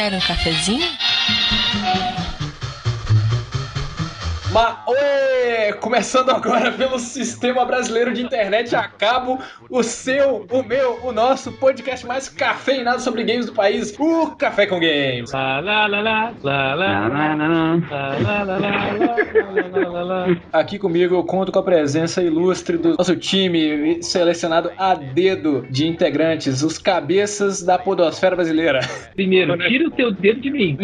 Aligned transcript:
Quer 0.00 0.14
um 0.14 0.18
cafezinho? 0.18 0.96
Maoê! 4.52 5.72
Começando 5.80 6.30
agora 6.30 6.72
pelo 6.72 6.98
Sistema 6.98 7.64
Brasileiro 7.64 8.12
de 8.12 8.20
Internet 8.20 8.74
a 8.74 8.88
Cabo, 8.88 9.38
o 9.68 9.82
seu, 9.84 10.44
o 10.50 10.62
meu, 10.64 10.98
o 11.04 11.12
nosso 11.12 11.52
podcast 11.52 12.04
mais 12.04 12.28
cafeinado 12.28 13.00
sobre 13.00 13.22
games 13.22 13.46
do 13.46 13.52
país, 13.52 13.94
o 13.96 14.32
Café 14.36 14.66
com 14.66 14.80
Games. 14.80 15.30
Aqui 20.52 20.78
comigo 20.80 21.14
eu 21.14 21.22
conto 21.22 21.52
com 21.52 21.60
a 21.60 21.62
presença 21.62 22.20
ilustre 22.20 22.76
do 22.76 22.96
nosso 22.96 23.14
time, 23.16 24.02
selecionado 24.02 24.72
a 24.76 24.94
dedo 24.94 25.64
de 25.70 25.86
integrantes, 25.86 26.62
os 26.62 26.76
cabeças 26.76 27.62
da 27.62 27.78
podosfera 27.78 28.34
brasileira. 28.34 28.80
Primeiro, 29.14 29.56
tira 29.58 29.86
o 29.86 29.90
teu 29.92 30.10
dedo 30.10 30.40
de 30.40 30.50
mim. 30.50 30.76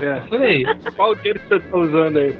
É. 0.00 0.22
Olha 0.30 0.46
aí. 0.46 0.64
Qual 0.94 1.14
dedo 1.14 1.40
você 1.48 1.60
tá 1.60 1.78
usando 1.78 2.18
aí. 2.18 2.36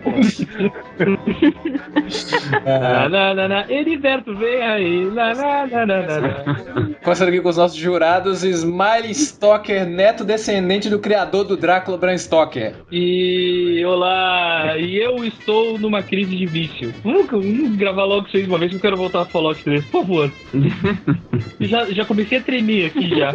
Lá, 3.10 3.32
lá, 3.32 3.46
lá. 3.46 3.66
Heriberto, 3.69 4.34
vem 4.37 4.62
aí. 4.62 5.05
Lá, 5.06 5.32
lá, 5.32 5.68
lá, 5.70 5.84
lá. 5.84 6.96
Começando 7.02 7.28
aqui 7.28 7.41
com 7.41 7.48
os 7.48 7.56
nossos 7.56 7.77
jurados, 7.77 8.42
Smiley 8.45 9.15
Stoker, 9.15 9.87
neto 9.87 10.24
descendente 10.24 10.88
do 10.88 10.98
criador 10.98 11.45
do 11.45 11.56
Drácula 11.56 11.98
Bram 11.98 12.16
Stoker. 12.16 12.74
E 12.91 13.82
olá, 13.84 14.78
e 14.78 14.96
eu 14.96 15.24
estou 15.24 15.78
numa 15.78 16.02
crise 16.02 16.37
de 16.37 16.46
vício. 16.46 16.95
Vamos, 17.02 17.27
vamos 17.30 17.77
gravar 17.77 18.04
logo 18.04 18.29
vocês 18.29 18.46
uma 18.46 18.59
vez 18.59 18.70
que 18.70 18.77
eu 18.77 18.80
quero 18.80 18.96
voltar 18.96 19.23
a 19.23 19.24
Fallout 19.24 19.62
3, 19.62 19.84
por 19.87 20.02
favor. 20.02 20.32
já, 21.60 21.84
já 21.87 22.04
comecei 22.04 22.38
a 22.38 22.43
tremer 22.43 22.87
aqui 22.87 23.09
já. 23.10 23.32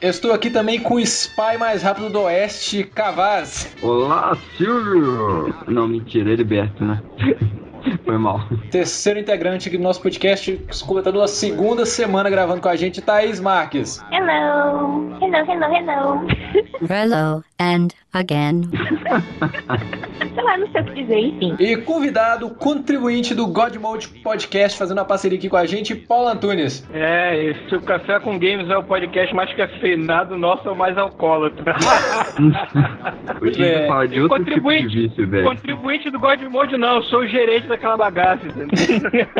Eu 0.00 0.10
estou 0.10 0.32
aqui 0.32 0.50
também 0.50 0.80
com 0.80 0.94
o 0.94 1.00
Spy 1.00 1.56
mais 1.58 1.82
rápido 1.82 2.10
do 2.10 2.22
Oeste, 2.22 2.84
Cavaz. 2.84 3.74
Olá, 3.80 4.36
Silvio! 4.56 5.41
Não, 5.68 5.88
mentira, 5.88 6.30
é 6.30 6.32
Heriberto, 6.32 6.84
né? 6.84 7.02
Foi 8.04 8.18
mal. 8.18 8.40
Terceiro 8.70 9.18
integrante 9.20 9.68
aqui 9.68 9.76
do 9.76 9.82
nosso 9.82 10.00
podcast, 10.02 10.58
completando 10.86 11.20
a 11.22 11.28
segunda 11.28 11.84
semana 11.86 12.28
gravando 12.30 12.60
com 12.60 12.68
a 12.68 12.76
gente, 12.76 13.00
Thaís 13.02 13.40
Marques. 13.40 14.02
Hello, 14.10 15.16
hello, 15.20 15.36
hello, 15.50 15.74
hello. 15.74 16.26
Hello 16.88 17.44
and 17.60 17.88
again. 18.12 18.62
Sei 20.34 20.42
lá, 20.44 20.56
não 20.56 20.70
sei 20.72 20.80
o 20.80 20.84
que 20.84 20.94
dizer, 21.02 21.18
enfim. 21.18 21.56
E 21.58 21.76
convidado, 21.78 22.50
contribuinte 22.50 23.34
do 23.34 23.46
God 23.46 23.76
Mode 23.76 24.08
Podcast, 24.22 24.78
fazendo 24.78 24.98
uma 24.98 25.04
parceria 25.04 25.38
aqui 25.38 25.48
com 25.48 25.56
a 25.56 25.66
gente, 25.66 25.94
Paulo 25.94 26.28
Antunes. 26.28 26.86
É, 26.92 27.44
esse 27.44 27.74
o 27.74 27.80
Café 27.82 28.18
com 28.20 28.38
Games 28.38 28.68
é 28.70 28.76
o 28.76 28.82
podcast 28.84 29.34
mais 29.34 29.52
cafeinado, 29.54 30.36
nosso 30.36 30.68
é 30.68 30.72
o 30.72 30.76
mais 30.76 30.96
alcoólatra. 30.98 31.74
Hoje 33.40 33.62
a 33.62 33.66
É, 33.66 33.74
gente 33.78 33.88
fala 33.88 34.08
de 34.08 34.20
outro 34.20 34.38
tipo 34.38 34.50
de 34.50 34.54
Contribuinte, 34.60 35.08
vício, 35.08 35.28
velho. 35.28 35.44
contribuinte 35.48 36.10
do 36.10 36.18
God 36.18 36.40
Mode 36.50 36.76
não, 36.76 36.96
eu 36.96 37.02
sou 37.04 37.20
o 37.20 37.26
gerente 37.26 37.66
daquela 37.72 37.96
bagaça, 37.96 38.46
entendeu? 38.46 38.68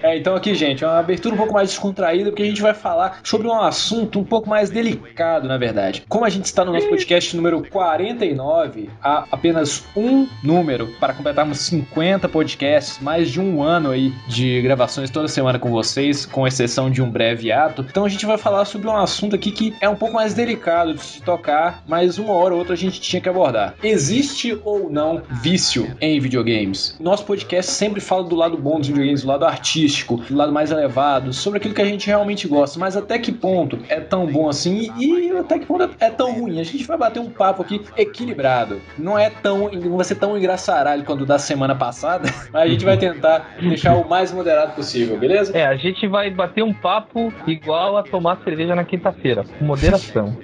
É, 0.00 0.16
então 0.16 0.36
aqui, 0.36 0.54
gente, 0.54 0.84
é 0.84 0.86
uma 0.86 0.98
abertura 0.98 1.34
um 1.34 1.38
pouco 1.38 1.52
mais 1.52 1.70
descontraída, 1.70 2.30
porque 2.30 2.42
a 2.42 2.46
gente 2.46 2.62
vai 2.62 2.72
falar 2.72 3.18
sobre 3.24 3.48
um 3.48 3.60
assunto 3.60 4.20
um 4.20 4.24
pouco 4.24 4.48
mais 4.48 4.70
delicado, 4.70 5.48
na 5.48 5.58
verdade. 5.58 6.04
Como 6.08 6.24
a 6.24 6.28
gente 6.28 6.44
está 6.44 6.64
no 6.64 6.72
nosso 6.72 6.88
podcast 6.88 7.36
número 7.36 7.62
49, 7.68 8.88
há 9.02 9.24
apenas 9.30 9.84
um 9.96 10.26
número 10.42 10.86
para 11.00 11.12
completarmos 11.12 11.58
50 11.58 12.28
podcasts, 12.28 13.00
mais 13.00 13.30
de 13.30 13.40
um 13.40 13.62
ano 13.62 13.90
aí 13.90 14.12
de 14.28 14.62
gravações 14.62 15.10
toda 15.10 15.26
semana 15.26 15.58
com 15.58 15.70
vocês, 15.70 16.24
com 16.24 16.46
exceção 16.46 16.90
de 16.90 17.02
um 17.02 17.10
breve 17.10 17.50
ato. 17.50 17.84
Então 17.88 18.04
a 18.04 18.08
gente 18.08 18.24
vai 18.24 18.38
falar 18.38 18.64
sobre 18.64 18.86
um 18.86 18.96
assunto 18.96 19.34
aqui 19.34 19.50
que 19.50 19.74
é 19.80 19.88
um 19.88 19.96
pouco 19.96 20.14
mais 20.14 20.32
delicado 20.32 20.94
de 20.94 21.02
se 21.02 21.22
tocar, 21.22 21.82
mas 21.86 22.18
uma 22.18 22.34
hora 22.34 22.54
ou 22.54 22.60
outra 22.60 22.74
a 22.74 22.78
gente 22.78 23.00
tinha 23.00 23.20
que 23.20 23.28
abordar. 23.28 23.74
Existe 23.82 24.58
ou 24.64 24.90
não 24.90 25.22
vício 25.42 25.88
em 26.00 26.20
videogames? 26.20 26.77
Nosso 27.00 27.24
podcast 27.24 27.72
sempre 27.72 28.00
fala 28.00 28.24
do 28.24 28.36
lado 28.36 28.56
bom 28.56 28.78
dos 28.78 28.88
videogames, 28.88 29.22
do 29.22 29.28
lado 29.28 29.44
artístico, 29.44 30.16
do 30.16 30.36
lado 30.36 30.52
mais 30.52 30.70
elevado, 30.70 31.32
sobre 31.32 31.58
aquilo 31.58 31.74
que 31.74 31.82
a 31.82 31.84
gente 31.84 32.06
realmente 32.06 32.46
gosta, 32.46 32.78
mas 32.78 32.96
até 32.96 33.18
que 33.18 33.32
ponto 33.32 33.78
é 33.88 34.00
tão 34.00 34.26
bom 34.26 34.48
assim 34.48 34.92
e 34.98 35.30
até 35.32 35.58
que 35.58 35.66
ponto 35.66 35.88
é 36.00 36.10
tão 36.10 36.32
ruim. 36.32 36.60
A 36.60 36.64
gente 36.64 36.84
vai 36.84 36.96
bater 36.96 37.20
um 37.20 37.30
papo 37.30 37.62
aqui 37.62 37.80
equilibrado. 37.96 38.80
Não 38.96 39.18
é 39.18 39.30
tão, 39.30 39.70
não 39.70 39.96
vai 39.96 40.04
ser 40.04 40.16
tão 40.16 40.36
engraçaralho 40.36 41.04
quanto 41.04 41.24
da 41.26 41.38
semana 41.38 41.74
passada, 41.74 42.28
mas 42.52 42.62
a 42.62 42.66
gente 42.66 42.84
vai 42.84 42.96
tentar 42.96 43.56
deixar 43.60 43.94
o 43.96 44.08
mais 44.08 44.32
moderado 44.32 44.72
possível, 44.72 45.18
beleza? 45.18 45.56
É, 45.56 45.66
a 45.66 45.76
gente 45.76 46.06
vai 46.06 46.30
bater 46.30 46.62
um 46.62 46.72
papo 46.72 47.32
igual 47.46 47.96
a 47.96 48.02
tomar 48.02 48.38
cerveja 48.44 48.74
na 48.74 48.84
quinta-feira, 48.84 49.44
com 49.58 49.64
moderação. 49.64 50.36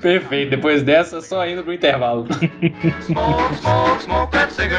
Perfeito. 0.00 0.50
Depois 0.50 0.82
dessa, 0.82 1.20
só 1.20 1.46
indo 1.46 1.62
pro 1.62 1.72
intervalo. 1.72 2.26
Smoke, 3.02 3.54
smoke, 3.56 4.02
smoke 4.02 4.32
that 4.32 4.52
cigarette. 4.52 4.77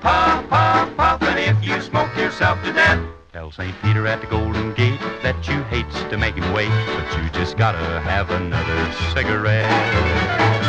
Puff, 0.00 0.48
puff, 0.48 0.96
puff, 0.96 1.22
and 1.22 1.38
if 1.38 1.64
you 1.66 1.80
smoke 1.80 2.14
yourself 2.16 2.62
to 2.64 2.72
death, 2.72 3.04
tell 3.32 3.50
St. 3.50 3.74
Peter 3.82 4.06
at 4.06 4.20
the 4.20 4.26
Golden 4.26 4.72
Gate 4.74 5.00
that 5.22 5.48
you 5.48 5.62
hates 5.64 6.02
to 6.04 6.16
make 6.16 6.36
him 6.36 6.52
wait, 6.52 6.70
but 6.86 7.22
you 7.22 7.28
just 7.30 7.56
gotta 7.56 8.00
have 8.00 8.30
another 8.30 8.92
cigarette. 9.12 10.59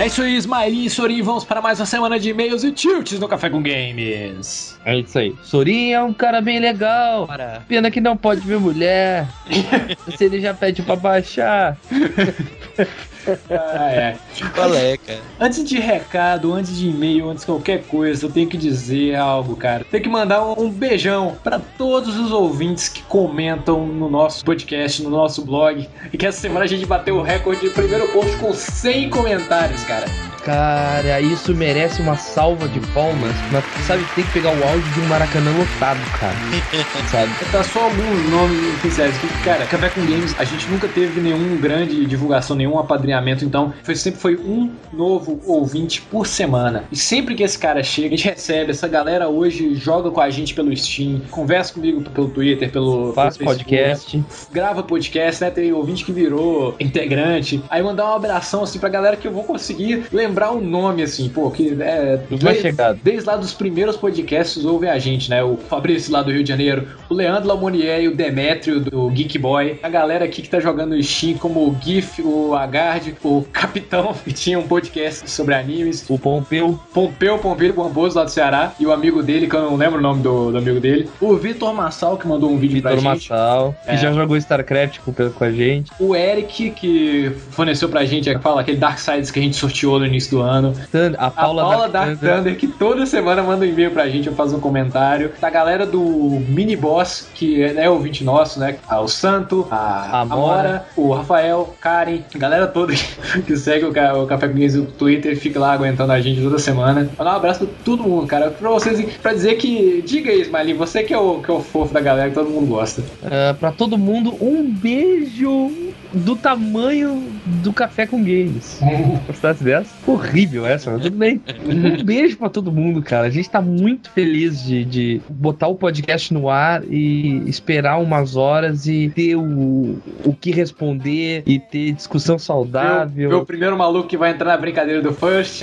É 0.00 0.06
isso 0.06 0.22
aí, 0.22 0.34
Smiley 0.36 0.86
e 0.86 0.88
Sorin, 0.88 1.20
vamos 1.20 1.44
para 1.44 1.60
mais 1.60 1.78
uma 1.78 1.84
semana 1.84 2.18
de 2.18 2.30
e-mails 2.30 2.64
e 2.64 2.72
tilts 2.72 3.20
no 3.20 3.28
Café 3.28 3.50
com 3.50 3.62
Games. 3.62 4.80
É 4.82 4.98
isso 4.98 5.18
aí. 5.18 5.36
Sorin 5.42 5.90
é 5.90 6.02
um 6.02 6.14
cara 6.14 6.40
bem 6.40 6.58
legal. 6.58 7.28
Pena 7.68 7.90
que 7.90 8.00
não 8.00 8.16
pode 8.16 8.40
ver 8.40 8.58
mulher. 8.58 9.28
Se 10.16 10.24
ele 10.24 10.40
já 10.40 10.54
pede 10.54 10.82
pra 10.82 10.96
baixar. 10.96 11.76
Ah, 13.50 13.90
é. 13.90 14.16
Qual 14.54 14.74
é, 14.74 14.96
cara? 14.96 15.20
Antes 15.38 15.64
de 15.64 15.78
recado, 15.78 16.52
antes 16.52 16.76
de 16.76 16.88
e-mail, 16.88 17.28
antes 17.28 17.42
de 17.42 17.46
qualquer 17.46 17.82
coisa, 17.84 18.26
eu 18.26 18.30
tenho 18.30 18.48
que 18.48 18.56
dizer 18.56 19.16
algo, 19.16 19.56
cara. 19.56 19.84
Tenho 19.90 20.02
que 20.02 20.08
mandar 20.08 20.42
um, 20.42 20.70
beijão 20.70 21.36
para 21.42 21.58
todos 21.58 22.16
os 22.18 22.32
ouvintes 22.32 22.88
que 22.88 23.02
comentam 23.02 23.86
no 23.86 24.08
nosso 24.08 24.44
podcast, 24.44 25.02
no 25.02 25.10
nosso 25.10 25.44
blog. 25.44 25.88
E 26.12 26.16
que 26.16 26.26
essa 26.26 26.40
semana 26.40 26.64
a 26.64 26.68
gente 26.68 26.86
bateu 26.86 27.16
o 27.16 27.22
recorde 27.22 27.60
de 27.60 27.70
primeiro 27.70 28.08
post 28.08 28.36
com 28.36 28.52
100 28.52 29.10
comentários, 29.10 29.82
cara. 29.84 30.06
Cara, 30.44 31.20
isso 31.20 31.54
merece 31.54 32.00
uma 32.00 32.16
salva 32.16 32.68
de 32.68 32.80
palmas. 32.92 33.34
Mas 33.52 33.64
sabe 33.86 34.04
que 34.04 34.14
tem 34.16 34.24
que 34.24 34.32
pegar 34.32 34.50
o 34.50 34.64
áudio 34.64 34.92
de 34.92 35.00
um 35.00 35.06
Maracanã 35.06 35.50
lotado, 35.50 36.00
cara. 36.18 36.36
sabe? 37.10 37.30
Tá 37.52 37.62
só 37.62 37.84
alguns 37.84 38.30
nomes 38.30 38.74
oficiais 38.74 39.14
aqui. 39.16 39.28
Cara, 39.44 39.66
Café 39.66 39.88
com 39.90 40.00
Games, 40.06 40.34
a 40.38 40.44
gente 40.44 40.68
nunca 40.68 40.88
teve 40.88 41.20
nenhum 41.20 41.56
grande 41.56 42.06
divulgação, 42.06 42.56
nenhum 42.56 42.78
apadrinhamento, 42.78 43.44
então 43.44 43.72
foi, 43.82 43.94
sempre 43.94 44.20
foi 44.20 44.36
um 44.36 44.70
novo 44.92 45.40
ouvinte 45.46 46.00
por 46.02 46.26
semana. 46.26 46.84
E 46.90 46.96
sempre 46.96 47.34
que 47.34 47.42
esse 47.42 47.58
cara 47.58 47.82
chega, 47.82 48.14
a 48.14 48.16
gente 48.16 48.28
recebe. 48.28 48.70
Essa 48.70 48.88
galera 48.88 49.28
hoje 49.28 49.74
joga 49.74 50.10
com 50.10 50.20
a 50.20 50.30
gente 50.30 50.54
pelo 50.54 50.74
Steam, 50.76 51.20
conversa 51.30 51.74
comigo 51.74 52.02
pelo 52.02 52.28
Twitter, 52.28 52.70
pelo, 52.70 53.12
Faz 53.12 53.36
pelo 53.36 53.50
Facebook, 53.50 53.76
podcast. 53.76 54.24
grava 54.52 54.82
podcast, 54.82 55.42
né? 55.42 55.50
Tem 55.50 55.72
ouvinte 55.72 56.04
que 56.04 56.12
virou 56.12 56.74
integrante. 56.80 57.62
Aí 57.68 57.82
mandar 57.82 58.10
um 58.10 58.14
abração 58.14 58.62
assim 58.62 58.78
pra 58.78 58.88
galera 58.88 59.16
que 59.16 59.26
eu 59.26 59.32
vou 59.32 59.44
conseguir 59.44 60.06
lembrar 60.12 60.39
o 60.48 60.60
nome, 60.60 61.02
assim, 61.02 61.28
pô, 61.28 61.50
que 61.50 61.76
é. 61.80 62.20
Chegados. 62.60 63.00
Desde 63.02 63.26
lá 63.26 63.36
dos 63.36 63.52
primeiros 63.52 63.96
podcasts 63.96 64.64
ouvem 64.64 64.88
a 64.88 64.98
gente, 64.98 65.28
né? 65.28 65.42
O 65.42 65.56
Fabrício 65.56 66.12
lá 66.12 66.22
do 66.22 66.30
Rio 66.30 66.42
de 66.42 66.48
Janeiro, 66.48 66.86
o 67.08 67.14
Leandro 67.14 67.48
Lamonier 67.48 68.02
e 68.02 68.08
o 68.08 68.14
Demetrio 68.14 68.80
do 68.80 69.08
Geek 69.10 69.38
Boy, 69.38 69.78
a 69.82 69.88
galera 69.88 70.24
aqui 70.24 70.42
que 70.42 70.48
tá 70.48 70.60
jogando 70.60 70.94
no 70.94 71.02
Steam, 71.02 71.38
como 71.38 71.60
o 71.60 71.76
GIF, 71.82 72.22
o 72.22 72.54
Agard, 72.54 73.14
o 73.22 73.42
Capitão, 73.52 74.14
que 74.24 74.32
tinha 74.32 74.58
um 74.58 74.66
podcast 74.66 75.28
sobre 75.30 75.54
animes, 75.54 76.08
O 76.08 76.18
Pompeu. 76.18 76.78
Pompeu 76.92 77.38
Pompeu 77.38 77.72
Bamboso 77.72 78.16
lá 78.16 78.24
do 78.24 78.30
Ceará, 78.30 78.72
e 78.78 78.86
o 78.86 78.92
amigo 78.92 79.22
dele, 79.22 79.46
que 79.46 79.54
eu 79.54 79.62
não 79.62 79.76
lembro 79.76 79.98
o 79.98 80.02
nome 80.02 80.22
do, 80.22 80.50
do 80.50 80.58
amigo 80.58 80.80
dele, 80.80 81.08
o 81.20 81.36
Vitor 81.36 81.72
Massal, 81.74 82.16
que 82.16 82.26
mandou 82.26 82.50
um 82.50 82.58
vídeo 82.58 82.82
pra 82.82 82.94
Vitor 82.94 83.14
gente. 83.14 83.30
Massal. 83.30 83.74
É. 83.86 83.94
Que 83.94 84.02
já 84.02 84.12
jogou 84.12 84.36
StarCraft 84.36 84.98
com, 85.00 85.12
com 85.12 85.44
a 85.44 85.50
gente. 85.50 85.90
O 85.98 86.14
Eric, 86.14 86.70
que 86.70 87.32
forneceu 87.50 87.88
pra 87.88 88.04
gente 88.04 88.30
fala, 88.38 88.60
aquele 88.60 88.76
Darksiders 88.76 89.30
que 89.30 89.38
a 89.38 89.42
gente 89.42 89.56
sorteou 89.56 89.98
no 89.98 90.06
início 90.06 90.19
do 90.28 90.40
ano. 90.42 90.74
A 91.16 91.26
A 91.26 91.30
Paula, 91.30 91.62
Paula, 91.62 91.88
Dark 91.88 92.06
Dark 92.08 92.18
Thunder. 92.20 92.36
Thunder, 92.36 92.56
que 92.56 92.66
toda 92.66 93.06
semana 93.06 93.42
manda 93.42 93.64
um 93.64 93.68
e-mail 93.68 93.90
pra 93.92 94.08
gente, 94.08 94.26
eu 94.26 94.34
faço 94.34 94.56
um 94.56 94.60
comentário. 94.60 95.30
Da 95.40 95.48
galera 95.48 95.86
do 95.86 96.00
Mini 96.48 96.74
Boss, 96.76 97.28
que 97.34 97.62
é 97.62 97.72
né, 97.72 97.88
ouvinte 97.88 98.24
nosso, 98.24 98.58
né? 98.60 98.76
Ah, 98.88 99.00
O 99.00 99.08
Santo, 99.08 99.66
a 99.70 99.76
A 99.76 100.20
Amora, 100.22 100.36
Mora. 100.36 100.86
o 100.96 101.12
Rafael, 101.12 101.74
Karen, 101.80 102.18
a 102.34 102.38
galera 102.38 102.66
toda 102.66 102.92
que, 102.92 103.42
que 103.46 103.56
segue 103.56 103.84
o, 103.84 103.92
Ca- 103.92 104.14
o 104.16 104.26
Café 104.26 104.48
com 104.48 104.54
Games 104.54 104.74
no 104.74 104.86
Twitter, 104.86 105.36
fica 105.38 105.58
lá 105.60 105.72
aguentando 105.72 106.12
a 106.12 106.20
gente 106.20 106.42
toda 106.42 106.58
semana. 106.58 107.08
Mandar 107.18 107.32
um 107.32 107.36
abraço 107.36 107.60
pra 107.66 107.74
todo 107.84 108.02
mundo, 108.02 108.26
cara. 108.26 108.50
Pra 108.50 108.70
vocês, 108.70 109.00
pra 109.22 109.32
dizer 109.32 109.54
que. 109.56 110.02
Diga 110.06 110.30
aí, 110.30 110.40
Smiley, 110.42 110.74
você 110.74 111.02
que 111.02 111.12
é 111.14 111.18
o, 111.18 111.40
que 111.40 111.50
é 111.50 111.54
o 111.54 111.60
fofo 111.60 111.92
da 111.94 112.00
galera 112.00 112.28
que 112.28 112.34
todo 112.34 112.48
mundo 112.50 112.66
gosta. 112.66 113.02
Ah, 113.24 113.54
pra 113.58 113.70
todo 113.70 113.96
mundo, 113.98 114.34
um 114.40 114.64
beijo. 114.70 115.70
Do 116.12 116.36
tamanho 116.36 117.30
do 117.62 117.72
café 117.72 118.06
com 118.06 118.18
games. 118.18 118.80
Gostasse 119.26 119.62
dessa? 119.62 119.94
Horrível 120.06 120.66
essa, 120.66 120.90
mas 120.90 121.02
tudo 121.02 121.16
bem. 121.16 121.40
Um 121.64 122.02
beijo 122.04 122.36
pra 122.36 122.48
todo 122.48 122.72
mundo, 122.72 123.02
cara. 123.02 123.26
A 123.26 123.30
gente 123.30 123.48
tá 123.48 123.60
muito 123.60 124.10
feliz 124.10 124.62
de, 124.62 124.84
de 124.84 125.20
botar 125.28 125.68
o 125.68 125.74
podcast 125.74 126.32
no 126.32 126.48
ar 126.48 126.82
e 126.84 127.42
esperar 127.48 127.98
umas 127.98 128.36
horas 128.36 128.86
e 128.86 129.10
ter 129.14 129.36
o, 129.36 129.98
o 130.24 130.34
que 130.38 130.50
responder 130.50 131.42
e 131.46 131.58
ter 131.58 131.92
discussão 131.92 132.38
saudável. 132.38 133.38
O 133.38 133.46
primeiro 133.46 133.76
maluco 133.76 134.08
que 134.08 134.16
vai 134.16 134.30
entrar 134.30 134.50
na 134.50 134.56
brincadeira 134.56 135.02
do 135.02 135.12
First. 135.12 135.62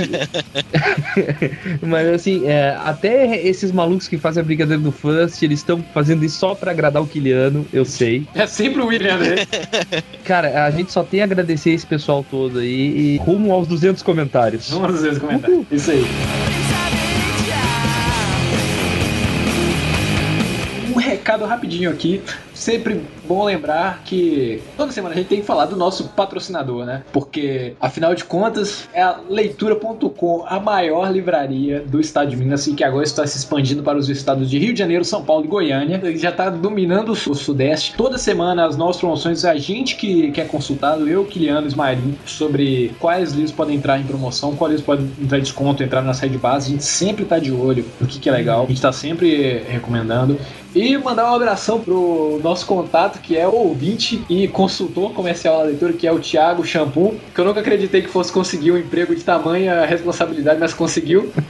Mas 1.82 2.08
assim, 2.08 2.46
é, 2.46 2.78
até 2.84 3.46
esses 3.46 3.72
malucos 3.72 4.08
que 4.08 4.18
fazem 4.18 4.42
a 4.42 4.46
brincadeira 4.46 4.82
do 4.82 4.92
First, 4.92 5.42
eles 5.44 5.60
estão 5.60 5.84
fazendo 5.94 6.24
isso 6.24 6.38
só 6.40 6.56
pra 6.56 6.72
agradar 6.72 7.02
o 7.02 7.08
Kiliano, 7.08 7.66
eu 7.74 7.86
sei. 7.86 8.28
É 8.34 8.46
sempre 8.46 8.82
o 8.82 8.88
William, 8.88 9.18
né? 9.18 9.36
Cara, 10.24 10.37
a 10.46 10.72
gente 10.72 10.92
só 10.92 11.04
tem 11.04 11.22
a 11.22 11.24
agradecer 11.24 11.72
esse 11.72 11.86
pessoal 11.86 12.26
todo 12.30 12.60
aí 12.60 13.16
e 13.16 13.18
rumo 13.18 13.52
aos 13.52 13.68
200 13.68 14.04
comentários. 14.04 14.70
Vamos 14.70 15.02
ver 15.02 15.14
os 15.14 15.20
comentários. 15.20 15.66
Isso 15.72 15.92
aí. 15.92 16.06
Recado 21.28 21.44
rapidinho 21.44 21.90
aqui. 21.92 22.22
Sempre 22.54 23.02
bom 23.28 23.44
lembrar 23.44 24.02
que 24.06 24.62
toda 24.78 24.94
semana 24.94 25.14
a 25.14 25.18
gente 25.18 25.28
tem 25.28 25.42
que 25.42 25.46
falar 25.46 25.66
do 25.66 25.76
nosso 25.76 26.06
patrocinador, 26.10 26.86
né? 26.86 27.04
Porque, 27.12 27.74
afinal 27.82 28.16
de 28.16 28.24
contas, 28.24 28.88
é 28.94 29.02
a 29.04 29.20
leitura.com, 29.30 30.46
a 30.48 30.58
maior 30.58 31.12
livraria 31.12 31.82
do 31.82 32.00
estado 32.00 32.30
de 32.30 32.38
Minas 32.38 32.66
e 32.66 32.74
que 32.74 32.84
agora 32.84 33.04
está 33.04 33.28
se 33.28 33.38
expandindo 33.38 33.84
para 33.84 33.98
os 33.98 34.10
estados 34.10 34.50
de 34.50 34.58
Rio 34.58 34.72
de 34.72 34.80
Janeiro, 34.80 35.04
São 35.04 35.24
Paulo 35.24 35.44
e 35.44 35.48
Goiânia. 35.50 36.00
Ele 36.02 36.18
já 36.18 36.30
está 36.30 36.50
dominando 36.50 37.10
o 37.10 37.16
Sudeste. 37.16 37.94
Toda 37.98 38.18
semana 38.18 38.66
as 38.66 38.78
novas 38.78 38.96
promoções, 38.96 39.44
a 39.44 39.56
gente 39.56 39.98
que, 39.98 40.32
que 40.32 40.40
é 40.40 40.46
consultado, 40.46 41.10
eu, 41.10 41.26
Kiliano, 41.26 41.68
Ismaelinho, 41.68 42.18
sobre 42.26 42.96
quais 43.00 43.34
livros 43.34 43.52
podem 43.52 43.76
entrar 43.76 44.00
em 44.00 44.04
promoção, 44.04 44.56
quais 44.56 44.76
livros 44.76 44.86
podem 44.86 45.12
entrar 45.22 45.38
em 45.38 45.42
desconto, 45.42 45.84
entrar 45.84 46.02
na 46.02 46.14
site 46.14 46.32
de 46.32 46.38
base. 46.38 46.68
A 46.68 46.72
gente 46.72 46.86
sempre 46.86 47.24
está 47.24 47.38
de 47.38 47.52
olho 47.52 47.86
no 48.00 48.08
que, 48.08 48.18
que 48.18 48.30
é 48.30 48.32
legal. 48.32 48.64
A 48.64 48.68
gente 48.68 48.78
está 48.78 48.94
sempre 48.94 49.64
recomendando. 49.68 50.40
E 50.78 50.96
mandar 51.18 51.32
um 51.32 51.36
abração 51.36 51.82
pro 51.82 52.40
nosso 52.44 52.68
contato, 52.68 53.20
que 53.20 53.36
é 53.36 53.48
o 53.48 53.52
ouvinte 53.52 54.24
e 54.30 54.48
consultor 54.48 55.14
comercial 55.14 55.58
da 55.58 55.64
leitura, 55.64 55.92
que 55.94 56.06
é 56.06 56.12
o 56.12 56.20
Thiago 56.20 56.64
Shampoo, 56.64 57.16
que 57.34 57.42
eu 57.42 57.46
nunca 57.46 57.60
acreditei 57.60 58.04
que 58.04 58.08
fosse 58.08 58.32
conseguir 58.32 58.72
um 58.72 58.78
emprego 58.78 59.16
de 59.16 59.24
tamanha 59.24 59.84
responsabilidade, 59.86 60.60
mas 60.60 60.76
conseguiu. 60.76 61.32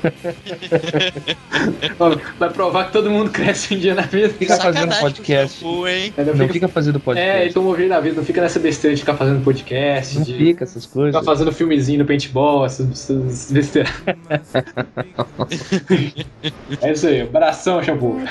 Vai 2.39 2.49
provar 2.49 2.85
que 2.85 2.93
todo 2.93 3.09
mundo 3.09 3.29
cresce 3.29 3.75
um 3.75 3.77
dia 3.77 3.93
na 3.93 4.03
vida. 4.03 4.29
Fica 4.29 4.55
fazendo 4.55 4.95
podcast. 4.99 5.59
Shampoo, 5.59 5.85
hein? 5.85 6.13
Não 6.17 6.33
Não 6.33 6.47
fica 6.47 6.69
fazendo 6.69 6.97
podcast. 6.99 7.37
É, 7.37 7.43
ele 7.43 7.53
tomou 7.53 7.73
vida 7.73 7.93
na 7.93 7.99
vida, 7.99 8.15
não 8.15 8.23
fica 8.23 8.41
nessa 8.41 8.59
besteira 8.59 8.95
de 8.95 9.01
ficar 9.01 9.15
fazendo 9.15 9.43
podcast, 9.43 10.15
Não 10.15 10.23
de 10.23 10.33
fica 10.33 10.63
essas 10.63 10.85
coisas. 10.85 11.13
ficar 11.13 11.25
fazendo 11.25 11.51
filmezinho 11.51 11.99
no 11.99 12.05
paintball, 12.05 12.65
essas, 12.65 12.89
essas 12.89 13.51
besteiras. 13.51 13.91
é 16.81 16.93
isso 16.93 17.07
aí, 17.07 17.21
abração, 17.21 17.83
Shampoo. 17.83 18.21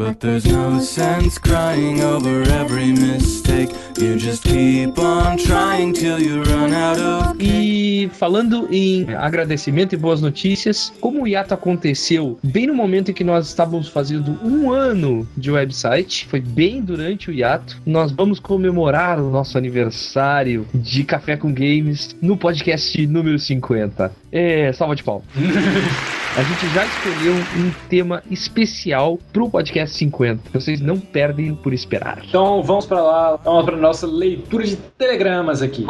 But 0.00 0.20
there's 0.20 0.46
no 0.46 0.80
sense 0.80 1.36
crying 1.36 2.02
over 2.02 2.40
every 2.52 2.90
mistake. 2.90 3.68
You 3.98 4.16
just 4.16 4.44
keep 4.44 4.98
on 4.98 5.36
trying 5.36 5.92
till 5.92 6.18
you 6.18 6.42
run 6.42 6.72
out 6.72 6.98
of. 6.98 7.36
E 7.38 8.08
falando 8.14 8.66
em 8.72 9.12
agradecimento 9.14 9.92
e 9.92 9.98
boas 9.98 10.22
notícias, 10.22 10.90
como 11.02 11.24
o 11.24 11.28
hiato 11.28 11.52
aconteceu 11.52 12.38
bem 12.42 12.66
no 12.66 12.74
momento 12.74 13.10
em 13.10 13.14
que 13.14 13.22
nós 13.22 13.48
estávamos 13.48 13.88
fazendo 13.88 14.38
um 14.42 14.72
ano 14.72 15.28
de 15.36 15.50
website, 15.50 16.26
foi 16.28 16.40
bem 16.40 16.80
durante 16.80 17.28
o 17.28 17.32
hiato, 17.34 17.76
nós 17.84 18.10
vamos 18.10 18.40
comemorar 18.40 19.20
o 19.20 19.30
nosso 19.30 19.58
aniversário 19.58 20.66
de 20.72 21.04
Café 21.04 21.36
com 21.36 21.52
Games 21.52 22.16
no 22.22 22.38
podcast 22.38 23.06
número 23.06 23.38
50. 23.38 24.10
É, 24.32 24.72
salva 24.72 24.94
de 24.94 25.02
pau. 25.02 25.22
A 26.36 26.42
gente 26.44 26.68
já 26.72 26.84
escolheu 26.84 27.34
um 27.34 27.72
tema 27.88 28.22
especial 28.30 29.18
pro 29.32 29.50
podcast 29.50 29.96
50. 29.96 30.50
Vocês 30.52 30.80
não 30.80 30.96
perdem 30.96 31.56
por 31.56 31.72
esperar. 31.72 32.22
Então 32.28 32.62
vamos 32.62 32.86
pra 32.86 33.02
lá, 33.02 33.36
vamos 33.36 33.64
pra 33.64 33.76
nossa 33.76 34.06
leitura 34.06 34.64
de 34.64 34.76
telegramas 34.76 35.60
aqui. 35.60 35.84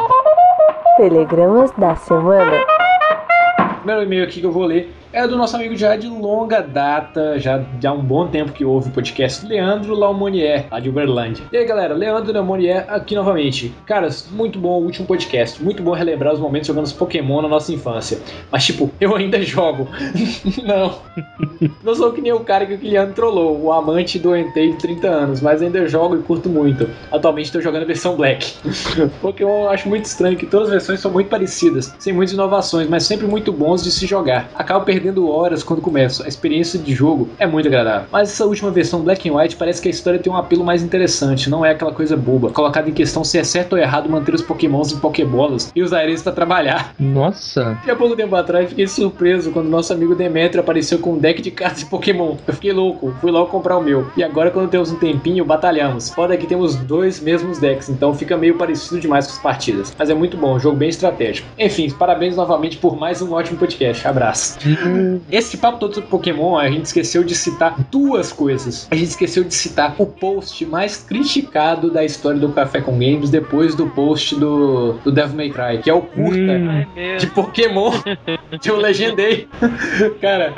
Telegramas 0.96 1.70
da 1.72 1.94
semana. 1.94 2.52
O 3.60 3.74
primeiro 3.76 4.02
e-mail 4.02 4.24
aqui 4.24 4.40
que 4.40 4.46
eu 4.46 4.52
vou 4.52 4.64
ler 4.64 4.90
é 5.12 5.26
do 5.26 5.36
nosso 5.36 5.56
amigo 5.56 5.76
já 5.76 5.96
de 5.96 6.08
longa 6.08 6.60
data, 6.60 7.38
já, 7.38 7.64
há 7.84 7.92
um 7.92 8.02
bom 8.02 8.28
tempo 8.28 8.52
que 8.52 8.64
ouve 8.64 8.90
o 8.90 8.92
podcast, 8.92 9.44
Leandro 9.44 9.94
Laumonier, 9.94 10.66
lá 10.70 10.78
de 10.78 10.88
Uberlândia. 10.88 11.44
E 11.52 11.56
aí 11.56 11.64
galera, 11.64 11.94
Leandro 11.94 12.32
Laumonier 12.32 12.84
aqui 12.88 13.14
novamente. 13.14 13.74
Caras, 13.86 14.28
muito 14.30 14.58
bom 14.58 14.80
o 14.80 14.84
último 14.84 15.06
podcast, 15.06 15.62
muito 15.62 15.82
bom 15.82 15.92
relembrar 15.92 16.32
os 16.32 16.40
momentos 16.40 16.68
jogando 16.68 16.84
os 16.84 16.92
Pokémon 16.92 17.42
na 17.42 17.48
nossa 17.48 17.72
infância. 17.72 18.18
Mas 18.50 18.64
tipo, 18.64 18.90
eu 19.00 19.14
ainda 19.16 19.40
jogo. 19.42 19.88
Não. 20.64 20.98
Não 21.82 21.94
sou 21.94 22.12
que 22.12 22.20
nem 22.20 22.32
o 22.32 22.40
cara 22.40 22.64
que 22.64 22.74
o 22.74 22.78
Kiliano 22.78 23.12
trollou, 23.12 23.60
o 23.60 23.72
amante 23.72 24.18
do 24.18 24.36
Entei 24.36 24.70
de 24.72 24.78
30 24.78 25.08
anos, 25.08 25.40
mas 25.40 25.60
ainda 25.60 25.86
jogo 25.88 26.16
e 26.16 26.22
curto 26.22 26.48
muito. 26.48 26.88
Atualmente 27.10 27.46
estou 27.46 27.60
jogando 27.60 27.82
a 27.82 27.86
versão 27.86 28.14
Black. 28.16 28.54
Pokémon 29.20 29.62
eu 29.64 29.70
acho 29.70 29.88
muito 29.88 30.04
estranho 30.04 30.36
que 30.36 30.46
todas 30.46 30.68
as 30.68 30.74
versões 30.74 31.00
são 31.00 31.10
muito 31.10 31.28
parecidas, 31.28 31.94
sem 31.98 32.12
muitas 32.12 32.32
inovações, 32.32 32.88
mas 32.88 33.04
sempre 33.04 33.26
muito 33.26 33.52
bons 33.52 33.82
de 33.82 33.90
se 33.90 34.06
jogar. 34.06 34.48
Acabo 34.54 34.84
perdendo 34.84 34.99
horas 35.08 35.62
quando 35.62 35.80
começo. 35.80 36.22
A 36.22 36.28
experiência 36.28 36.78
de 36.78 36.94
jogo 36.94 37.28
é 37.38 37.46
muito 37.46 37.66
agradável. 37.66 38.08
Mas 38.10 38.30
essa 38.30 38.46
última 38.46 38.70
versão 38.70 39.00
Black 39.02 39.28
and 39.28 39.34
White 39.34 39.56
parece 39.56 39.80
que 39.80 39.88
a 39.88 39.90
história 39.90 40.18
tem 40.18 40.32
um 40.32 40.36
apelo 40.36 40.64
mais 40.64 40.82
interessante, 40.82 41.48
não 41.48 41.64
é 41.64 41.70
aquela 41.70 41.92
coisa 41.92 42.16
boba, 42.16 42.50
colocada 42.50 42.88
em 42.88 42.92
questão 42.92 43.24
se 43.24 43.38
é 43.38 43.44
certo 43.44 43.72
ou 43.74 43.78
errado 43.78 44.08
manter 44.08 44.34
os 44.34 44.42
Pokémons 44.42 44.92
em 44.92 44.98
Pokébolas 44.98 45.70
e 45.74 45.82
usar 45.82 46.04
eles 46.04 46.22
para 46.22 46.32
trabalhar. 46.32 46.94
Nossa, 46.98 47.78
E 47.86 47.90
há 47.90 47.96
pouco 47.96 48.16
tempo 48.16 48.34
atrás 48.34 48.68
fiquei 48.68 48.86
surpreso 48.86 49.50
quando 49.50 49.68
nosso 49.68 49.92
amigo 49.92 50.14
Demetrio 50.14 50.60
apareceu 50.60 50.98
com 50.98 51.14
um 51.14 51.18
deck 51.18 51.40
de 51.40 51.50
cartas 51.50 51.80
de 51.80 51.86
Pokémon. 51.86 52.36
Eu 52.46 52.54
fiquei 52.54 52.72
louco, 52.72 53.14
fui 53.20 53.30
logo 53.30 53.50
comprar 53.50 53.76
o 53.78 53.82
meu. 53.82 54.10
E 54.16 54.22
agora, 54.22 54.50
quando 54.50 54.68
temos 54.70 54.90
um 54.90 54.96
tempinho, 54.96 55.44
batalhamos. 55.44 56.10
Foda 56.10 56.36
que 56.36 56.46
temos 56.46 56.74
dois 56.76 57.20
mesmos 57.20 57.58
decks, 57.58 57.88
então 57.88 58.14
fica 58.14 58.36
meio 58.36 58.56
parecido 58.56 59.00
demais 59.00 59.26
com 59.26 59.32
as 59.32 59.38
partidas. 59.38 59.94
Mas 59.98 60.10
é 60.10 60.14
muito 60.14 60.36
bom, 60.36 60.56
um 60.56 60.60
jogo 60.60 60.76
bem 60.76 60.88
estratégico. 60.88 61.48
Enfim, 61.58 61.90
parabéns 61.90 62.36
novamente 62.36 62.76
por 62.78 62.96
mais 62.98 63.22
um 63.22 63.32
ótimo 63.32 63.58
podcast. 63.58 64.06
Abraço. 64.06 64.58
Esse 65.30 65.56
papo 65.56 65.78
todo 65.78 65.94
sobre 65.94 66.08
Pokémon, 66.10 66.56
a 66.56 66.68
gente 66.70 66.86
esqueceu 66.86 67.22
de 67.24 67.34
citar 67.34 67.76
duas 67.90 68.32
coisas. 68.32 68.88
A 68.90 68.94
gente 68.94 69.08
esqueceu 69.08 69.44
de 69.44 69.54
citar 69.54 69.94
o 69.98 70.06
post 70.06 70.64
mais 70.66 70.96
criticado 70.98 71.90
da 71.90 72.04
história 72.04 72.38
do 72.38 72.48
Café 72.50 72.80
com 72.80 72.92
Games 72.92 73.30
depois 73.30 73.74
do 73.74 73.86
post 73.88 74.34
do, 74.38 74.94
do 75.04 75.10
Devil 75.12 75.36
May 75.36 75.50
Cry, 75.50 75.78
que 75.82 75.90
é 75.90 75.94
o 75.94 76.02
curta 76.02 76.40
Hum. 76.40 76.84
de 77.18 77.26
Pokémon 77.28 77.90
que 78.60 78.70
eu 78.70 78.76
legendei. 78.76 79.48
Cara, 80.20 80.54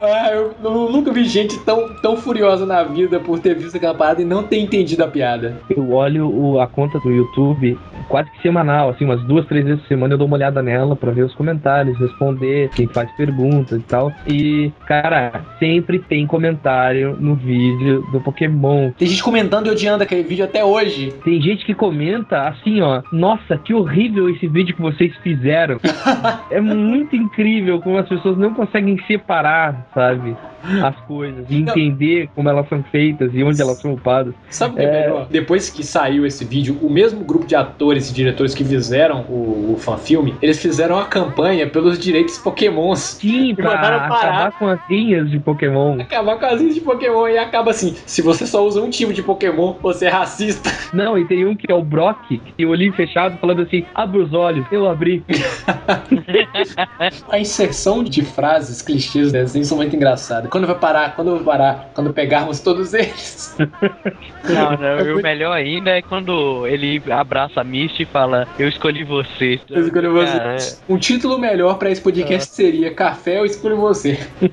ah, 0.00 0.30
eu, 0.32 0.54
eu 0.62 0.90
nunca 0.90 1.12
vi 1.12 1.24
gente 1.24 1.58
tão, 1.60 1.94
tão 2.02 2.16
furiosa 2.16 2.66
na 2.66 2.82
vida 2.82 3.20
por 3.20 3.38
ter 3.38 3.54
visto 3.54 3.76
aquela 3.76 3.94
parada 3.94 4.22
e 4.22 4.24
não 4.24 4.42
ter 4.42 4.58
entendido 4.58 5.04
a 5.04 5.08
piada. 5.08 5.56
eu 5.70 5.92
olho 5.92 6.28
o- 6.28 6.60
a 6.60 6.66
conta 6.66 6.98
do 7.00 7.10
YouTube 7.10 7.78
quase 8.08 8.30
que 8.30 8.40
semanal, 8.42 8.90
assim, 8.90 9.04
umas 9.04 9.20
duas, 9.24 9.46
três 9.46 9.64
vezes 9.64 9.80
por 9.82 9.88
semana 9.88 10.14
eu 10.14 10.18
dou 10.18 10.26
uma 10.26 10.36
olhada 10.36 10.62
nela 10.62 10.94
pra 10.94 11.10
ver 11.10 11.22
os 11.24 11.34
comentários, 11.34 11.98
responder, 11.98 12.70
quem 12.70 12.86
faz 12.86 13.10
perguntas 13.12 13.35
e 13.44 13.80
tal. 13.80 14.12
E, 14.26 14.72
cara, 14.86 15.44
sempre 15.58 15.98
tem 15.98 16.26
comentário 16.26 17.16
no 17.18 17.34
vídeo 17.34 18.06
do 18.12 18.20
Pokémon. 18.20 18.90
Tem 18.92 19.08
gente 19.08 19.22
comentando 19.22 19.66
e 19.66 19.70
odiando 19.70 20.02
aquele 20.02 20.22
vídeo 20.22 20.44
até 20.44 20.64
hoje. 20.64 21.12
Tem 21.24 21.40
gente 21.40 21.64
que 21.64 21.74
comenta 21.74 22.48
assim, 22.48 22.80
ó, 22.80 23.02
nossa, 23.12 23.56
que 23.58 23.74
horrível 23.74 24.28
esse 24.28 24.46
vídeo 24.46 24.74
que 24.74 24.82
vocês 24.82 25.14
fizeram. 25.22 25.78
é 26.50 26.60
muito 26.60 27.14
incrível 27.14 27.80
como 27.80 27.98
as 27.98 28.08
pessoas 28.08 28.36
não 28.38 28.54
conseguem 28.54 28.98
separar, 29.06 29.86
sabe, 29.94 30.36
as 30.84 30.96
coisas 31.06 31.44
e 31.48 31.60
Não. 31.60 31.72
entender 31.72 32.28
como 32.34 32.48
elas 32.48 32.68
são 32.68 32.82
feitas 32.84 33.30
e 33.34 33.42
onde 33.42 33.60
elas 33.60 33.78
são 33.78 33.92
upadas. 33.94 34.34
Sabe 34.50 34.74
o 34.74 34.76
que 34.76 34.82
é, 34.82 34.84
É. 34.84 35.00
melhor? 35.02 35.26
Depois 35.30 35.70
que 35.70 35.84
saiu 35.84 36.26
esse 36.26 36.44
vídeo, 36.44 36.78
o 36.82 36.90
mesmo 36.90 37.24
grupo 37.24 37.46
de 37.46 37.54
atores 37.54 38.10
e 38.10 38.14
diretores 38.14 38.54
que 38.54 38.64
fizeram 38.64 39.22
o, 39.28 39.74
o 39.74 39.76
fanfilme, 39.78 40.34
eles 40.42 40.60
fizeram 40.60 40.98
a 40.98 41.04
campanha 41.04 41.66
pelos 41.66 41.98
direitos 41.98 42.38
Pokémons. 42.38 42.98
Sim, 43.20 43.54
pra 43.54 43.74
mandaram 43.74 43.98
parar. 44.08 44.16
acabar 44.16 44.52
com 44.58 44.68
as 44.68 44.80
linhas 44.90 45.30
de 45.30 45.38
Pokémon. 45.38 46.00
Acabar 46.00 46.38
com 46.38 46.46
as 46.46 46.60
linhas 46.60 46.74
de 46.74 46.80
Pokémon 46.80 47.28
e 47.28 47.38
acaba 47.38 47.70
assim: 47.70 47.94
se 48.06 48.22
você 48.22 48.46
só 48.46 48.64
usa 48.66 48.80
um 48.80 48.90
tipo 48.90 49.12
de 49.12 49.22
Pokémon, 49.22 49.74
você 49.82 50.06
é 50.06 50.08
racista. 50.08 50.70
Não, 50.92 51.18
e 51.18 51.24
tem 51.24 51.44
um 51.46 51.54
que 51.54 51.70
é 51.70 51.74
o 51.74 51.82
Brock, 51.82 52.16
que 52.28 52.52
tem 52.52 52.66
o 52.66 52.70
olhinho 52.70 52.92
fechado, 52.92 53.36
falando 53.38 53.62
assim: 53.62 53.84
abre 53.94 54.18
os 54.20 54.32
olhos, 54.32 54.64
eu 54.70 54.88
abri. 54.88 55.24
A 57.30 57.38
inserção 57.38 58.02
de 58.02 58.22
frases, 58.24 58.82
clichês 58.82 59.32
desenhos 59.32 59.68
são 59.68 59.76
muito 59.78 59.94
engraçadas. 59.94 60.50
Quando 60.56 60.68
vai 60.68 60.78
parar? 60.78 61.14
Quando 61.14 61.28
eu 61.28 61.36
vou 61.36 61.44
parar? 61.44 61.90
Quando 61.92 62.14
pegarmos 62.14 62.60
todos 62.60 62.94
eles. 62.94 63.54
Não, 64.48 64.76
não, 64.76 65.00
e 65.00 65.12
o 65.12 65.20
melhor 65.20 65.52
ainda 65.52 65.90
é 65.90 66.00
quando 66.00 66.66
ele 66.68 67.02
abraça 67.10 67.60
a 67.60 67.64
Misty 67.64 68.04
e 68.04 68.06
fala, 68.06 68.46
eu 68.56 68.68
escolhi 68.68 69.02
você. 69.02 69.58
Eu 69.68 69.84
escolho 69.84 70.12
você. 70.12 70.38
Cara, 70.38 70.56
Um 70.88 70.96
título 70.98 71.36
melhor 71.36 71.78
pra 71.78 71.90
esse 71.90 72.00
podcast 72.00 72.54
seria 72.54 72.94
Café, 72.94 73.40
eu 73.40 73.44
escolho 73.44 73.76
você. 73.76 74.16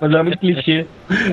Mas 0.00 0.14
é 0.14 0.22
muito 0.22 0.38
clichê. 0.38 0.86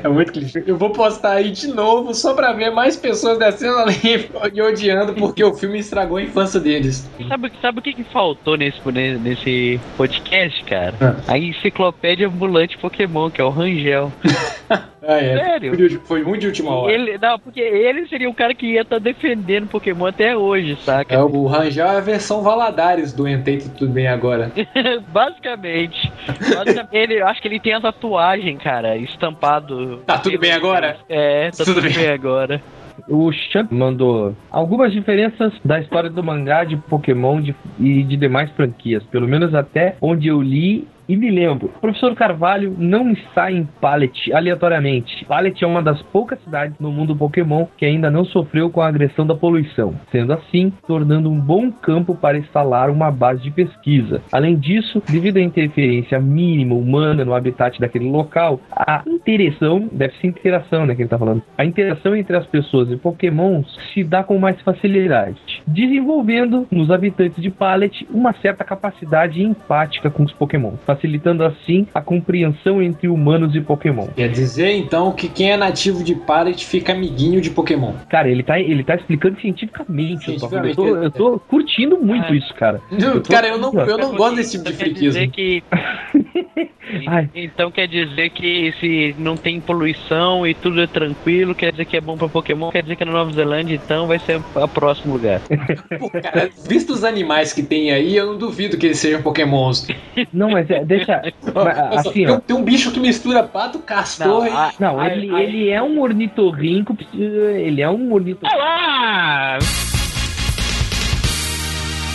É 0.04 0.08
muito 0.10 0.34
clichê. 0.34 0.64
Eu 0.68 0.78
vou 0.78 0.90
postar 0.90 1.36
aí 1.36 1.50
de 1.52 1.68
novo 1.68 2.14
só 2.14 2.34
pra 2.34 2.52
ver 2.52 2.72
mais 2.72 2.98
pessoas 2.98 3.40
descendo 3.40 3.78
ali 3.78 4.30
e 4.54 4.62
odiando 4.62 5.14
porque 5.14 5.44
o 5.44 5.54
filme 5.54 5.80
estragou 5.80 6.18
a 6.18 6.24
infância 6.24 6.60
deles. 6.60 7.10
Sabe, 7.30 7.52
sabe 7.62 7.80
o 7.80 7.82
que, 7.82 7.94
que 7.94 8.04
faltou 8.04 8.58
nesse, 8.58 8.80
nesse 8.92 9.80
podcast, 9.96 10.62
cara? 10.66 10.94
Ah. 11.00 11.34
A 11.34 11.38
enciclopédia 11.38 12.28
ambulante 12.28 12.78
Pokémon, 12.78 13.30
que 13.30 13.40
é 13.40 13.45
o 13.46 13.50
Rangel. 13.50 14.12
Ah, 15.08 15.20
é. 15.22 15.38
Sério? 15.38 16.02
Foi 16.06 16.24
muito 16.24 16.42
de 16.42 16.48
última 16.48 16.72
hora. 16.72 16.92
Ele, 16.92 17.16
não, 17.20 17.38
porque 17.38 17.60
ele 17.62 18.08
seria 18.08 18.28
o 18.28 18.34
cara 18.34 18.56
que 18.56 18.66
ia 18.66 18.82
estar 18.82 18.98
defendendo 18.98 19.68
Pokémon 19.68 20.08
até 20.08 20.36
hoje, 20.36 20.76
saca? 20.82 21.14
É, 21.14 21.22
o 21.22 21.46
Rangel 21.46 21.86
é 21.86 21.98
a 21.98 22.02
versão 22.02 22.42
Valadares 22.42 23.14
do 23.14 23.28
Entei 23.28 23.60
Tudo 23.60 23.92
Bem 23.94 24.08
Agora. 24.08 24.52
Basicamente. 25.14 26.12
Basicamente, 26.28 26.88
ele, 26.92 27.22
eu 27.22 27.28
acho 27.28 27.40
que 27.40 27.48
ele 27.48 27.60
tem 27.60 27.74
a 27.76 27.82
tatuagem, 27.82 28.58
cara, 28.58 28.98
estampado. 28.98 29.98
Tá 30.08 30.18
tudo 30.18 30.40
bem 30.40 30.54
agora? 30.54 30.98
É, 31.08 31.52
tá 31.52 31.64
Tudo 31.64 31.76
tudo, 31.76 31.84
bem. 31.84 31.94
bem 31.94 32.10
agora. 32.10 32.60
O 33.08 33.32
Champ 33.52 33.72
mandou 33.72 34.36
algumas 34.50 34.92
diferenças 34.92 35.54
da 35.64 35.80
história 35.80 36.10
do 36.10 36.24
mangá 36.24 36.64
de 36.64 36.78
Pokémon 36.78 37.42
de- 37.42 37.54
e 37.80 38.02
de 38.02 38.16
demais 38.18 38.50
franquias, 38.52 39.04
pelo 39.04 39.28
menos 39.28 39.54
até 39.54 39.98
onde 40.02 40.28
eu 40.30 40.42
li 40.42 40.88
e 41.08 41.16
me 41.16 41.30
lembro. 41.30 41.68
O 41.78 41.80
professor 41.80 42.16
Carvalho 42.16 42.76
não 42.78 43.12
está 43.12 43.52
em 43.52 43.66
Pallet 43.80 44.34
aleatoriamente. 44.34 45.26
Pallet 45.26 45.64
é 45.64 45.68
uma 45.68 45.82
das 45.82 46.02
poucas 46.04 46.40
cidades 46.44 46.78
no 46.80 46.92
mundo 46.92 47.16
Pokémon 47.16 47.66
que 47.78 47.86
ainda 47.86 48.10
não 48.10 48.26
sofreu 48.26 48.70
com 48.70 48.82
a 48.82 48.88
agressão 48.88 49.26
da 49.26 49.36
poluição, 49.36 49.96
sendo 50.12 50.34
assim, 50.34 50.72
tornando 50.88 51.30
um 51.30 51.40
bom 51.40 51.72
campo 51.72 52.16
para 52.16 52.38
instalar 52.38 52.90
uma 52.90 53.12
base 53.12 53.44
de 53.44 53.52
pesquisa. 53.52 54.22
Além 54.32 54.58
disso, 54.58 55.02
devido 55.10 55.38
à 55.38 55.42
interferência 55.42 56.20
mínima 56.20 56.76
humana 56.76 57.26
no 57.26 57.34
habitat 57.34 57.80
daquele 57.80 58.10
local, 58.10 58.60
a 58.72 59.04
interação, 59.08 59.90
deve 59.92 60.14
ser 60.16 60.28
interação, 60.28 60.86
né, 60.86 60.96
que 60.96 61.02
ele 61.02 61.10
tá 61.10 61.18
falando, 61.18 61.42
a 61.58 61.66
interação 61.66 62.16
entre 62.16 62.36
as 62.36 62.46
pessoas 62.48 62.92
e 62.92 62.98
Pokémons 62.98 63.66
se 63.94 64.04
dá 64.04 64.24
com 64.24 64.38
mais 64.38 64.60
facilidade, 64.62 65.40
desenvolvendo 65.68 66.68
nos 66.72 66.92
habitantes 66.92 67.42
de 67.42 67.50
Pallet 67.50 68.08
uma 68.10 68.34
certa 68.34 68.64
capacidade 68.64 69.42
empática 69.42 70.10
com 70.10 70.24
os 70.24 70.34
Pokémon, 70.34 70.74
facilitando 70.96 71.44
assim 71.44 71.88
a 71.94 72.02
compreensão 72.02 72.82
entre 72.82 73.08
humanos 73.08 73.56
e 73.56 73.62
Pokémon. 73.62 74.08
Quer 74.16 74.30
dizer, 74.30 74.72
então, 74.76 75.12
que 75.12 75.28
quem 75.30 75.52
é 75.52 75.58
nativo 75.58 76.04
de 76.04 76.16
Pallet 76.16 76.66
fica 76.66 76.94
amiguinho 76.94 77.42
de 77.42 77.50
Pokémon. 77.50 77.94
Cara, 78.10 78.30
ele 78.30 78.44
tá, 78.44 78.60
ele 78.60 78.84
tá 78.84 78.96
explicando 78.96 79.40
cientificamente. 79.40 80.28
eu 80.30 80.40
tô- 80.40 80.50
Cientificamente, 80.50 80.78
Eu 80.80 80.86
tô, 80.86 80.96
eu 81.04 81.12
tô 81.12 81.40
curtindo 81.40 81.98
muito 82.00 82.32
Ah. 82.32 82.36
isso, 82.36 82.54
cara. 82.56 82.82
Não, 82.92 83.20
tô- 83.22 83.32
Cara, 83.34 83.48
eu 83.48 83.58
não, 83.58 83.74
eu 83.74 83.98
não 83.98 84.16
gosto 84.16 84.36
desse 84.38 84.52
tipo 84.58 84.64
de 84.66 84.74
Então 84.74 84.86
quer 84.86 84.94
dizer 84.94 85.20
friquismo. 85.30 85.32
que. 85.32 85.64
Ai. 87.08 87.28
Então 87.34 87.72
quer 87.72 87.88
dizer 87.88 88.30
que 88.30 88.72
se 88.80 89.16
não 89.18 89.36
tem 89.36 89.60
poluição 89.60 90.46
e 90.46 90.54
tudo 90.54 90.82
é 90.82 90.88
tranquilo, 90.88 91.56
quer 91.56 91.72
dizer 91.72 91.86
que 91.86 91.98
é 91.98 92.02
bom 92.02 92.16
pra 92.16 92.30
Pokémon, 92.30 92.70
quer 92.70 92.84
dizer 92.84 92.96
que 92.96 93.02
é 93.04 93.06
na 93.08 93.12
Nova 93.12 93.32
Zelândia, 93.32 93.74
então 93.76 94.06
vai 94.08 94.20
ser 94.20 94.40
a 94.56 94.68
próximo 94.68 95.14
lugar. 95.14 95.42
Pô, 96.00 96.10
cara, 96.12 96.50
visto 96.70 96.92
os 96.94 97.04
animais 97.04 97.52
que 97.52 97.64
tem 97.64 97.92
aí, 97.92 98.16
eu 98.16 98.28
não 98.28 98.38
duvido 98.38 98.78
que 98.78 98.86
eles 98.86 99.00
sejam 99.00 99.22
Pokémons. 99.24 99.88
Não, 100.32 100.52
mas 100.52 100.70
é, 100.70 100.85
deixa. 100.86 101.22
assim, 101.98 102.12
tem, 102.12 102.30
ó. 102.30 102.36
um- 102.36 102.40
tem 102.40 102.56
um 102.56 102.64
bicho 102.64 102.92
que 102.92 103.00
mistura 103.00 103.44
pato, 103.44 103.80
castor 103.80 104.48
e. 104.48 104.50
ah, 104.50 104.72
Não, 104.80 105.00
Ai, 105.00 105.12
ele, 105.18 105.30
ai. 105.36 105.44
ele 105.44 105.70
é 105.70 105.82
um 105.82 106.00
ornitorrinco. 106.00 106.98
Ele 107.14 107.82
é 107.82 107.90
um 107.90 108.14
ornitorrinco. 108.14 108.56
Olá! 108.56 109.58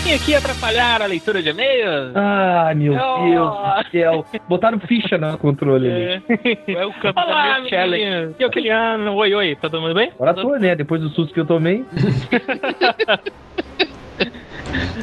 Vim 0.03 0.15
aqui 0.15 0.35
atrapalhar 0.35 1.03
a 1.03 1.07
leitura 1.07 1.43
de 1.43 1.51
e-mails. 1.51 2.13
Ai, 2.17 2.75
meu 2.75 2.95
Oh. 2.95 3.23
Deus 3.25 3.85
do 3.85 3.91
céu. 3.91 4.25
Botaram 4.49 4.81
ficha 4.81 5.19
no 5.19 5.37
controle 5.37 5.91
ali. 5.93 6.23
É, 6.67 6.73
é 6.81 6.87
o 6.87 6.93
campo 6.95 7.21
Olá, 7.21 7.61
da 7.61 7.69
Challenge. 7.69 8.35
E 8.39 8.45
o 8.47 8.51
Kiliano? 8.51 9.15
Oi, 9.15 9.35
oi, 9.35 9.57
tá 9.57 9.69
todo 9.69 9.83
mundo 9.83 9.95
bem? 9.95 10.11
Agora 10.15 10.33
tô, 10.35 10.57
né? 10.57 10.75
Depois 10.75 11.03
do 11.03 11.11
susto 11.11 11.35
que 11.35 11.41
eu 11.41 11.47
tomei. 11.47 11.85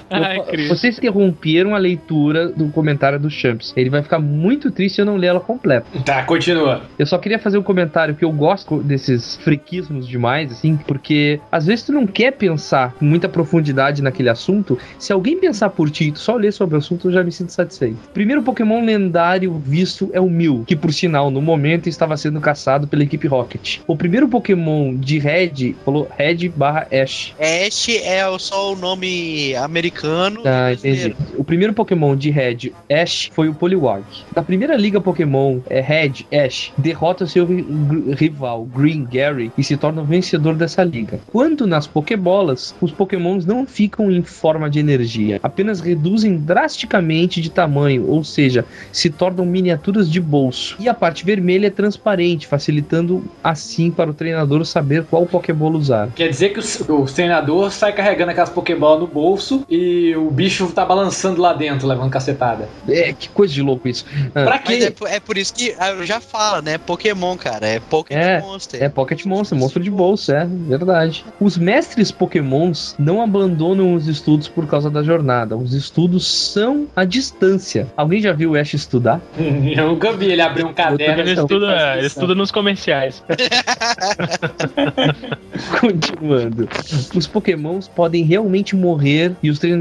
Ai, 0.10 0.38
Eu- 0.40 0.44
Cris. 0.44 0.68
vocês 0.70 0.98
interromperam 0.98 1.76
a 1.76 1.78
leitura 1.78 2.50
do 2.50 2.70
comentário 2.70 3.20
do 3.20 3.30
Champs. 3.30 3.74
Ele 3.76 3.90
vai 3.90 4.02
ficar 4.02 4.20
muito 4.20 4.72
triste 4.72 4.96
se 4.96 5.02
eu 5.02 5.06
não 5.06 5.16
ler 5.18 5.28
ela 5.28 5.40
completa. 5.40 5.86
Tá, 6.06 6.24
continua. 6.24 6.82
Eu 6.98 7.06
só 7.06 7.18
queria 7.18 7.40
fazer 7.40 7.58
um 7.58 7.64
comentário 7.64 8.16
que 8.16 8.24
eu 8.26 8.32
gosto 8.32 8.78
desses 8.82 9.36
friquismos 9.38 10.08
demais, 10.08 10.52
assim, 10.52 10.78
porque 10.88 11.40
às 11.52 11.66
vezes 11.66 11.86
tu 11.86 11.92
não 11.92 12.08
quer 12.08 12.32
pensar 12.32 12.94
com 12.94 13.06
muita 13.06 13.28
profundidade 13.28 14.02
naquele 14.02 14.30
assunto. 14.30 14.78
Se 14.98 15.12
alguém 15.12 15.38
pensar 15.40 15.70
por 15.70 15.90
ti 15.90 16.06
e 16.06 16.12
tu 16.12 16.20
só 16.20 16.36
ler 16.36 16.52
sobre 16.54 16.76
o 16.76 16.78
assunto, 16.80 17.08
eu 17.08 17.12
já 17.12 17.24
me 17.24 17.32
sinto 17.32 17.52
satisfeito. 17.52 17.98
Primeiro 18.14 18.42
Pokémon 18.44 18.84
lendário 18.84 19.62
visto 19.66 20.10
é 20.14 20.22
o 20.22 20.30
Mew, 20.30 20.64
que 20.66 20.76
por 20.76 20.94
sinal, 20.94 21.30
no 21.30 21.42
momento 21.42 21.88
estava 21.90 22.16
sendo 22.18 22.40
caçado 22.40 22.88
pela 22.88 23.04
equipe 23.04 23.28
Rocket. 23.28 23.80
O 23.88 23.96
primeiro 23.96 24.28
Pokémon 24.28 24.96
de 24.96 25.20
Red 25.20 25.76
falou 25.84 26.08
Red 26.18 26.50
barra 26.50 26.88
Ash. 26.92 27.34
Ash 27.40 27.90
é 27.90 28.24
só 28.40 28.74
o 28.74 28.76
nome 28.76 29.56
americano. 29.56 29.97
Tá, 30.44 30.72
e 30.72 30.76
entendi. 30.76 31.16
O 31.38 31.44
primeiro 31.44 31.74
Pokémon 31.74 32.16
de 32.16 32.30
Red 32.30 32.72
Ash 32.92 33.30
foi 33.34 33.50
o 33.50 33.54
Poliwag. 33.54 34.04
Na 34.36 34.44
primeira 34.44 34.76
liga 34.76 35.02
Pokémon 35.02 35.60
é 35.70 35.82
Red 35.82 36.26
Ash 36.32 36.72
derrota 36.78 37.26
seu 37.26 37.46
rival 37.46 38.66
Green 38.66 39.06
Gary 39.12 39.52
e 39.58 39.64
se 39.64 39.78
torna 39.78 40.02
o 40.02 40.06
vencedor 40.06 40.56
dessa 40.56 40.84
liga. 40.84 41.20
Quando 41.28 41.66
nas 41.66 41.88
Pokébolas, 41.88 42.76
os 42.82 42.92
Pokémons 42.92 43.46
não 43.46 43.66
ficam 43.66 44.12
em 44.12 44.22
forma 44.22 44.70
de 44.70 44.80
energia, 44.80 45.40
apenas 45.42 45.80
reduzem 45.80 46.38
drasticamente 46.38 47.42
de 47.42 47.50
tamanho, 47.50 48.08
ou 48.08 48.24
seja, 48.24 48.66
se 48.92 49.10
tornam 49.10 49.46
miniaturas 49.46 50.10
de 50.10 50.20
bolso. 50.20 50.76
E 50.80 50.88
a 50.90 50.94
parte 50.94 51.26
vermelha 51.26 51.68
é 51.68 51.72
transparente, 51.72 52.48
facilitando 52.48 53.24
assim 53.44 53.90
para 53.92 54.10
o 54.10 54.14
treinador 54.14 54.66
saber 54.66 55.04
qual 55.06 55.26
Pokébola 55.26 55.78
usar. 55.78 56.10
Quer 56.16 56.30
dizer 56.30 56.50
que 56.50 56.60
o, 56.60 57.02
o 57.02 57.06
treinador 57.06 57.72
sai 57.72 57.94
carregando 57.94 58.32
aquelas 58.32 58.50
Pokébola 58.50 59.00
no 59.00 59.08
bolso 59.08 59.66
e 59.70 59.87
o 60.18 60.30
bicho 60.32 60.68
tá 60.72 60.86
balançando 60.86 61.42
lá 61.42 61.54
dentro, 61.54 61.88
levando 61.88 62.10
cacetada. 62.10 62.68
É, 62.88 63.14
que 63.14 63.30
coisa 63.30 63.54
de 63.54 63.62
louco 63.62 63.88
isso. 63.88 64.06
Ah. 64.36 64.44
Pra 64.44 64.60
quê? 64.60 64.74
é, 64.84 64.90
por- 64.92 65.08
é 65.10 65.20
por 65.20 65.38
isso 65.38 65.54
que 65.54 65.76
ah, 65.80 66.04
já 66.04 66.20
fala, 66.20 66.62
né? 66.62 66.78
Pokémon, 66.78 67.36
cara. 67.38 67.66
É 67.68 67.80
Pokémon 67.80 68.20
É, 68.20 68.42
Monster. 68.42 68.84
É 68.84 68.90
Pocket 68.90 69.26
Monster, 69.26 69.58
monstro 69.58 69.82
de 69.84 69.90
bolsa, 69.90 70.38
é 70.38 70.46
verdade. 70.46 71.26
Os 71.40 71.58
mestres 71.58 72.12
Pokémons 72.12 72.96
não 72.98 73.22
abandonam 73.22 73.94
os 73.94 74.08
estudos 74.08 74.48
por 74.48 74.68
causa 74.68 74.90
da 74.90 75.04
jornada. 75.04 75.56
Os 75.58 75.74
estudos 75.74 76.28
são 76.28 76.88
à 76.96 77.04
distância. 77.06 77.88
Alguém 77.96 78.22
já 78.22 78.34
viu 78.34 78.52
o 78.52 78.56
Ash 78.56 78.74
estudar? 78.74 79.22
Eu 79.38 79.88
nunca 79.90 80.12
vi 80.14 80.32
ele 80.32 80.42
abrir 80.42 80.66
um 80.66 80.74
caderno. 80.74 81.22
Ele 81.22 81.34
estuda, 81.34 81.96
ele 81.98 82.08
estuda 82.08 82.36
nos 82.36 82.52
comerciais. 82.52 83.24
Continuando. 85.80 86.68
Os 87.16 87.28
Pokémons 87.28 87.88
podem 87.88 88.24
realmente 88.24 88.76
morrer 88.76 89.34
e 89.42 89.50
os 89.50 89.60
treinadores 89.60 89.77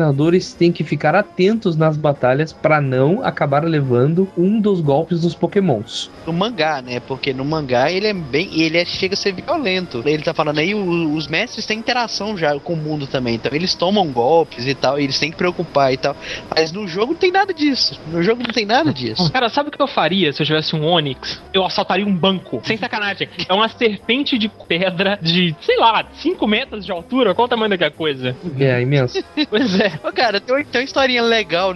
têm 0.59 0.73
que 0.73 0.85
ficar 0.85 1.15
atentos 1.15 1.77
nas 1.77 1.97
batalhas 1.97 2.53
para 2.53 2.81
não 2.81 3.23
acabar 3.25 3.65
levando 3.65 4.29
um 4.37 4.61
dos 4.61 4.81
golpes 4.81 5.21
dos 5.21 5.35
Pokémons. 5.35 6.11
No 6.27 6.33
mangá, 6.33 6.83
né? 6.83 7.01
Porque 7.01 7.33
no 7.33 7.45
mangá 7.45 7.91
ele 7.91 8.07
é 8.07 8.13
bem. 8.15 8.49
Ele 8.61 8.79
é- 8.79 8.85
chega 8.85 9.15
a 9.15 9.17
ser 9.17 9.33
violento. 9.33 10.03
Ele 10.05 10.23
tá 10.23 10.35
falando 10.35 10.59
aí, 10.59 10.75
o- 10.75 11.13
os 11.15 11.27
mestres 11.29 11.67
têm 11.67 11.79
interação 11.79 12.37
já 12.37 12.59
com 12.59 12.73
o 12.73 12.77
mundo 12.77 13.07
também. 13.07 13.35
Então 13.35 13.53
eles 13.55 13.75
tomam 13.75 14.07
golpes 14.13 14.67
e 14.67 14.75
tal, 14.75 14.99
e 14.99 15.05
eles 15.05 15.19
têm 15.19 15.31
que 15.31 15.37
preocupar 15.37 15.93
e 15.93 15.97
tal. 15.97 16.17
Mas 16.55 16.73
no 16.73 16.87
jogo 16.89 17.13
não 17.13 17.19
tem 17.21 17.31
nada 17.31 17.53
disso. 17.53 17.99
No 18.11 18.23
jogo 18.23 18.43
não 18.43 18.53
tem 18.53 18.65
nada 18.67 18.93
disso. 18.93 19.31
Cara, 19.33 19.49
sabe 19.49 19.69
o 19.69 19.73
que 19.73 19.81
eu 19.81 19.87
faria 19.87 20.33
se 20.33 20.43
eu 20.43 20.47
tivesse 20.47 20.75
um 20.75 20.85
Onix? 20.85 21.41
Eu 21.53 21.65
assaltaria 21.65 22.07
um 22.07 22.15
banco. 22.15 22.61
Sem 22.65 22.77
sacanagem. 22.77 23.29
É 23.49 23.53
uma 23.53 23.69
serpente 23.69 24.39
de 24.39 24.49
pedra 24.49 25.19
de, 25.21 25.55
sei 25.61 25.79
lá, 25.79 26.05
5 26.15 26.47
metros 26.47 26.85
de 26.85 26.93
altura. 26.93 27.35
Qual 27.35 27.47
o 27.47 27.49
tamanho 27.49 27.71
daquela 27.71 27.91
coisa? 27.91 28.37
É 28.59 28.81
imenso. 28.81 29.23
Pois 29.49 29.79
é. 29.79 29.86
Ô, 30.03 30.13
cara, 30.13 30.41
tem, 30.41 30.65
tem 30.65 30.81
uma 30.81 30.85
historinha 30.85 31.23
legal 31.23 31.75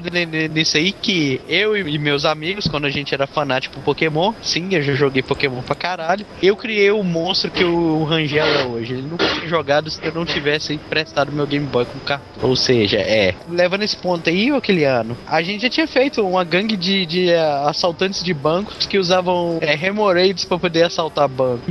nisso 0.52 0.76
aí 0.76 0.92
que 0.92 1.40
eu 1.48 1.76
e 1.76 1.98
meus 1.98 2.24
amigos, 2.24 2.66
quando 2.66 2.86
a 2.86 2.90
gente 2.90 3.14
era 3.14 3.26
fanático 3.26 3.76
por 3.76 3.84
Pokémon, 3.84 4.32
sim, 4.42 4.68
eu 4.72 4.82
já 4.82 4.94
joguei 4.94 5.22
Pokémon 5.22 5.62
pra 5.62 5.74
caralho, 5.74 6.24
eu 6.42 6.56
criei 6.56 6.90
o 6.90 7.02
monstro 7.02 7.50
que 7.50 7.64
o 7.64 8.04
Rangel 8.04 8.46
é 8.46 8.64
hoje. 8.64 8.94
Ele 8.94 9.02
nunca 9.02 9.26
tinha 9.26 9.48
jogado 9.48 9.90
se 9.90 10.04
eu 10.04 10.12
não 10.12 10.24
tivesse 10.24 10.74
emprestado 10.74 11.32
meu 11.32 11.46
Game 11.46 11.66
Boy 11.66 11.84
com 11.84 11.98
cartão. 12.00 12.48
Ou 12.48 12.56
seja, 12.56 12.98
é. 12.98 13.34
Levando 13.48 13.82
esse 13.82 13.96
ponto 13.96 14.28
aí, 14.28 14.52
ô 14.52 14.60
Kiliano, 14.60 15.16
a 15.26 15.42
gente 15.42 15.62
já 15.62 15.70
tinha 15.70 15.86
feito 15.86 16.26
uma 16.26 16.44
gangue 16.44 16.76
de, 16.76 17.06
de 17.06 17.30
eh, 17.30 17.40
assaltantes 17.66 18.22
de 18.22 18.32
bancos 18.32 18.86
que 18.86 18.98
usavam 18.98 19.58
é, 19.60 19.74
Hemorrhoids 19.74 20.44
pra 20.44 20.58
poder 20.58 20.84
assaltar 20.84 21.28
banco. 21.28 21.60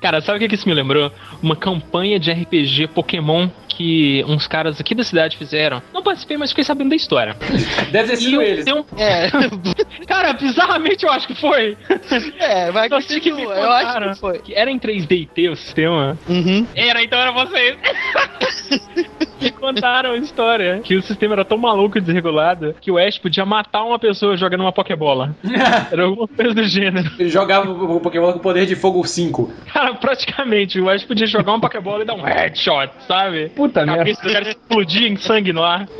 Cara, 0.00 0.20
sabe 0.20 0.44
o 0.44 0.48
que 0.48 0.54
isso 0.54 0.68
me 0.68 0.74
lembrou? 0.74 1.10
Uma 1.42 1.56
campanha 1.56 2.18
de 2.18 2.30
RPG 2.30 2.88
Pokémon 2.88 3.48
que 3.68 4.24
uns 4.28 4.46
caras 4.46 4.80
aqui 4.80 4.94
da 4.94 4.98
universidade 5.00 5.36
fizeram. 5.36 5.82
Não 5.92 6.02
participei, 6.02 6.36
mas 6.36 6.50
fiquei 6.50 6.62
sabendo 6.64 6.90
da 6.90 6.96
história. 6.96 7.34
Deve 7.90 8.10
ter 8.10 8.16
sido 8.16 8.40
E 8.40 8.44
eles. 8.46 8.64
tem 8.64 8.74
um- 8.74 8.84
É, 8.96 9.28
Cara, 10.06 10.32
bizarramente 10.34 11.04
eu 11.04 11.10
acho 11.12 11.26
que 11.26 11.34
foi. 11.34 11.76
é, 12.38 12.70
vai 12.70 12.88
Só 12.88 13.00
que 13.00 13.32
me 13.32 13.42
eu 13.42 13.72
acho 13.72 13.98
que 14.14 14.20
foi. 14.20 14.38
que 14.40 14.54
era 14.54 14.70
em 14.70 14.78
3DT 14.78 15.50
o 15.50 15.56
sistema. 15.56 16.16
Uhum. 16.28 16.66
Era, 16.76 17.02
então 17.02 17.18
era 17.18 17.32
vocês. 17.32 17.76
Me 19.44 19.50
contaram 19.52 20.12
a 20.12 20.16
história 20.16 20.80
que 20.82 20.96
o 20.96 21.02
sistema 21.02 21.34
era 21.34 21.44
tão 21.44 21.58
maluco 21.58 21.98
e 21.98 22.00
desregulado 22.00 22.74
que 22.80 22.90
o 22.90 22.98
Ash 22.98 23.18
podia 23.18 23.44
matar 23.44 23.84
uma 23.84 23.98
pessoa 23.98 24.36
jogando 24.36 24.62
uma 24.62 24.72
Pokébola. 24.72 25.34
Era 25.92 26.04
alguma 26.04 26.26
coisa 26.26 26.54
do 26.54 26.64
gênero. 26.64 27.10
Ele 27.18 27.28
jogava 27.28 27.70
o 27.70 28.00
Pokémon 28.00 28.32
com 28.32 28.38
poder 28.38 28.66
de 28.66 28.74
fogo 28.74 29.04
5. 29.06 29.52
Cara, 29.72 29.94
praticamente, 29.94 30.80
o 30.80 30.88
Ash 30.88 31.04
podia 31.04 31.26
jogar 31.26 31.52
uma 31.52 31.60
Pokébola 31.60 32.02
e 32.02 32.06
dar 32.06 32.14
um 32.14 32.22
headshot, 32.22 32.90
sabe? 33.06 33.50
Puta 33.50 33.82
A 33.82 33.86
merda. 33.86 33.98
cabeça 33.98 34.22
do 34.22 34.32
cara 34.32 34.48
explodia 34.50 35.08
em 35.08 35.16
sangue 35.16 35.52
no 35.52 35.62
ar. 35.62 35.86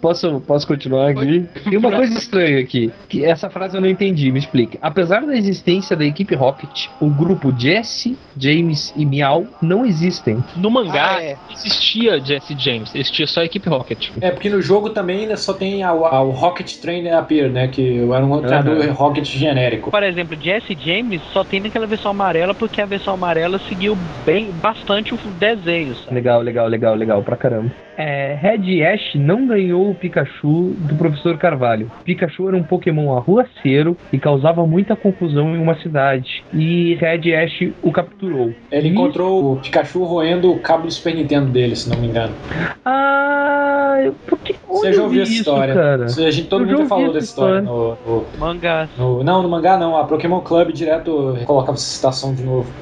Posso, 0.00 0.40
posso 0.40 0.66
continuar 0.66 1.10
aqui? 1.10 1.46
Tem 1.68 1.78
uma 1.78 1.90
coisa 1.92 2.18
estranha 2.18 2.58
aqui, 2.58 2.90
que 3.08 3.24
essa 3.24 3.48
frase 3.48 3.76
eu 3.76 3.80
não 3.80 3.88
entendi, 3.88 4.32
me 4.32 4.38
explique. 4.38 4.78
Apesar 4.82 5.20
da 5.24 5.36
existência 5.36 5.96
da 5.96 6.04
equipe 6.04 6.34
Rocket, 6.34 6.86
o 7.00 7.08
grupo 7.08 7.54
Jesse, 7.56 8.18
James 8.36 8.92
e 8.96 9.06
Meow 9.06 9.46
não 9.60 9.84
existem. 9.86 10.42
No 10.56 10.70
mangá, 10.70 11.11
Ah, 11.16 11.22
é. 11.22 11.36
existia 11.52 12.20
Jesse 12.24 12.56
James, 12.58 12.94
existia 12.94 13.26
só 13.26 13.40
a 13.40 13.44
equipe 13.44 13.68
Rocket. 13.68 14.10
É, 14.20 14.30
porque 14.30 14.48
no 14.48 14.60
jogo 14.62 14.90
também 14.90 15.20
ainda 15.20 15.36
só 15.36 15.52
tem 15.52 15.82
a, 15.82 15.90
a- 15.90 16.22
o 16.22 16.30
Rocket 16.30 16.76
Trainer 16.78 17.14
Appear, 17.16 17.48
né? 17.50 17.68
Que 17.68 17.98
era 17.98 18.24
um 18.24 18.40
treinador 18.40 18.90
Rocket 18.92 19.24
genérico. 19.26 19.90
Por 19.90 20.02
exemplo, 20.02 20.36
Jesse 20.40 20.76
James 20.80 21.20
só 21.32 21.44
tem 21.44 21.60
naquela 21.60 21.86
versão 21.86 22.10
amarela 22.10 22.54
porque 22.54 22.80
a 22.80 22.86
versão 22.86 23.14
amarela 23.14 23.58
seguiu 23.68 23.96
bem 24.24 24.50
bastante 24.62 25.14
o 25.14 25.18
desenho. 25.38 25.94
sabe? 25.96 26.14
Legal, 26.14 26.40
legal, 26.40 26.66
legal, 26.68 26.94
legal, 26.94 27.22
pra 27.22 27.36
caramba. 27.36 27.70
É, 27.96 28.34
Red 28.40 28.82
Ash 28.84 29.14
não 29.14 29.46
ganhou 29.46 29.90
o 29.90 29.94
Pikachu 29.94 30.74
do 30.78 30.94
professor 30.96 31.36
Carvalho. 31.36 31.90
Pikachu 32.04 32.48
era 32.48 32.56
um 32.56 32.62
Pokémon 32.62 33.14
arruaceiro 33.16 33.96
e 34.12 34.18
causava 34.18 34.66
muita 34.66 34.96
confusão 34.96 35.54
em 35.54 35.58
uma 35.58 35.74
cidade. 35.80 36.42
E 36.54 36.94
Red 36.94 37.34
Ash 37.34 37.68
o 37.82 37.92
capturou. 37.92 38.52
Ele 38.70 38.88
E- 38.88 38.90
encontrou 38.92 39.52
o 39.52 39.56
Pikachu 39.56 40.04
roendo 40.04 40.50
o 40.52 40.58
cabo 40.58 40.84
do 40.84 40.88
Super 41.02 41.16
Nintendo 41.16 41.50
dele, 41.50 41.74
se 41.74 41.90
não 41.90 41.98
me 41.98 42.06
engano. 42.06 42.32
Ah, 42.84 43.96
eu- 44.04 44.12
por 44.24 44.38
que 44.38 44.54
Você 44.68 44.92
já 44.92 45.02
ouviu 45.02 45.16
vi 45.24 45.30
essa 45.30 45.32
história? 45.32 45.74
cara? 45.74 46.04
A 46.04 46.30
gente, 46.30 46.46
todo 46.48 46.62
Eu 46.64 46.68
já 46.70 46.76
mundo 46.76 46.88
falou 46.88 47.04
essa 47.06 47.12
dessa 47.14 47.26
história. 47.26 47.58
história. 47.60 47.98
No, 48.06 48.20
no- 48.20 48.38
Mangá. 48.38 48.88
no- 48.96 49.24
não, 49.24 49.42
no 49.42 49.48
mangá 49.48 49.76
não. 49.76 49.96
A 49.96 50.04
Pokémon 50.04 50.40
Club 50.42 50.70
direto 50.72 51.36
colocava 51.44 51.76
essa 51.76 51.86
citação 51.86 52.32
de 52.34 52.44
novo. 52.44 52.72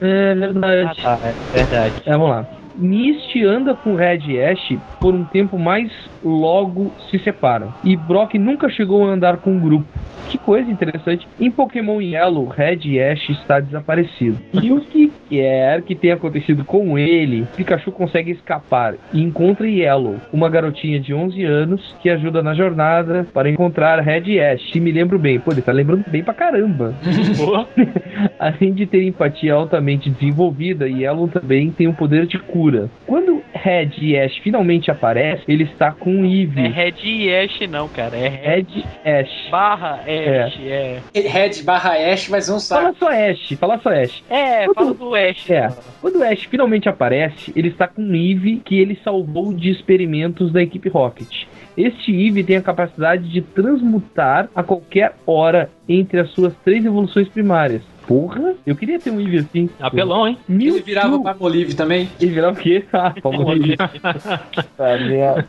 É 0.00 0.34
verdade. 0.34 1.00
Ah, 1.04 1.16
tá, 1.18 1.28
é 1.28 1.34
verdade. 1.52 2.02
É, 2.06 2.12
vamos 2.12 2.30
lá. 2.30 2.46
Misty 2.74 3.44
anda 3.44 3.74
com 3.74 3.94
Red 3.94 4.40
Ash 4.42 4.74
por 4.98 5.14
um 5.14 5.24
tempo, 5.24 5.58
mas 5.58 5.90
logo 6.24 6.92
se 7.10 7.18
separam. 7.18 7.72
E 7.84 7.94
Brock 7.94 8.34
nunca 8.38 8.70
chegou 8.70 9.04
a 9.06 9.10
andar 9.12 9.36
com 9.38 9.56
o 9.56 9.60
grupo. 9.60 9.86
Que 10.28 10.36
coisa 10.38 10.68
interessante. 10.68 11.26
Em 11.38 11.50
Pokémon 11.52 12.00
Yellow, 12.00 12.48
Red 12.48 13.00
Ash 13.00 13.30
está 13.30 13.60
desaparecido. 13.60 14.38
E 14.60 14.72
o 14.72 14.80
que 14.80 15.12
quer 15.28 15.82
que 15.82 15.94
tenha 15.94 16.14
acontecido 16.14 16.64
com 16.64 16.98
ele, 16.98 17.46
Pikachu 17.56 17.92
consegue 17.92 18.32
escapar 18.32 18.94
e 19.12 19.22
encontra 19.22 19.68
Yellow, 19.68 20.16
uma 20.32 20.48
garotinha 20.48 21.00
de 21.00 21.12
11 21.14 21.44
anos 21.44 21.96
que 22.02 22.10
ajuda 22.10 22.42
na 22.42 22.54
jornada 22.54 23.26
para 23.32 23.50
encontrar 23.50 24.00
Red 24.00 24.40
Ash. 24.40 24.70
Se 24.72 24.80
me 24.80 24.92
lembro 24.92 25.18
bem. 25.18 25.38
Pô, 25.38 25.52
ele 25.52 25.62
tá 25.62 25.72
lembrando 25.72 26.04
bem 26.08 26.22
pra 26.22 26.34
caramba. 26.34 26.94
Além 28.38 28.72
de 28.72 28.86
ter 28.86 29.02
empatia 29.04 29.54
altamente 29.54 30.10
desenvolvida, 30.10 30.88
Yellow 30.88 31.28
também 31.28 31.70
tem 31.70 31.86
um 31.86 31.92
poder 31.92 32.26
de 32.26 32.38
cura. 32.38 32.90
Quando 33.06 33.42
Red 33.56 33.90
e 33.98 34.18
Ash 34.18 34.36
finalmente 34.38 34.90
aparece, 34.90 35.42
ele 35.48 35.64
está 35.64 35.92
com 35.92 36.24
Eve. 36.24 36.60
É 36.60 36.68
Red 36.68 36.94
e 37.02 37.34
Ash 37.34 37.60
não, 37.68 37.88
cara. 37.88 38.16
É 38.16 38.28
Red 38.28 38.56
Red 38.56 39.20
Ash. 39.20 39.48
barra 39.50 40.00
Ash. 40.02 40.58
É. 40.60 41.00
Red 41.14 41.62
barra 41.62 41.94
Ash 41.94 42.28
vai 42.28 42.40
ser 42.40 42.52
um 42.52 42.60
Fala 42.60 42.94
só 42.98 43.08
Ash, 43.08 43.52
fala 43.58 43.78
só 43.78 43.90
Ash. 43.90 44.22
É, 44.30 44.72
fala 44.72 44.94
do 44.94 45.14
Ash. 45.14 45.50
É, 45.50 45.68
quando 46.00 46.16
o 46.16 46.24
Ash 46.24 46.44
finalmente 46.44 46.88
aparece, 46.88 47.52
ele 47.54 47.68
está 47.68 47.86
com 47.86 48.02
Eve 48.14 48.60
que 48.64 48.78
ele 48.78 48.98
salvou 49.02 49.52
de 49.52 49.70
experimentos 49.70 50.52
da 50.52 50.62
equipe 50.62 50.88
Rocket. 50.88 51.44
Este 51.76 52.10
Eve 52.10 52.42
tem 52.42 52.56
a 52.56 52.62
capacidade 52.62 53.28
de 53.28 53.42
transmutar 53.42 54.48
a 54.54 54.62
qualquer 54.62 55.14
hora 55.26 55.70
entre 55.88 56.18
as 56.20 56.30
suas 56.30 56.54
três 56.64 56.84
evoluções 56.84 57.28
primárias. 57.28 57.82
Porra, 58.06 58.54
eu 58.64 58.76
queria 58.76 59.00
ter 59.00 59.10
um 59.10 59.20
Eve 59.20 59.38
assim. 59.38 59.68
Apelão, 59.80 60.28
hein? 60.28 60.38
Ele 60.48 60.80
virava 60.80 61.20
Palmolive 61.20 61.74
também. 61.74 62.08
Ele 62.20 62.32
virava 62.32 62.58
o 62.58 62.60
quê? 62.60 62.84
Ah, 62.92 63.12
Palmolive. 63.20 63.76
Tá, 63.76 64.98
merda. 64.98 65.48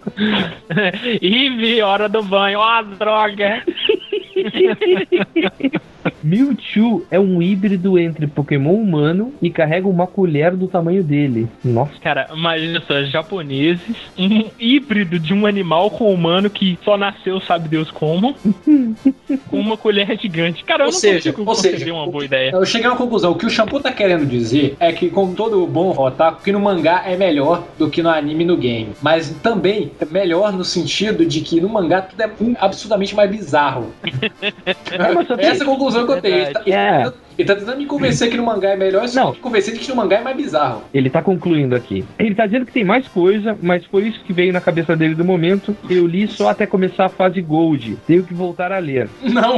Eve, 1.22 1.82
hora 1.82 2.10
do 2.10 2.24
banho. 2.24 2.60
Ó, 2.60 2.82
droga. 2.82 3.64
Mewtwo 6.24 7.06
é 7.10 7.20
um 7.20 7.42
híbrido 7.42 7.98
entre 7.98 8.28
Pokémon 8.28 8.74
humano 8.74 9.34
e 9.42 9.50
carrega 9.50 9.88
uma 9.88 10.08
colher 10.08 10.56
do 10.56 10.68
tamanho 10.68 11.04
dele. 11.04 11.48
Nossa. 11.64 11.94
Cara, 12.02 12.28
imagina 12.34 12.82
só, 12.88 13.04
japoneses, 13.04 13.96
um 14.18 14.46
híbrido 14.60 15.20
de 15.20 15.34
um 15.34 15.46
animal 15.46 15.92
com 15.92 16.14
humano 16.14 16.50
que 16.50 16.78
só 16.84 16.98
nasceu, 16.98 17.40
sabe 17.42 17.70
Deus 17.70 17.92
como, 17.92 18.36
com 19.50 19.60
uma 19.60 19.78
colher 19.78 20.18
gigante. 20.20 20.64
Cara, 20.64 20.84
eu 20.84 20.88
Ou 20.88 20.92
não 20.92 21.00
seja, 21.00 21.34
consigo 21.34 21.50
ou 21.50 21.56
seja, 21.56 21.94
uma 21.94 22.06
o 22.06 22.12
boa 22.12 22.26
ideia. 22.26 22.52
Eu 22.52 22.66
cheguei 22.66 22.88
a 22.88 22.92
uma 22.92 22.98
conclusão. 22.98 23.32
O 23.32 23.36
que 23.36 23.46
o 23.46 23.50
Shampoo 23.50 23.80
tá 23.80 23.92
querendo 23.92 24.26
dizer 24.26 24.76
é 24.80 24.92
que, 24.92 25.10
como 25.10 25.36
todo 25.36 25.66
bom 25.68 25.96
otaku, 25.98 26.44
que 26.44 26.52
no 26.52 26.60
mangá 26.60 27.04
é 27.06 27.16
melhor 27.16 27.64
do 27.78 27.90
que 27.90 28.02
no 28.02 28.10
anime 28.10 28.44
e 28.44 28.48
no 28.48 28.58
game. 28.58 28.90
Mas 29.02 29.30
também 29.42 29.92
é 30.00 30.06
melhor 30.06 30.52
no 30.54 30.64
sentido 30.64 31.26
de 31.26 31.42
que 31.42 31.62
no 31.62 31.70
mangá 31.70 32.02
tudo 32.02 32.22
é 32.22 32.30
absurdamente 32.60 33.16
mais 33.16 33.30
bizarro. 33.30 33.94
Essa 35.40 35.64
é 35.64 35.66
conclusão 35.66 35.97
que 36.06 36.12
eu 36.12 36.22
tenho. 36.22 36.36
Ele 36.36 36.54
tá, 36.54 36.62
ele 36.66 36.76
É. 36.76 37.14
ele 37.38 37.48
tá 37.48 37.56
tentando 37.56 37.78
me 37.78 37.86
convencer 37.86 38.30
que 38.30 38.38
no 38.38 38.44
mangá 38.44 38.70
é 38.70 38.76
melhor, 38.76 39.08
só 39.08 39.24
Não. 39.26 39.32
me 39.32 39.38
convencer 39.38 39.74
de 39.74 39.80
que 39.80 39.90
no 39.90 39.96
mangá 39.96 40.18
é 40.18 40.22
mais 40.24 40.36
bizarro. 40.36 40.84
Ele 40.94 41.10
tá 41.10 41.22
concluindo 41.22 41.76
aqui. 41.76 42.04
Ele 42.18 42.34
tá 42.36 42.46
dizendo 42.46 42.66
que 42.66 42.72
tem 42.72 42.84
mais 42.84 43.08
coisa, 43.08 43.58
mas 43.62 43.86
foi 43.86 44.08
isso 44.08 44.24
que 44.24 44.34
veio 44.34 44.52
na 44.52 44.62
cabeça 44.62 44.96
dele 44.96 45.16
do 45.16 45.24
momento. 45.24 45.76
Eu 45.90 46.08
li 46.08 46.28
só 46.28 46.50
até 46.50 46.66
começar 46.66 47.06
a 47.06 47.10
fase 47.10 47.42
Gold. 47.42 47.98
Tenho 48.08 48.24
que 48.24 48.34
voltar 48.34 48.72
a 48.72 48.80
ler. 48.80 49.10
Não! 49.22 49.58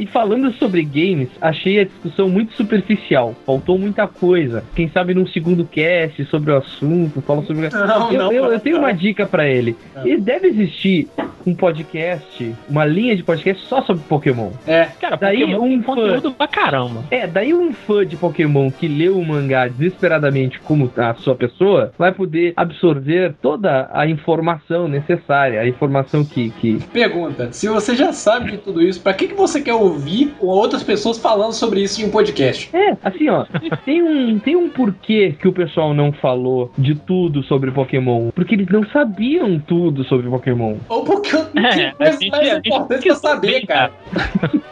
E 0.00 0.06
falando 0.06 0.52
sobre 0.54 0.82
games, 0.82 1.28
achei 1.40 1.80
a 1.80 1.84
discussão 1.84 2.28
muito 2.28 2.54
superficial. 2.54 3.34
Faltou 3.44 3.78
muita 3.78 4.06
coisa. 4.06 4.64
Quem 4.74 4.88
sabe 4.88 5.14
num 5.14 5.26
segundo 5.26 5.64
cast 5.64 6.24
sobre 6.26 6.50
o 6.52 6.56
assunto, 6.56 7.20
fala 7.22 7.42
sobre. 7.42 7.68
Não, 7.68 8.12
eu, 8.12 8.18
não, 8.18 8.32
eu, 8.32 8.44
eu 8.44 8.52
não. 8.52 8.58
tenho 8.58 8.78
uma 8.78 8.92
dica 8.92 9.26
pra 9.26 9.46
ele. 9.48 9.76
E 10.04 10.16
deve 10.16 10.48
existir 10.48 11.08
um 11.46 11.54
podcast, 11.54 12.54
uma 12.68 12.84
linha 12.84 13.16
de 13.16 13.22
podcast 13.22 13.64
só 13.66 13.82
sobre 13.82 14.02
Pokémon. 14.04 14.50
É. 14.66 14.77
Cara, 14.86 15.16
Daí 15.16 15.40
Pokémon 15.40 15.58
um 15.64 15.68
tem 15.68 15.82
fã- 15.82 15.94
conteúdo 15.94 16.32
pra 16.32 16.48
caramba. 16.48 17.04
É, 17.10 17.26
daí 17.26 17.54
um 17.54 17.72
fã 17.72 18.04
de 18.06 18.16
Pokémon 18.16 18.70
que 18.70 18.86
leu 18.88 19.18
o 19.18 19.24
mangá 19.24 19.68
desesperadamente 19.68 20.58
como 20.60 20.90
a 20.96 21.14
sua 21.14 21.34
pessoa 21.34 21.92
vai 21.98 22.12
poder 22.12 22.52
absorver 22.56 23.34
toda 23.42 23.88
a 23.92 24.06
informação 24.06 24.88
necessária, 24.88 25.60
a 25.60 25.66
informação 25.68 26.24
que, 26.24 26.50
que 26.50 26.78
Pergunta: 26.92 27.52
se 27.52 27.68
você 27.68 27.94
já 27.94 28.12
sabe 28.12 28.52
de 28.52 28.58
tudo 28.58 28.82
isso, 28.82 29.00
pra 29.02 29.12
que, 29.12 29.28
que 29.28 29.34
você 29.34 29.60
quer 29.60 29.74
ouvir 29.74 30.34
outras 30.40 30.82
pessoas 30.82 31.18
falando 31.18 31.52
sobre 31.52 31.80
isso 31.82 32.00
em 32.00 32.06
um 32.06 32.10
podcast? 32.10 32.70
É, 32.74 32.96
assim, 33.02 33.28
ó, 33.28 33.44
tem 33.84 34.02
um, 34.02 34.38
tem 34.38 34.56
um 34.56 34.68
porquê 34.68 35.34
que 35.40 35.48
o 35.48 35.52
pessoal 35.52 35.92
não 35.94 36.12
falou 36.12 36.70
de 36.78 36.94
tudo 36.94 37.42
sobre 37.44 37.70
Pokémon. 37.70 38.30
Porque 38.34 38.54
eles 38.54 38.68
não 38.68 38.84
sabiam 38.88 39.58
tudo 39.58 40.04
sobre 40.04 40.28
Pokémon. 40.28 40.76
Ou 40.88 41.04
porque 41.04 41.34
eu 41.34 41.46
não 41.54 41.62
É, 41.64 41.70
tinha 41.70 41.92
coisa 41.94 42.12
gente- 42.12 42.30
mais 42.30 42.52
importante 42.58 43.06
pra 43.06 43.14
saber, 43.16 43.46
bem, 43.52 43.66
cara. 43.66 43.92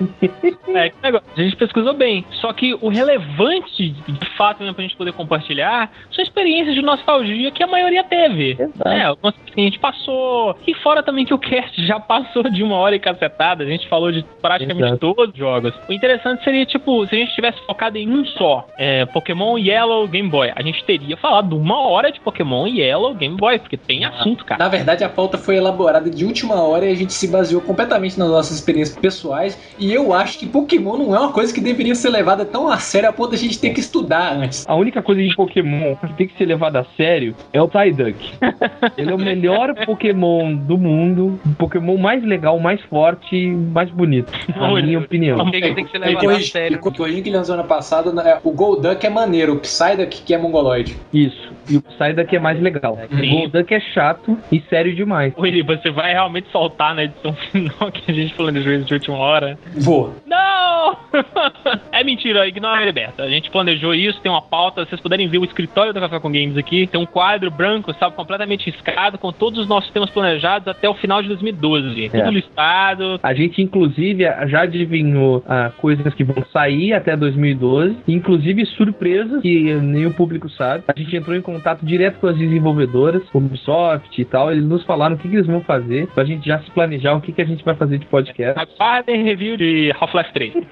É, 0.74 0.90
que 0.90 0.96
negócio. 1.02 1.26
A 1.36 1.40
gente 1.40 1.56
pesquisou 1.56 1.94
bem. 1.94 2.24
Só 2.32 2.52
que 2.52 2.74
o 2.74 2.88
relevante, 2.88 3.90
de 3.90 4.36
fato, 4.36 4.60
mesmo 4.60 4.74
pra 4.74 4.82
gente 4.82 4.96
poder 4.96 5.12
compartilhar, 5.12 5.90
são 6.10 6.22
experiências 6.22 6.74
de 6.74 6.82
nostalgia 6.82 7.50
que 7.50 7.62
a 7.62 7.66
maioria 7.66 8.04
teve. 8.04 8.58
É, 8.84 9.02
algumas 9.02 9.34
que 9.34 9.60
a 9.60 9.64
gente 9.64 9.78
passou. 9.78 10.56
E 10.66 10.74
fora 10.74 11.02
também 11.02 11.24
que 11.24 11.34
o 11.34 11.38
cast 11.38 11.84
já 11.86 11.98
passou 11.98 12.44
de 12.44 12.62
uma 12.62 12.76
hora 12.76 12.94
e 12.96 13.00
cacetada. 13.00 13.64
A 13.64 13.66
gente 13.66 13.88
falou 13.88 14.12
de 14.12 14.24
praticamente 14.40 14.88
Exato. 14.88 15.14
todos 15.14 15.32
os 15.32 15.38
jogos. 15.38 15.74
O 15.88 15.92
interessante 15.92 16.44
seria, 16.44 16.66
tipo, 16.66 17.06
se 17.06 17.14
a 17.14 17.18
gente 17.18 17.34
tivesse 17.34 17.58
focado 17.66 17.96
em 17.96 18.08
um 18.08 18.24
só. 18.24 18.66
É, 18.76 19.06
Pokémon 19.06 19.56
Yellow, 19.56 20.06
Game 20.08 20.28
Boy. 20.28 20.52
A 20.54 20.62
gente 20.62 20.84
teria 20.84 21.16
falado 21.16 21.56
uma 21.56 21.80
hora 21.86 22.12
de 22.12 22.20
Pokémon 22.20 22.66
Yellow, 22.66 23.14
Game 23.14 23.36
Boy, 23.36 23.58
porque 23.58 23.76
tem 23.76 24.04
assunto, 24.04 24.44
cara. 24.44 24.62
Na 24.62 24.68
verdade, 24.68 25.04
a 25.04 25.08
pauta 25.08 25.38
foi 25.38 25.56
elaborada 25.56 26.10
de 26.10 26.24
última 26.24 26.56
hora 26.62 26.84
e 26.86 26.92
a 26.92 26.96
gente 26.96 27.12
se 27.12 27.28
baseou 27.28 27.60
completamente 27.60 28.18
nas 28.18 28.28
nossas 28.28 28.56
experiências 28.56 28.98
pessoais. 28.98 29.58
E 29.78 29.85
E 29.86 29.94
eu 29.94 30.12
acho 30.12 30.40
que 30.40 30.46
Pokémon 30.46 30.96
não 30.96 31.14
é 31.14 31.20
uma 31.20 31.30
coisa 31.32 31.54
que 31.54 31.60
deveria 31.60 31.94
ser 31.94 32.10
levada 32.10 32.44
tão 32.44 32.68
a 32.68 32.76
sério 32.78 33.08
a 33.08 33.12
ponto 33.12 33.30
da 33.30 33.36
gente 33.36 33.56
ter 33.60 33.70
que 33.70 33.78
estudar 33.78 34.32
antes. 34.32 34.68
A 34.68 34.74
única 34.74 35.00
coisa 35.00 35.22
de 35.22 35.32
Pokémon 35.36 35.94
que 35.94 36.12
tem 36.14 36.26
que 36.26 36.36
ser 36.36 36.46
levada 36.46 36.80
a 36.80 36.84
sério 36.96 37.36
é 37.52 37.62
o 37.62 37.68
Psyduck. 37.68 38.32
Ele 38.98 39.12
é 39.12 39.14
o 39.14 39.18
melhor 39.18 39.72
Pokémon 39.86 40.56
do 40.56 40.76
mundo, 40.76 41.38
o 41.46 41.54
Pokémon 41.54 41.96
mais 41.98 42.24
legal, 42.24 42.58
mais 42.58 42.80
forte 42.82 43.36
e 43.36 43.46
mais 43.52 43.88
bonito, 43.88 44.32
na 44.56 44.72
Olha, 44.72 44.84
minha 44.84 44.98
opinião. 44.98 45.38
Por 45.38 45.52
que 45.52 45.60
que 45.60 45.74
tem 45.76 45.84
que 45.84 45.90
ser 45.92 45.98
levado 45.98 46.16
a 46.16 46.20
corrigi- 46.20 46.50
sério? 46.50 46.74
e 46.76 46.78
corrigindo 46.80 47.22
que 47.22 47.28
ele 47.28 47.36
lançou 47.36 47.54
ano 47.54 47.62
passado, 47.64 48.12
né, 48.12 48.38
o 48.42 48.50
Golduck 48.50 49.06
é 49.06 49.08
maneiro, 49.08 49.52
o 49.52 49.60
Psyduck 49.60 50.22
que 50.22 50.34
é 50.34 50.38
mongoloide. 50.38 50.96
Isso. 51.14 51.52
E 51.70 51.76
o 51.76 51.82
Psyduck 51.82 52.34
é 52.34 52.40
mais 52.40 52.60
legal. 52.60 52.98
O 53.08 53.16
Sim. 53.16 53.30
Golduck 53.30 53.72
é 53.72 53.78
chato 53.78 54.36
e 54.50 54.60
sério 54.68 54.96
demais. 54.96 55.32
Willy, 55.38 55.62
você 55.62 55.92
vai 55.92 56.12
realmente 56.12 56.48
soltar 56.50 56.92
na 56.92 57.04
edição 57.04 57.32
final 57.52 57.92
que 57.92 58.10
a 58.10 58.14
gente 58.14 58.34
planejou 58.34 58.72
isso 58.72 58.84
de 58.84 58.94
última 58.94 59.18
hora? 59.18 59.56
Vou. 59.76 60.14
Não! 60.26 60.96
é 61.92 62.04
mentira, 62.04 62.46
ignora 62.46 62.82
ele, 62.82 62.92
Beto. 62.92 63.22
A 63.22 63.28
gente 63.28 63.50
planejou 63.50 63.94
isso, 63.94 64.20
tem 64.20 64.30
uma 64.30 64.42
pauta. 64.42 64.84
Se 64.84 64.90
vocês 64.90 65.00
puderem 65.00 65.28
ver 65.28 65.38
o 65.38 65.44
escritório 65.44 65.92
do 65.92 66.00
Café 66.00 66.20
com 66.20 66.30
Games 66.30 66.56
aqui, 66.56 66.86
tem 66.86 67.00
um 67.00 67.06
quadro 67.06 67.50
branco, 67.50 67.92
sabe, 67.94 68.14
completamente 68.14 68.70
riscado, 68.70 69.18
com 69.18 69.32
todos 69.32 69.58
os 69.60 69.68
nossos 69.68 69.90
temas 69.90 70.10
planejados 70.10 70.68
até 70.68 70.88
o 70.88 70.94
final 70.94 71.22
de 71.22 71.28
2012. 71.28 72.06
É. 72.06 72.08
Tudo 72.08 72.30
listado. 72.30 73.20
A 73.22 73.34
gente, 73.34 73.62
inclusive, 73.62 74.24
já 74.46 74.62
adivinhou 74.62 75.42
ah, 75.46 75.70
coisas 75.78 76.12
que 76.14 76.24
vão 76.24 76.44
sair 76.52 76.92
até 76.92 77.16
2012, 77.16 77.96
inclusive 78.08 78.66
surpresas 78.66 79.42
que 79.42 79.74
nem 79.74 80.06
o 80.06 80.12
público 80.12 80.48
sabe. 80.50 80.84
A 80.88 80.98
gente 80.98 81.16
entrou 81.16 81.36
em 81.36 81.42
contato 81.42 81.84
direto 81.84 82.18
com 82.20 82.26
as 82.26 82.36
desenvolvedoras, 82.36 83.22
Ubisoft 83.32 84.20
e 84.20 84.24
tal. 84.24 84.50
Eles 84.50 84.64
nos 84.64 84.84
falaram 84.84 85.16
o 85.16 85.18
que, 85.18 85.28
que 85.28 85.36
eles 85.36 85.46
vão 85.46 85.60
fazer, 85.60 86.08
pra 86.08 86.24
gente 86.24 86.46
já 86.46 86.58
se 86.60 86.70
planejar 86.70 87.14
o 87.14 87.20
que, 87.20 87.32
que 87.32 87.42
a 87.42 87.46
gente 87.46 87.64
vai 87.64 87.74
fazer 87.74 87.98
de 87.98 88.06
podcast. 88.06 88.58
Aguardem 88.58 89.24
review 89.24 89.55
de 89.56 89.92
Half-Life 89.98 90.32
3. 90.32 90.52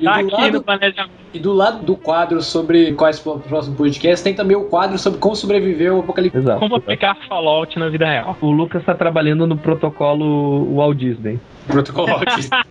E 0.00 0.04
tá 0.04 0.20
do 0.22 0.26
aqui 0.26 0.32
lado- 0.42 0.52
no 0.52 0.62
planejamento. 0.62 1.10
E 1.34 1.38
do 1.38 1.52
lado 1.52 1.84
do 1.84 1.96
quadro 1.96 2.40
sobre 2.40 2.92
quais 2.92 3.18
foram 3.18 3.38
o 3.38 3.40
próximo 3.42 3.76
podcast, 3.76 4.24
tem 4.24 4.34
também 4.34 4.56
o 4.56 4.64
quadro 4.64 4.96
sobre 4.98 5.18
como 5.18 5.36
sobreviver 5.36 5.92
ao 5.92 6.00
apocalipse. 6.00 6.38
Exato. 6.38 6.60
Como 6.60 6.76
aplicar 6.76 7.16
Fallout 7.28 7.78
na 7.78 7.88
vida 7.88 8.06
real. 8.06 8.36
O 8.40 8.50
Lucas 8.50 8.82
tá 8.84 8.94
trabalhando 8.94 9.46
no 9.46 9.56
protocolo 9.56 10.74
Walt 10.74 10.96
Disney. 10.96 11.38
Protocolo 11.68 12.10
autista. 12.14 12.66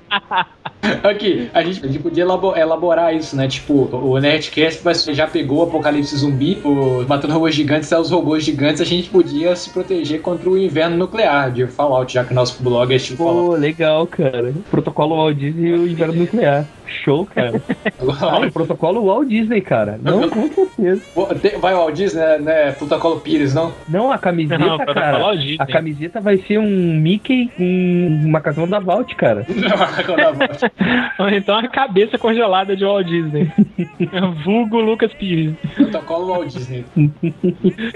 Aqui, 1.03 1.49
a 1.53 1.63
gente, 1.63 1.83
a 1.83 1.87
gente 1.87 1.99
podia 1.99 2.23
elabo- 2.23 2.55
elaborar 2.55 3.13
isso, 3.15 3.35
né? 3.35 3.47
Tipo, 3.47 3.89
o 3.93 4.17
Nerdcast 4.19 5.13
já 5.13 5.27
pegou 5.27 5.59
o 5.59 5.63
apocalipse 5.63 6.15
zumbi, 6.15 6.59
o 6.63 7.03
matando 7.07 7.33
robôs 7.33 7.55
gigantes, 7.55 7.91
é 7.91 7.99
os 7.99 8.11
robôs 8.11 8.43
gigantes, 8.43 8.79
a 8.81 8.85
gente 8.85 9.09
podia 9.09 9.55
se 9.55 9.69
proteger 9.71 10.21
contra 10.21 10.49
o 10.49 10.57
inverno 10.57 10.95
nuclear 10.95 11.51
de 11.51 11.65
Fallout, 11.67 12.13
já 12.13 12.23
que 12.23 12.31
o 12.31 12.35
nosso 12.35 12.61
blog 12.63 12.93
é 12.93 12.99
Fallout. 12.99 13.47
Pô, 13.47 13.55
legal, 13.55 14.05
cara. 14.07 14.53
Protocolo 14.69 15.15
Walt 15.15 15.35
Disney 15.37 15.69
e 15.69 15.73
o 15.73 15.87
inverno 15.87 16.13
nuclear. 16.13 16.65
Show, 17.03 17.25
cara. 17.25 17.61
Ah, 18.21 18.39
o 18.39 18.51
protocolo 18.51 19.03
Walt 19.05 19.27
Disney, 19.27 19.59
cara. 19.59 19.99
Não, 20.01 20.29
com 20.29 20.47
certeza. 20.47 21.01
Vai 21.59 21.73
o 21.73 21.79
Walt 21.79 21.93
Disney, 21.95 22.21
né? 22.21 22.37
né? 22.37 22.71
Protocolo 22.71 23.19
Pires, 23.19 23.53
não? 23.53 23.73
Não, 23.89 24.09
a 24.09 24.17
camiseta, 24.17 24.57
Não, 24.63 24.77
cara. 24.77 25.19
A 25.59 25.65
camiseta 25.67 26.21
vai 26.21 26.37
ser 26.37 26.59
um 26.59 26.95
Mickey 27.01 27.51
com 27.57 27.63
um 27.63 28.29
macacão 28.29 28.65
da 28.65 28.79
Vault, 28.87 29.13
cara. 29.17 29.45
Ou 31.19 31.29
então 31.29 31.57
a 31.57 31.67
cabeça 31.67 32.17
congelada 32.17 32.75
de 32.75 32.85
Walt 32.85 33.05
Disney. 33.05 33.51
Vulgo 34.45 34.79
Lucas 34.79 35.13
Pires. 35.13 35.53
Protocolo 35.75 36.27
Walt 36.27 36.47
Disney. 36.47 36.85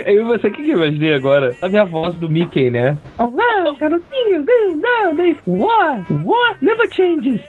Eu 0.06 0.28
você 0.28 0.48
o 0.48 0.52
que 0.52 0.64
que 0.64 0.72
eu 0.72 0.78
imaginei 0.78 1.14
agora? 1.14 1.54
Sabe 1.54 1.78
a 1.78 1.86
voz 1.86 2.14
do 2.16 2.30
Mickey, 2.30 2.70
né? 2.70 2.98
Oh, 3.18 3.24
wow, 3.24 3.76
garotinho, 3.80 4.46
não, 4.76 5.14
não, 5.14 5.36
what? 5.48 6.14
What? 6.26 6.58
Never 6.62 6.94
changes. 6.94 7.42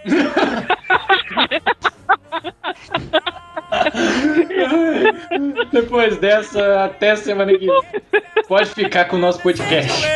Depois 5.73 6.17
dessa, 6.19 6.85
até 6.85 7.17
semana 7.17 7.53
que 7.59 7.67
vem. 7.67 7.81
Pode 8.47 8.71
ficar 8.71 9.07
com 9.07 9.17
o 9.17 9.19
nosso 9.19 9.43
podcast. 9.43 10.07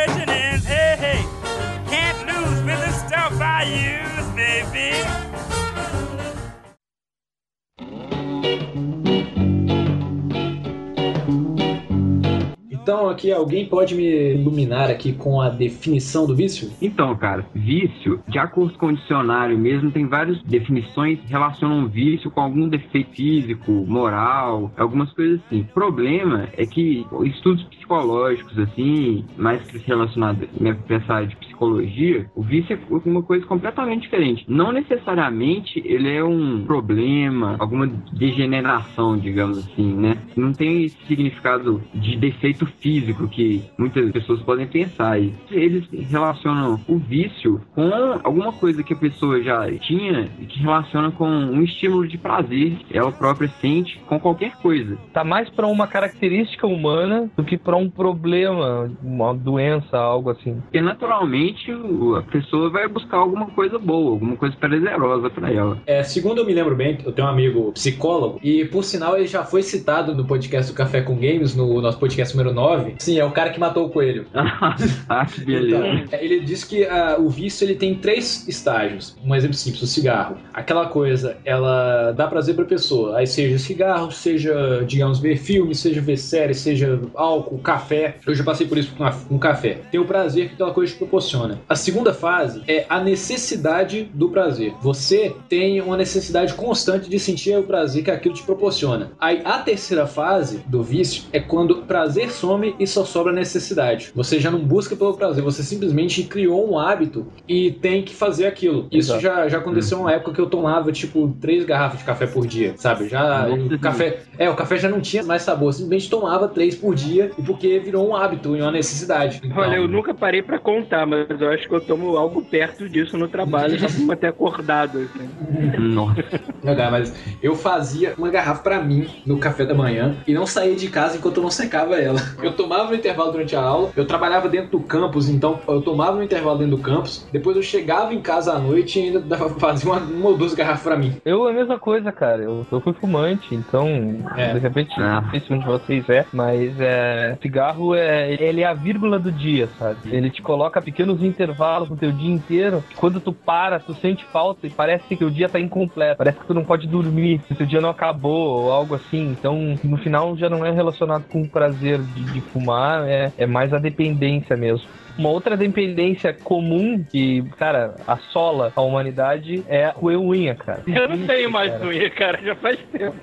Então, 12.87 13.09
aqui, 13.09 13.33
alguém 13.33 13.65
pode 13.65 13.93
me 13.95 14.35
iluminar 14.35 14.89
aqui 14.89 15.11
com 15.11 15.41
a 15.41 15.49
definição 15.49 16.25
do 16.25 16.33
vício? 16.33 16.71
Então, 16.81 17.13
cara, 17.17 17.45
vício, 17.53 18.23
de 18.27 18.39
acordo 18.39 18.77
com 18.77 18.87
o 18.87 18.95
dicionário 18.95 19.57
mesmo, 19.57 19.91
tem 19.91 20.07
várias 20.07 20.41
definições 20.43 21.19
que 21.19 21.27
relacionam 21.27 21.85
vício 21.87 22.31
com 22.31 22.39
algum 22.39 22.69
defeito 22.69 23.11
físico, 23.11 23.71
moral, 23.71 24.71
algumas 24.77 25.11
coisas 25.11 25.41
assim. 25.45 25.61
O 25.61 25.73
problema 25.73 26.47
é 26.53 26.65
que 26.65 27.05
estudos 27.25 27.67
psicológicos, 27.87 28.59
assim, 28.59 29.25
mais 29.37 29.65
relacionados 29.85 30.47
para 30.85 30.97
essa 30.97 31.13
área 31.13 31.27
de 31.27 31.35
psicologia, 31.37 32.29
o 32.35 32.43
vício 32.43 32.75
é 32.75 33.09
uma 33.09 33.23
coisa 33.23 33.45
completamente 33.45 34.01
diferente. 34.03 34.45
Não 34.47 34.71
necessariamente 34.71 35.81
ele 35.85 36.13
é 36.13 36.23
um 36.23 36.65
problema, 36.65 37.55
alguma 37.57 37.87
degeneração, 37.87 39.17
digamos 39.17 39.59
assim, 39.59 39.95
né? 39.95 40.17
Não 40.35 40.51
tem 40.51 40.83
esse 40.83 40.97
significado 41.07 41.81
de 41.95 42.17
defeito 42.17 42.65
físico 42.65 43.27
que 43.27 43.63
muitas 43.77 44.11
pessoas 44.11 44.41
podem 44.41 44.67
pensar. 44.67 45.19
E 45.19 45.33
eles 45.49 45.87
relacionam 46.09 46.79
o 46.87 46.97
vício 46.97 47.61
com 47.73 47.89
alguma 48.23 48.51
coisa 48.51 48.83
que 48.83 48.93
a 48.93 48.97
pessoa 48.97 49.41
já 49.41 49.71
tinha 49.79 50.29
e 50.39 50.45
que 50.45 50.59
relaciona 50.59 51.11
com 51.11 51.27
um 51.27 51.63
estímulo 51.63 52.07
de 52.07 52.17
prazer 52.17 52.71
que 52.87 52.97
ela 52.97 53.11
própria 53.11 53.47
sente 53.47 53.99
com 54.07 54.19
qualquer 54.19 54.57
coisa. 54.57 54.97
Tá 55.13 55.23
mais 55.23 55.49
pra 55.49 55.67
uma 55.67 55.87
característica 55.87 56.67
humana 56.67 57.29
do 57.35 57.43
que 57.43 57.57
pra 57.57 57.76
um 57.77 57.89
problema, 57.89 58.91
uma 59.03 59.33
doença, 59.33 59.97
algo 59.97 60.29
assim. 60.29 60.59
Porque 60.61 60.81
naturalmente 60.81 61.71
a 62.17 62.21
pessoa 62.23 62.69
vai 62.69 62.87
buscar 62.87 63.17
alguma 63.17 63.47
coisa 63.47 63.79
boa, 63.79 64.11
alguma 64.11 64.35
coisa 64.35 64.55
prazerosa 64.57 65.29
pra 65.29 65.51
ela. 65.51 65.77
É, 65.85 66.03
segundo 66.03 66.39
eu 66.39 66.45
me 66.45 66.53
lembro 66.53 66.75
bem, 66.75 66.97
eu 67.05 67.11
tenho 67.11 67.27
um 67.27 67.31
amigo 67.31 67.71
psicólogo, 67.73 68.39
e 68.43 68.65
por 68.65 68.83
sinal 68.83 69.15
ele 69.15 69.27
já 69.27 69.43
foi 69.43 69.63
citado 69.63 70.13
no 70.15 70.25
podcast 70.25 70.71
do 70.71 70.75
Café 70.75 71.01
com 71.01 71.15
Games, 71.15 71.55
no 71.55 71.81
nosso 71.81 71.99
podcast 71.99 72.35
número 72.35 72.53
9. 72.53 72.95
Sim, 72.99 73.19
é 73.19 73.25
o 73.25 73.31
cara 73.31 73.49
que 73.49 73.59
matou 73.59 73.85
o 73.85 73.89
coelho. 73.89 74.25
ah, 74.33 75.25
que 75.25 75.43
beleza. 75.43 75.87
Então, 75.87 76.19
ele 76.19 76.39
diz 76.41 76.63
que 76.63 76.85
ah, 76.85 77.17
o 77.19 77.29
vício 77.29 77.65
ele 77.65 77.75
tem 77.75 77.95
três 77.95 78.47
estágios. 78.47 79.15
Um 79.25 79.35
exemplo 79.35 79.55
simples, 79.55 79.81
o 79.81 79.87
cigarro. 79.87 80.37
Aquela 80.53 80.87
coisa, 80.87 81.37
ela 81.45 82.11
dá 82.11 82.27
prazer 82.27 82.55
pra 82.55 82.65
pessoa. 82.65 83.17
Aí 83.17 83.27
seja 83.27 83.57
cigarro, 83.57 84.11
seja, 84.11 84.83
digamos, 84.85 85.19
ver 85.19 85.37
filme, 85.37 85.73
seja 85.75 86.01
ver 86.01 86.17
série, 86.17 86.53
seja 86.53 86.99
álcool, 87.15 87.59
café. 87.67 88.15
Eu 88.25 88.33
já 88.33 88.45
passei 88.45 88.65
por 88.65 88.77
isso 88.77 88.93
com, 88.95 89.03
com 89.27 89.37
café. 89.37 89.79
Tem 89.91 89.99
o 89.99 90.05
prazer 90.05 90.47
que 90.47 90.53
aquela 90.53 90.71
coisa 90.71 90.93
te 90.93 90.97
proporciona. 90.97 91.59
A 91.67 91.75
segunda 91.75 92.13
fase 92.13 92.63
é 92.65 92.85
a 92.87 93.03
necessidade 93.03 94.09
do 94.13 94.29
prazer. 94.29 94.73
Você 94.81 95.35
tem 95.49 95.81
uma 95.81 95.97
necessidade 95.97 96.53
constante 96.53 97.09
de 97.09 97.19
sentir 97.19 97.57
o 97.57 97.63
prazer 97.63 98.05
que 98.05 98.11
aquilo 98.11 98.33
te 98.33 98.43
proporciona. 98.43 99.11
Aí 99.19 99.41
a 99.43 99.59
terceira 99.59 100.07
fase 100.07 100.63
do 100.67 100.81
vício 100.81 101.25
é 101.33 101.41
quando 101.41 101.71
o 101.71 101.81
prazer 101.81 102.31
some 102.31 102.73
e 102.79 102.87
só 102.87 103.03
sobra 103.03 103.33
necessidade. 103.33 104.11
Você 104.15 104.39
já 104.39 104.49
não 104.49 104.59
busca 104.59 104.95
pelo 104.95 105.13
prazer, 105.15 105.43
você 105.43 105.61
simplesmente 105.61 106.23
criou 106.23 106.71
um 106.71 106.79
hábito 106.79 107.27
e 107.49 107.71
tem 107.71 108.01
que 108.01 108.15
fazer 108.15 108.45
aquilo. 108.45 108.87
Isso 108.89 109.11
Exato. 109.11 109.21
já, 109.21 109.49
já 109.49 109.57
aconteceu 109.57 109.99
uma 109.99 110.13
época 110.13 110.31
que 110.31 110.39
eu 110.39 110.49
tomava 110.49 110.89
tipo 110.93 111.35
três 111.41 111.65
garrafas 111.65 111.99
de 111.99 112.05
café 112.05 112.27
por 112.27 112.47
dia, 112.47 112.75
sabe? 112.77 113.09
Já 113.09 113.49
o 113.49 113.77
café, 113.77 114.19
é, 114.37 114.49
o 114.49 114.55
café 114.55 114.77
já 114.77 114.87
não 114.87 115.01
tinha 115.01 115.23
mais 115.23 115.41
sabor, 115.41 115.73
simplesmente 115.73 116.09
tomava 116.09 116.47
três 116.47 116.75
por 116.75 116.95
dia 116.95 117.31
e 117.37 117.41
porque 117.57 117.79
virou 117.79 118.07
um 118.07 118.15
hábito 118.15 118.55
e 118.55 118.61
uma 118.61 118.71
necessidade. 118.71 119.41
Então, 119.43 119.57
Olha, 119.57 119.75
eu 119.77 119.87
nunca 119.87 120.13
parei 120.13 120.41
pra 120.43 120.59
contar, 120.59 121.05
mas 121.07 121.27
eu 121.41 121.49
acho 121.49 121.67
que 121.67 121.73
eu 121.73 121.81
tomo 121.81 122.15
algo 122.15 122.41
perto 122.43 122.87
disso 122.87 123.17
no 123.17 123.27
trabalho, 123.27 123.79
só 123.79 123.87
pra 123.87 123.95
me 123.97 124.05
manter 124.05 124.27
acordado. 124.27 124.99
Assim. 124.99 125.77
Nossa. 125.79 126.23
Legal, 126.63 126.91
mas 126.91 127.13
eu 127.41 127.55
fazia 127.55 128.13
uma 128.17 128.29
garrafa 128.29 128.61
pra 128.61 128.81
mim 128.81 129.07
no 129.25 129.37
café 129.39 129.65
da 129.65 129.73
manhã 129.73 130.15
e 130.27 130.33
não 130.33 130.45
saía 130.45 130.75
de 130.75 130.87
casa 130.89 131.17
enquanto 131.17 131.37
eu 131.37 131.43
não 131.43 131.49
secava 131.51 131.95
ela. 131.99 132.19
Eu 132.43 132.53
tomava 132.53 132.89
no 132.89 132.95
intervalo 132.95 133.31
durante 133.31 133.55
a 133.55 133.61
aula, 133.61 133.91
eu 133.95 134.05
trabalhava 134.05 134.47
dentro 134.47 134.71
do 134.71 134.79
campus, 134.79 135.27
então 135.29 135.59
eu 135.67 135.81
tomava 135.81 136.17
no 136.17 136.23
intervalo 136.23 136.59
dentro 136.59 136.77
do 136.77 136.81
campus, 136.83 137.27
depois 137.31 137.55
eu 137.57 137.63
chegava 137.63 138.13
em 138.13 138.21
casa 138.21 138.53
à 138.53 138.59
noite 138.59 138.99
e 138.99 139.03
ainda 139.03 139.19
dava- 139.19 139.49
fazia 139.59 139.89
uma, 139.91 139.99
uma 139.99 140.29
ou 140.29 140.37
duas 140.37 140.53
garrafas 140.53 140.83
pra 140.83 140.95
mim. 140.95 141.13
Eu 141.25 141.47
a 141.47 141.53
mesma 141.53 141.79
coisa, 141.79 142.11
cara. 142.11 142.43
Eu, 142.43 142.65
eu 142.71 142.81
fui 142.81 142.93
fumante, 142.93 143.55
então, 143.55 143.87
É. 144.35 144.53
de 144.53 144.59
repente, 144.59 144.93
Ah. 144.99 145.21
não 145.21 145.31
sei 145.31 145.39
se 145.39 145.53
um 145.53 145.59
de 145.59 145.65
vocês 145.65 146.07
é, 146.09 146.25
mas 146.31 146.79
é, 146.79 147.37
cigarro 147.47 147.95
é, 147.95 148.33
ele 148.33 148.61
é 148.61 148.65
a 148.65 148.73
vírgula 148.73 149.17
do 149.17 149.31
dia, 149.31 149.69
sabe? 149.79 149.97
Ele 150.05 150.29
te 150.29 150.41
coloca 150.41 150.81
pequenos 150.81 151.23
intervalos 151.23 151.89
no 151.89 151.95
teu 151.95 152.11
dia 152.11 152.29
inteiro. 152.29 152.83
Quando 152.97 153.21
tu 153.21 153.31
para, 153.31 153.79
tu 153.79 153.93
sente 153.95 154.25
falta 154.25 154.67
e 154.67 154.69
parece 154.69 155.15
que 155.15 155.23
o 155.23 155.31
dia 155.31 155.47
tá 155.47 155.59
incompleto. 155.59 156.17
Parece 156.17 156.39
que 156.39 156.45
tu 156.45 156.53
não 156.53 156.65
pode 156.65 156.87
dormir, 156.87 157.39
que 157.47 157.63
o 157.63 157.65
dia 157.65 157.79
não 157.79 157.89
acabou 157.89 158.63
ou 158.63 158.71
algo 158.71 158.95
assim. 158.95 159.31
Então, 159.31 159.77
no 159.83 159.97
final, 159.97 160.35
já 160.35 160.49
não 160.49 160.65
é 160.65 160.71
relacionado 160.71 161.23
com 161.29 161.41
o 161.41 161.49
prazer 161.49 161.99
de, 161.99 162.23
de 162.25 162.41
fumar, 162.41 163.07
é, 163.07 163.31
é 163.37 163.45
mais 163.45 163.73
a 163.73 163.77
dependência 163.77 164.57
mesmo. 164.57 164.87
Uma 165.17 165.29
outra 165.29 165.57
dependência 165.57 166.33
comum 166.33 167.03
que, 167.03 167.43
cara, 167.57 167.95
assola 168.05 168.71
a 168.75 168.81
humanidade 168.81 169.63
é 169.67 169.89
roer 169.89 170.19
unha, 170.19 170.55
cara. 170.55 170.83
Eu 170.87 171.09
não 171.09 171.25
tenho 171.25 171.51
mais 171.51 171.71
cara. 171.71 171.87
unha, 171.87 172.09
cara, 172.11 172.39
já 172.43 172.55
faz 172.55 172.79
tempo. 172.91 173.17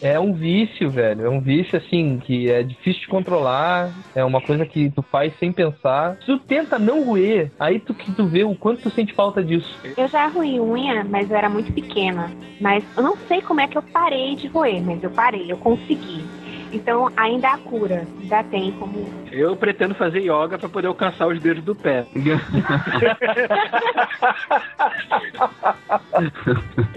É 0.00 0.18
um 0.18 0.32
vício, 0.32 0.90
velho. 0.90 1.26
É 1.26 1.28
um 1.28 1.40
vício, 1.40 1.76
assim, 1.76 2.18
que 2.18 2.50
é 2.50 2.62
difícil 2.62 3.02
de 3.02 3.08
controlar. 3.08 3.90
É 4.14 4.24
uma 4.24 4.40
coisa 4.40 4.64
que 4.64 4.90
tu 4.90 5.02
faz 5.02 5.32
sem 5.38 5.52
pensar. 5.52 6.16
Se 6.20 6.26
tu 6.26 6.38
tenta 6.38 6.78
não 6.78 7.04
roer, 7.04 7.50
aí 7.58 7.78
tu 7.78 7.94
que 7.94 8.12
tu 8.12 8.26
vê 8.26 8.44
o 8.44 8.54
quanto 8.54 8.82
tu 8.82 8.90
sente 8.90 9.14
falta 9.14 9.42
disso. 9.42 9.68
Eu 9.96 10.08
já 10.08 10.26
ruí 10.28 10.60
unha, 10.60 11.04
mas 11.04 11.30
eu 11.30 11.36
era 11.36 11.48
muito 11.48 11.72
pequena. 11.72 12.30
Mas 12.60 12.84
eu 12.96 13.02
não 13.02 13.16
sei 13.28 13.40
como 13.42 13.60
é 13.60 13.66
que 13.66 13.76
eu 13.76 13.82
parei 13.82 14.34
de 14.36 14.48
roer, 14.48 14.82
mas 14.82 15.02
eu 15.02 15.10
parei, 15.10 15.50
eu 15.50 15.56
consegui. 15.58 16.24
Então 16.72 17.10
ainda 17.16 17.48
há 17.48 17.58
cura, 17.58 18.06
ainda 18.20 18.42
tem 18.44 18.72
como. 18.72 19.08
Eu 19.30 19.56
pretendo 19.56 19.94
fazer 19.94 20.20
yoga 20.20 20.58
pra 20.58 20.68
poder 20.68 20.88
alcançar 20.88 21.26
os 21.26 21.40
dedos 21.40 21.64
do 21.64 21.74
pé. 21.74 22.06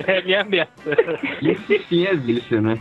é 0.05 0.19
a 0.19 0.23
minha 0.23 0.43
meta. 0.43 0.71
Isso 1.41 1.79
sim 1.89 2.05
é 2.05 2.15
vício, 2.15 2.61
né? 2.61 2.77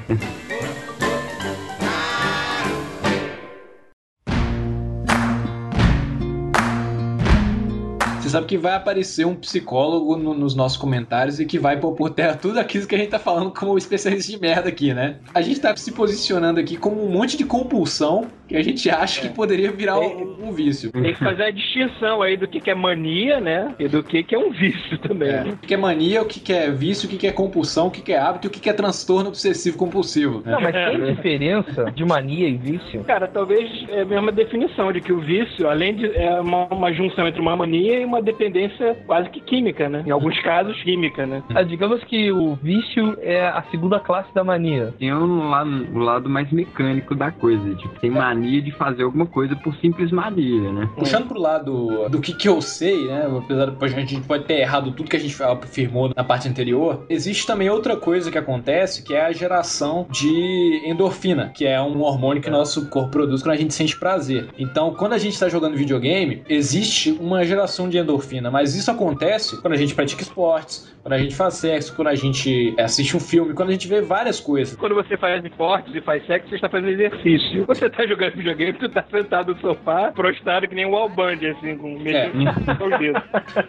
Sabe 8.33 8.47
que 8.47 8.59
vai 8.59 8.75
aparecer 8.75 9.25
um 9.27 9.35
psicólogo 9.35 10.16
no- 10.16 10.35
nos 10.35 10.55
nossos 10.55 10.77
comentários 10.77 11.38
e 11.40 11.47
que 11.47 11.59
vai 11.59 11.79
pôr 11.79 11.95
por 11.95 12.11
terra 12.11 12.35
tudo 12.37 12.59
aquilo 12.59 12.87
que 12.87 12.95
a 12.95 12.99
gente 12.99 13.11
tá 13.11 13.18
falando 13.18 13.51
como 13.53 13.79
especialista 13.79 14.33
de 14.33 14.40
merda 14.40 14.68
aqui, 14.68 14.92
né? 14.92 15.16
A 15.35 15.40
gente 15.40 15.61
tá 15.61 15.75
se 15.77 15.92
posicionando 15.92 16.59
aqui 16.61 16.77
como 16.77 17.05
um 17.05 17.11
monte 17.11 17.37
de 17.37 17.45
compulsão 17.45 18.27
que 18.52 18.58
a 18.58 18.62
gente 18.62 18.90
acha 18.90 19.20
que 19.22 19.28
poderia 19.28 19.70
virar 19.72 19.98
um, 19.98 20.48
um 20.48 20.52
vício. 20.52 20.92
Tem 20.92 21.14
que 21.14 21.18
fazer 21.18 21.44
a 21.44 21.50
distinção 21.50 22.22
aí 22.22 22.36
do 22.36 22.46
que, 22.46 22.60
que 22.60 22.70
é 22.70 22.74
mania, 22.74 23.40
né? 23.40 23.74
E 23.78 23.88
do 23.88 24.02
que, 24.02 24.22
que 24.22 24.34
é 24.34 24.38
um 24.38 24.50
vício 24.50 24.98
também. 24.98 25.30
É. 25.30 25.42
O 25.42 25.56
que 25.56 25.74
é 25.74 25.76
mania, 25.76 26.22
o 26.22 26.26
que 26.26 26.52
é 26.52 26.70
vício, 26.70 27.08
o 27.08 27.18
que 27.18 27.26
é 27.26 27.32
compulsão, 27.32 27.86
o 27.86 27.90
que 27.90 28.12
é 28.12 28.18
hábito 28.18 28.46
e 28.46 28.48
o 28.48 28.50
que 28.50 28.68
é 28.68 28.72
transtorno 28.72 29.28
obsessivo 29.28 29.76
compulsivo. 29.78 30.42
né? 30.44 30.52
Não, 30.52 30.60
mas 30.60 30.74
tem 30.74 31.14
diferença 31.14 31.90
de 31.92 32.04
mania 32.04 32.48
e 32.48 32.56
vício? 32.56 33.04
Cara, 33.04 33.26
talvez 33.26 33.70
é 33.88 34.02
a 34.02 34.04
mesma 34.04 34.30
definição 34.32 34.92
de 34.92 35.00
que 35.00 35.12
o 35.12 35.20
vício, 35.20 35.68
além 35.68 35.94
de 35.94 36.06
é 36.16 36.40
uma, 36.40 36.66
uma 36.66 36.92
junção 36.92 37.26
entre 37.26 37.40
uma 37.40 37.56
mania 37.56 38.00
e 38.00 38.04
uma 38.04 38.20
dependência 38.20 38.94
quase 39.06 39.30
que 39.30 39.40
química, 39.40 39.88
né? 39.88 40.02
Em 40.06 40.10
alguns 40.10 40.38
casos, 40.40 40.80
química, 40.82 41.26
né? 41.26 41.42
Ah, 41.54 41.62
digamos 41.62 42.02
que 42.04 42.30
o 42.30 42.54
vício 42.56 43.16
é 43.20 43.46
a 43.46 43.62
segunda 43.70 43.98
classe 44.00 44.32
da 44.34 44.44
mania. 44.44 44.92
Tem 44.98 45.12
um 45.14 45.48
lado, 45.48 45.86
o 45.94 45.98
lado 45.98 46.28
mais 46.28 46.50
mecânico 46.50 47.14
da 47.14 47.30
coisa. 47.30 47.74
Tipo, 47.74 48.00
tem 48.00 48.10
mania 48.10 48.41
de 48.42 48.72
fazer 48.72 49.02
alguma 49.02 49.26
coisa 49.26 49.57
por 49.57 49.74
simples 49.76 50.11
mania, 50.11 50.72
né? 50.72 50.88
Puxando 50.96 51.28
pro 51.28 51.40
lado 51.40 52.09
do 52.09 52.20
que, 52.20 52.33
que 52.33 52.48
eu 52.48 52.61
sei, 52.61 53.07
né? 53.07 53.26
Apesar 53.38 53.66
de 53.70 53.85
a 53.85 53.88
gente 53.88 54.20
pode 54.22 54.44
ter 54.44 54.61
errado 54.61 54.92
tudo 54.92 55.11
que 55.11 55.16
a 55.16 55.20
gente 55.20 55.40
afirmou 55.42 56.12
na 56.14 56.24
parte 56.24 56.48
anterior, 56.48 57.05
existe 57.09 57.46
também 57.46 57.68
outra 57.68 57.96
coisa 57.96 58.31
que 58.31 58.38
acontece, 58.38 59.02
que 59.02 59.14
é 59.14 59.26
a 59.26 59.33
geração 59.33 60.07
de 60.11 60.83
endorfina, 60.85 61.50
que 61.55 61.66
é 61.66 61.81
um 61.81 62.00
hormônio 62.00 62.42
que 62.42 62.48
o 62.48 62.52
nosso 62.52 62.88
corpo 62.88 63.11
produz 63.11 63.42
quando 63.42 63.55
a 63.55 63.59
gente 63.59 63.74
sente 63.74 63.96
prazer. 63.96 64.48
Então, 64.59 64.94
quando 64.94 65.12
a 65.12 65.18
gente 65.18 65.35
está 65.35 65.48
jogando 65.48 65.76
videogame, 65.76 66.42
existe 66.48 67.11
uma 67.12 67.44
geração 67.44 67.88
de 67.88 67.98
endorfina, 67.98 68.50
mas 68.50 68.74
isso 68.74 68.90
acontece 68.90 69.61
quando 69.61 69.74
a 69.74 69.76
gente 69.76 69.94
pratica 69.94 70.22
esportes, 70.22 70.91
quando 71.02 71.14
a 71.14 71.18
gente 71.18 71.34
faz 71.34 71.54
sexo, 71.54 71.94
quando 71.96 72.08
a 72.08 72.14
gente 72.14 72.74
assiste 72.78 73.16
um 73.16 73.20
filme, 73.20 73.54
quando 73.54 73.70
a 73.70 73.72
gente 73.72 73.88
vê 73.88 74.00
várias 74.00 74.38
coisas. 74.38 74.76
Quando 74.76 74.94
você 74.94 75.16
faz 75.16 75.44
esportes 75.44 75.92
e 75.94 76.00
faz 76.00 76.24
sexo, 76.26 76.48
você 76.48 76.54
está 76.54 76.68
fazendo 76.68 76.90
exercício. 76.90 77.66
Você 77.66 77.90
tá 77.90 78.06
jogando 78.06 78.34
videogame, 78.34 78.72
tu 78.74 78.88
tá 78.88 79.04
sentado 79.10 79.52
no 79.54 79.60
sofá, 79.60 80.12
prostrado 80.12 80.68
que 80.68 80.74
nem 80.74 80.86
um 80.86 80.94
alband, 80.94 81.38
assim, 81.44 81.76
com 81.76 81.96
os 81.96 82.02
dedos. 82.04 83.22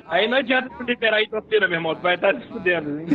Aí 0.08 0.28
não 0.28 0.38
adianta 0.38 0.70
liberar 0.86 1.18
a 1.18 1.24
endorfina, 1.24 1.68
meu 1.68 1.78
irmão, 1.78 1.96
tu 1.96 2.02
vai 2.02 2.16
estar 2.16 2.36
se 2.36 2.48
fudendo. 2.48 3.00
hein? 3.00 3.08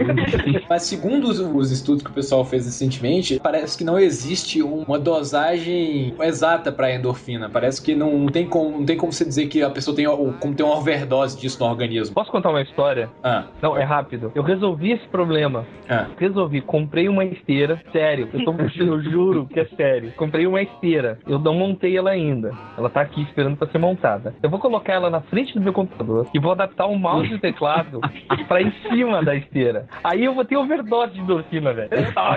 Mas 0.68 0.84
segundo 0.84 1.24
os, 1.24 1.38
os 1.38 1.70
estudos 1.70 2.02
que 2.02 2.10
o 2.10 2.14
pessoal 2.14 2.44
fez 2.44 2.64
recentemente, 2.64 3.38
parece 3.42 3.76
que 3.76 3.84
não 3.84 3.98
existe 3.98 4.62
uma 4.62 4.98
dosagem 4.98 6.14
exata 6.20 6.72
para 6.72 6.94
endorfina. 6.94 7.50
Parece 7.50 7.82
que 7.82 7.94
não, 7.94 8.18
não 8.18 8.28
tem 8.28 8.46
como, 8.46 8.78
não 8.78 8.86
tem 8.86 8.96
como 8.96 9.12
você 9.12 9.24
dizer 9.24 9.48
que 9.48 9.62
a 9.62 9.68
pessoa 9.70 9.94
tem 9.94 10.06
como 10.06 10.54
tem 10.54 10.64
uma 10.64 10.76
overdose 10.76 11.38
disso 11.38 11.62
no 11.62 11.68
organismo. 11.68 12.14
Posso 12.14 12.30
contar 12.30 12.50
uma 12.50 12.62
história? 12.62 13.10
Ah. 13.22 13.49
Não, 13.62 13.76
é 13.76 13.84
rápido. 13.84 14.32
Eu 14.34 14.42
resolvi 14.42 14.92
esse 14.92 15.06
problema. 15.08 15.66
Ah. 15.88 16.06
Resolvi. 16.18 16.60
Comprei 16.60 17.08
uma 17.08 17.24
esteira. 17.24 17.80
Sério, 17.92 18.28
eu, 18.32 18.44
tô, 18.44 18.54
eu 18.82 19.02
juro 19.02 19.46
que 19.46 19.60
é 19.60 19.64
sério. 19.76 20.12
Comprei 20.16 20.46
uma 20.46 20.62
esteira. 20.62 21.18
Eu 21.26 21.38
não 21.38 21.54
montei 21.54 21.96
ela 21.96 22.10
ainda. 22.10 22.52
Ela 22.76 22.88
tá 22.88 23.00
aqui 23.00 23.22
esperando 23.22 23.56
pra 23.56 23.68
ser 23.68 23.78
montada. 23.78 24.34
Eu 24.42 24.50
vou 24.50 24.58
colocar 24.58 24.94
ela 24.94 25.10
na 25.10 25.20
frente 25.20 25.54
do 25.54 25.60
meu 25.60 25.72
computador 25.72 26.26
e 26.34 26.38
vou 26.38 26.52
adaptar 26.52 26.86
o 26.86 26.98
mouse 26.98 27.30
e 27.30 27.34
o 27.34 27.38
teclado 27.38 28.00
pra 28.48 28.62
em 28.62 28.72
cima 28.88 29.22
da 29.22 29.34
esteira. 29.34 29.86
Aí 30.02 30.24
eu 30.24 30.34
vou 30.34 30.44
ter 30.44 30.56
overdose 30.56 31.12
de 31.12 31.20
endorfina, 31.20 31.72
velho. 31.72 31.90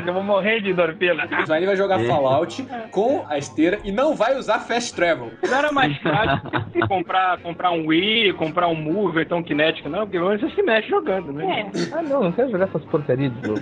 Eu 0.06 0.14
vou 0.14 0.24
morrer 0.24 0.62
de 0.62 0.72
endorfina. 0.72 1.28
Aí 1.50 1.60
ele 1.60 1.66
vai 1.68 1.76
jogar 1.76 2.02
É. 2.02 2.06
Fallout 2.06 2.66
com 2.92 3.26
a 3.30 3.38
esteira 3.38 3.80
e 3.84 3.92
não 3.92 4.16
vai 4.16 4.38
usar 4.38 4.60
Fast 4.60 4.96
Travel. 4.96 5.32
Não 5.48 5.58
era 5.58 5.72
mais 5.72 5.98
prático 6.00 6.52
comprar, 6.88 7.38
comprar 7.40 7.72
um 7.72 7.88
Wii, 7.88 8.34
comprar 8.34 8.68
um 8.68 8.76
Move, 8.76 9.22
então 9.22 9.40
um 9.40 9.44
Kinetic, 9.44 9.86
não, 9.86 10.02
porque 10.02 10.20
você 10.20 10.50
se 10.50 10.62
mexe 10.64 10.90
jogando, 10.90 11.03
né? 11.04 11.72
Ah, 11.92 12.02
não, 12.02 12.24
não 12.24 12.32
quero 12.32 12.52
jogar 12.52 12.66
essas 12.66 12.84
porcarias 12.86 13.34
de 13.34 13.48
jogo. 13.48 13.62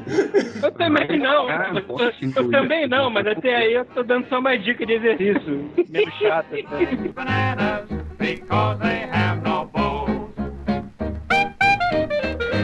Eu 0.63 0.71
também 0.71 1.19
não. 1.19 1.47
Cara, 1.47 1.73
eu, 1.79 1.99
eu 1.99 2.11
incluir. 2.21 2.51
também 2.51 2.87
não, 2.87 3.09
mas 3.09 3.27
até 3.27 3.55
aí 3.55 3.73
eu 3.73 3.85
tô 3.85 4.03
dando 4.03 4.27
só 4.27 4.39
uma 4.39 4.57
dica 4.57 4.85
de 4.85 4.93
exercício. 4.93 5.69
Meio 5.89 6.11
chato. 6.19 6.47
Bananas 7.13 8.01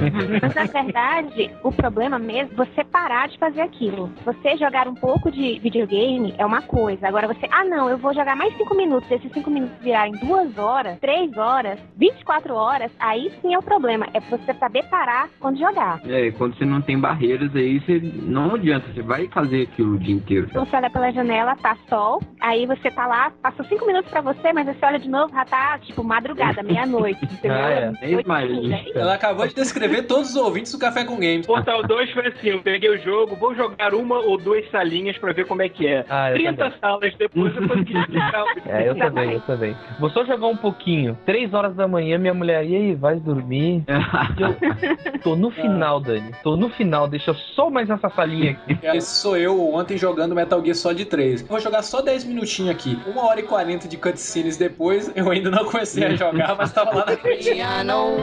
Mas 0.42 0.56
na 0.56 0.64
verdade, 0.66 1.52
o 1.64 1.72
problema 1.72 2.20
mesmo 2.20 2.54
é 2.54 2.66
você 2.66 2.84
parar 2.84 3.28
de 3.28 3.38
fazer 3.38 3.62
aquilo. 3.62 4.12
Você 4.26 4.58
jogar 4.58 4.88
um 4.88 4.96
pouco 4.96 5.32
de 5.32 5.60
videogame 5.60 6.34
é 6.38 6.46
uma 6.46 6.62
coisa. 6.62 7.08
Agora 7.08 7.28
você, 7.28 7.48
ah 7.52 7.64
não, 7.64 7.90
eu 7.90 7.98
vou 7.98 8.14
jogar 8.14 8.36
mais 8.36 8.56
cinco 8.58 8.76
minutos. 8.76 9.10
Esses 9.10 9.32
cinco 9.32 9.50
minutos 9.50 9.78
virarem 9.82 10.14
duas 10.14 10.58
horas, 10.58 11.00
três 11.00 11.36
horas, 11.38 11.80
24 11.96 12.54
horas, 12.54 12.92
aí 13.00 13.32
sim 13.42 13.54
é 13.54 13.58
o 13.58 13.64
problema. 13.64 14.08
É 14.14 14.20
você 14.20 14.54
saber 14.54 14.84
parar 14.90 15.30
quando 15.40 15.60
jogar. 15.60 16.00
É, 16.08 16.32
quando 16.32 16.58
você 16.58 16.66
não 16.66 16.82
tem 16.82 17.00
barreiras 17.00 17.56
aí, 17.56 17.80
você 17.80 18.00
não 18.00 18.56
adianta, 18.56 18.92
você 18.94 19.02
vai 19.02 19.28
fazer 19.28 19.64
aquilo 19.64 19.96
o 19.96 20.00
dia 20.00 20.16
inteiro. 20.16 20.48
Então 20.50 20.66
você 20.66 20.76
olha 20.76 20.90
pela 20.90 21.12
janela, 21.12 21.56
tá 21.56 21.78
sol, 21.90 22.22
aí 22.40 22.66
você 22.66 22.90
tá 22.92 23.08
lá, 23.08 23.32
passou 23.42 23.66
cinco 23.66 23.86
minutos 23.86 24.10
pra 24.10 24.22
você, 24.22 24.54
mas 24.54 24.66
você 24.66 24.86
olha 24.86 25.00
de 25.00 25.10
novo, 25.10 25.34
já 25.34 25.46
tá 25.46 25.80
tipo 25.80 26.04
madrugada, 26.04 26.62
meia-noite? 26.64 27.20
Ah, 27.46 27.70
é. 27.70 27.92
Noite 28.18 28.88
escura. 28.88 29.00
Ela 29.00 29.14
acabou 29.14 29.48
de 29.48 29.56
descrever 29.56 29.87
todos 30.08 30.30
os 30.32 30.36
ouvintes 30.36 30.72
do 30.72 30.80
Café 30.80 31.04
com 31.04 31.16
Games. 31.16 31.46
Portal 31.46 31.84
2 31.84 32.12
foi 32.12 32.28
assim, 32.28 32.50
eu 32.50 32.62
peguei 32.62 32.90
o 32.90 32.98
jogo, 33.02 33.36
vou 33.36 33.56
jogar 33.56 33.94
uma 33.94 34.20
ou 34.20 34.38
duas 34.38 34.70
salinhas 34.72 35.18
pra 35.18 35.34
ver 35.34 35.46
como 35.46 35.62
é 35.62 35.70
que 35.70 35.88
é. 35.88 36.06
Ah, 36.10 36.32
eu 36.32 36.36
30 36.36 36.54
também. 36.64 36.80
salas 36.80 37.14
depois 37.18 37.56
eu 37.56 37.68
consegui 37.68 37.98
explicar. 38.00 38.44
o- 38.44 38.70
É, 38.70 38.90
eu 38.90 38.96
também, 38.98 39.32
eu 39.34 39.42
também. 39.42 39.76
Vou 40.00 40.10
só 40.10 40.26
jogar 40.26 40.48
um 40.48 40.58
pouquinho. 40.58 41.18
Três 41.26 41.54
horas 41.54 41.76
da 41.76 41.88
manhã, 41.88 42.18
minha 42.18 42.34
mulher, 42.34 42.66
e 42.66 42.76
aí, 42.76 42.96
vai 42.96 43.16
dormir? 43.20 43.84
Eu 44.38 45.20
tô 45.22 45.36
no 45.36 45.50
final, 45.52 46.00
Dani. 46.00 46.32
Tô 46.44 46.56
no 46.56 46.70
final, 46.70 47.08
deixa 47.08 47.34
só 47.56 47.70
mais 47.70 47.90
essa 47.90 48.10
salinha 48.10 48.52
aqui. 48.52 48.78
Esse 48.96 49.22
sou 49.22 49.36
eu 49.38 49.74
ontem 49.74 49.98
jogando 49.98 50.34
Metal 50.36 50.62
Gear 50.64 50.76
Solid 50.76 51.06
3. 51.06 51.42
Vou 51.44 51.60
jogar 51.60 51.82
só 51.82 52.02
10 52.02 52.24
minutinhos 52.26 52.72
aqui. 52.72 52.98
Uma 53.08 53.26
hora 53.26 53.40
e 53.40 53.44
40 53.44 53.88
de 53.88 53.98
cutscenes 53.98 54.58
depois, 54.58 55.12
eu 55.16 55.30
ainda 55.30 55.50
não 55.50 55.66
comecei 55.66 56.04
a 56.06 56.16
jogar, 56.16 56.56
mas 56.58 56.72
tava 56.72 56.94
lá 56.96 57.06
na 57.06 57.18
frente. 57.18 57.50
I 57.50 57.84
know, 57.84 58.18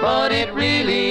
but 0.00 0.32
it 0.32 0.50
really 0.52 1.07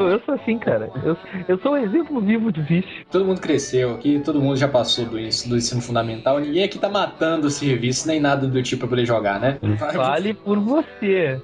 Eu 0.00 0.20
sou 0.20 0.34
assim, 0.34 0.58
cara. 0.58 0.90
Eu, 1.04 1.16
eu 1.48 1.58
sou 1.58 1.72
um 1.72 1.76
exemplo 1.76 2.20
vivo 2.20 2.52
de 2.52 2.62
vício. 2.62 2.90
Todo 3.10 3.24
mundo 3.24 3.40
cresceu 3.40 3.94
aqui, 3.94 4.20
todo 4.20 4.40
mundo 4.40 4.56
já 4.56 4.68
passou 4.68 5.04
do 5.04 5.18
ensino, 5.18 5.54
do 5.54 5.58
ensino 5.58 5.80
fundamental. 5.80 6.38
Ninguém 6.38 6.64
aqui 6.64 6.78
tá 6.78 6.88
matando 6.88 7.46
o 7.46 7.50
serviço, 7.50 8.06
nem 8.08 8.20
nada 8.20 8.46
do 8.46 8.62
tipo 8.62 8.80
pra 8.80 8.88
poder 8.88 9.06
jogar, 9.06 9.40
né? 9.40 9.58
Vale 9.94 10.34
por 10.34 10.58
você. 10.58 11.40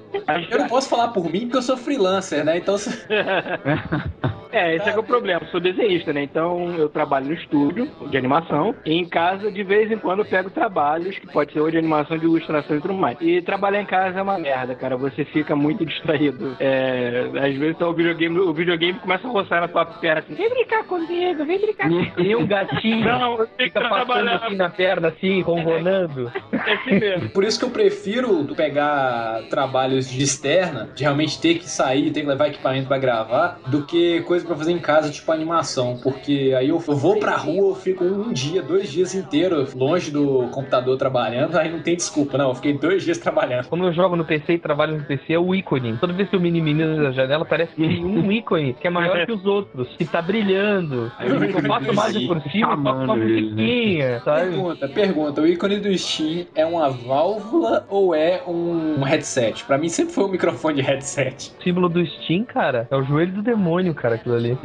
Eu 0.49 0.59
não 0.59 0.67
posso 0.67 0.89
falar 0.89 1.09
por 1.09 1.31
mim 1.31 1.41
porque 1.41 1.57
eu 1.57 1.61
sou 1.61 1.77
freelancer, 1.77 2.43
né? 2.43 2.57
Então. 2.57 2.75
É, 4.51 4.75
esse 4.75 4.87
é, 4.87 4.91
que 4.91 4.97
é 4.97 4.99
o 4.99 5.03
problema. 5.03 5.41
Eu 5.43 5.47
sou 5.47 5.59
desenhista, 5.59 6.11
né? 6.13 6.23
Então 6.23 6.75
eu 6.77 6.89
trabalho 6.89 7.27
no 7.27 7.33
estúdio 7.33 7.89
de 8.09 8.17
animação. 8.17 8.75
E 8.85 8.93
em 8.93 9.07
casa, 9.07 9.51
de 9.51 9.63
vez 9.63 9.91
em 9.91 9.97
quando, 9.97 10.19
eu 10.19 10.25
pego 10.25 10.49
trabalhos, 10.49 11.17
que 11.17 11.27
pode 11.27 11.53
ser 11.53 11.59
ou 11.59 11.69
de 11.69 11.77
animação, 11.77 12.17
de 12.17 12.25
ilustração 12.25 12.77
e 12.77 12.81
tudo 12.81 12.93
mais. 12.93 13.17
E 13.21 13.41
trabalhar 13.41 13.81
em 13.81 13.85
casa 13.85 14.19
é 14.19 14.21
uma 14.21 14.37
merda, 14.37 14.75
cara. 14.75 14.97
Você 14.97 15.25
fica 15.25 15.55
muito 15.55 15.85
distraído. 15.89 16.55
É, 16.59 17.29
às 17.35 17.55
vezes 17.55 17.77
tá 17.77 17.87
o 17.87 17.93
videogame, 17.93 18.39
o 18.39 18.53
videogame 18.53 18.99
começa 18.99 19.27
a 19.27 19.31
roçar 19.31 19.61
na 19.61 19.67
tua 19.67 19.85
perna 19.85 20.19
assim. 20.21 20.33
Vem 20.33 20.49
brincar 20.49 20.83
comigo, 20.85 21.45
vem 21.45 21.59
brincar 21.59 21.87
comigo. 21.87 22.21
E 22.21 22.35
um 22.35 22.47
gatinho 22.47 23.05
Não, 23.05 23.47
fica 23.57 23.81
passando 23.81 24.29
assim 24.29 24.55
na 24.55 24.69
perna, 24.69 25.07
assim, 25.09 25.41
ronronando. 25.41 26.31
É 26.51 26.73
assim 26.73 26.99
mesmo. 26.99 27.29
Por 27.29 27.43
isso 27.43 27.59
que 27.59 27.65
eu 27.65 27.69
prefiro 27.69 28.45
pegar 28.55 29.41
trabalhos 29.49 30.09
de 30.09 30.23
externa, 30.23 30.89
de 30.95 31.03
realmente 31.03 31.39
ter 31.39 31.55
que 31.55 31.69
sair, 31.69 32.11
ter 32.11 32.21
que 32.21 32.27
levar 32.27 32.47
equipamento 32.47 32.87
pra 32.87 32.97
gravar, 32.97 33.59
do 33.67 33.85
que 33.85 34.21
coisa 34.21 34.38
coisa 34.39 34.47
pra 34.47 34.55
fazer 34.55 34.71
em 34.71 34.79
casa, 34.79 35.09
tipo 35.09 35.31
animação, 35.31 35.99
porque 36.01 36.53
aí 36.57 36.69
eu, 36.69 36.81
eu 36.87 36.95
vou 36.95 37.19
pra 37.19 37.35
rua, 37.35 37.69
eu 37.69 37.75
fico 37.75 38.03
um 38.03 38.31
dia, 38.31 38.61
dois 38.61 38.89
dias 38.89 39.13
inteiros 39.13 39.73
longe 39.73 40.11
do 40.11 40.47
computador 40.51 40.97
trabalhando, 40.97 41.57
aí 41.57 41.71
não 41.71 41.79
tem 41.79 41.95
desculpa, 41.95 42.37
não. 42.37 42.49
Eu 42.49 42.55
fiquei 42.55 42.73
dois 42.73 43.03
dias 43.03 43.17
trabalhando. 43.17 43.67
Como 43.67 43.83
eu 43.83 43.93
jogo 43.93 44.15
no 44.15 44.25
PC 44.25 44.53
e 44.53 44.59
trabalho 44.59 44.97
no 44.97 45.03
PC, 45.03 45.33
é 45.33 45.39
o 45.39 45.53
ícone. 45.53 45.97
Toda 45.97 46.13
vez 46.13 46.29
que 46.29 46.35
eu 46.35 46.39
minimizo 46.39 47.07
a 47.07 47.11
janela, 47.11 47.45
parece 47.45 47.73
que 47.73 47.81
tem 47.81 48.05
um 48.05 48.31
ícone 48.31 48.73
que 48.73 48.87
é 48.87 48.89
maior 48.89 49.25
que 49.25 49.31
os 49.31 49.45
outros, 49.45 49.87
que 49.97 50.05
tá 50.05 50.21
brilhando. 50.21 51.11
Aí 51.17 51.29
eu 51.29 51.39
eu 51.43 51.67
passo 51.67 51.93
mais 51.93 52.17
por 52.25 52.41
cima, 52.43 52.77
faço 52.77 53.03
uma 53.03 53.15
musiquinha, 53.15 54.19
sabe? 54.21 54.41
Pergunta, 54.49 54.87
pergunta, 54.87 55.41
o 55.41 55.47
ícone 55.47 55.79
do 55.79 55.97
Steam 55.97 56.45
é 56.55 56.65
uma 56.65 56.89
válvula 56.89 57.85
ou 57.89 58.13
é 58.13 58.41
um 58.47 59.01
headset? 59.03 59.63
Pra 59.65 59.77
mim 59.77 59.89
sempre 59.89 60.13
foi 60.13 60.25
um 60.25 60.29
microfone 60.29 60.75
de 60.75 60.81
headset. 60.81 61.51
O 61.59 61.63
símbolo 61.63 61.89
do 61.89 62.05
Steam, 62.05 62.43
cara, 62.45 62.87
é 62.89 62.95
o 62.95 63.03
joelho 63.03 63.33
do 63.33 63.41
demônio, 63.41 63.93
cara, 63.93 64.15
aquilo 64.15 64.28
ali. 64.29 64.57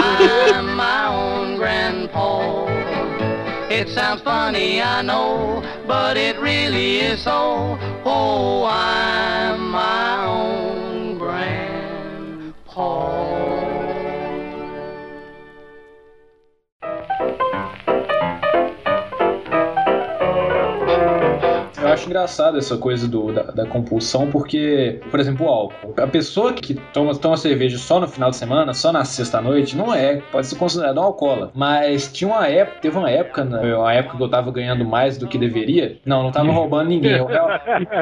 I'm 0.00 0.76
my 0.76 1.06
own 1.08 1.56
grandpa. 1.56 2.66
It 3.68 3.88
sounds 3.88 4.22
funny, 4.22 4.80
I 4.80 5.02
know, 5.02 5.62
but 5.86 6.16
it 6.16 6.38
really 6.38 6.98
is 6.98 7.22
so. 7.22 7.76
Oh, 8.04 8.64
I'm 8.64 9.70
my 9.70 10.24
own 10.24 11.18
grandpa. 11.18 13.15
Acho 21.96 22.06
engraçado 22.06 22.58
essa 22.58 22.76
coisa 22.76 23.08
do, 23.08 23.32
da, 23.32 23.42
da 23.44 23.66
compulsão, 23.66 24.30
porque, 24.30 25.00
por 25.10 25.18
exemplo, 25.20 25.46
o 25.46 25.48
álcool. 25.48 25.94
A 25.96 26.06
pessoa 26.06 26.52
que 26.52 26.74
toma, 26.92 27.14
toma 27.16 27.36
cerveja 27.36 27.78
só 27.78 27.98
no 27.98 28.06
final 28.06 28.30
de 28.30 28.36
semana, 28.36 28.72
só 28.74 28.92
na 28.92 29.04
sexta-noite, 29.04 29.76
não 29.76 29.92
é, 29.94 30.16
pode 30.30 30.46
ser 30.46 30.56
considerado 30.56 30.98
um 30.98 31.02
alcoólatra. 31.02 31.50
Mas 31.54 32.12
tinha 32.12 32.28
uma 32.28 32.46
época, 32.46 32.78
teve 32.80 32.96
uma 32.98 33.10
época, 33.10 33.44
né, 33.44 33.74
uma 33.74 33.92
época 33.92 34.16
que 34.16 34.22
eu 34.22 34.28
tava 34.28 34.50
ganhando 34.52 34.84
mais 34.84 35.16
do 35.18 35.26
que 35.26 35.38
deveria. 35.38 35.96
Não, 36.04 36.22
não 36.22 36.30
tava 36.30 36.50
roubando 36.52 36.88
ninguém. 36.88 37.12
Eu, 37.16 37.26
real- 37.26 37.50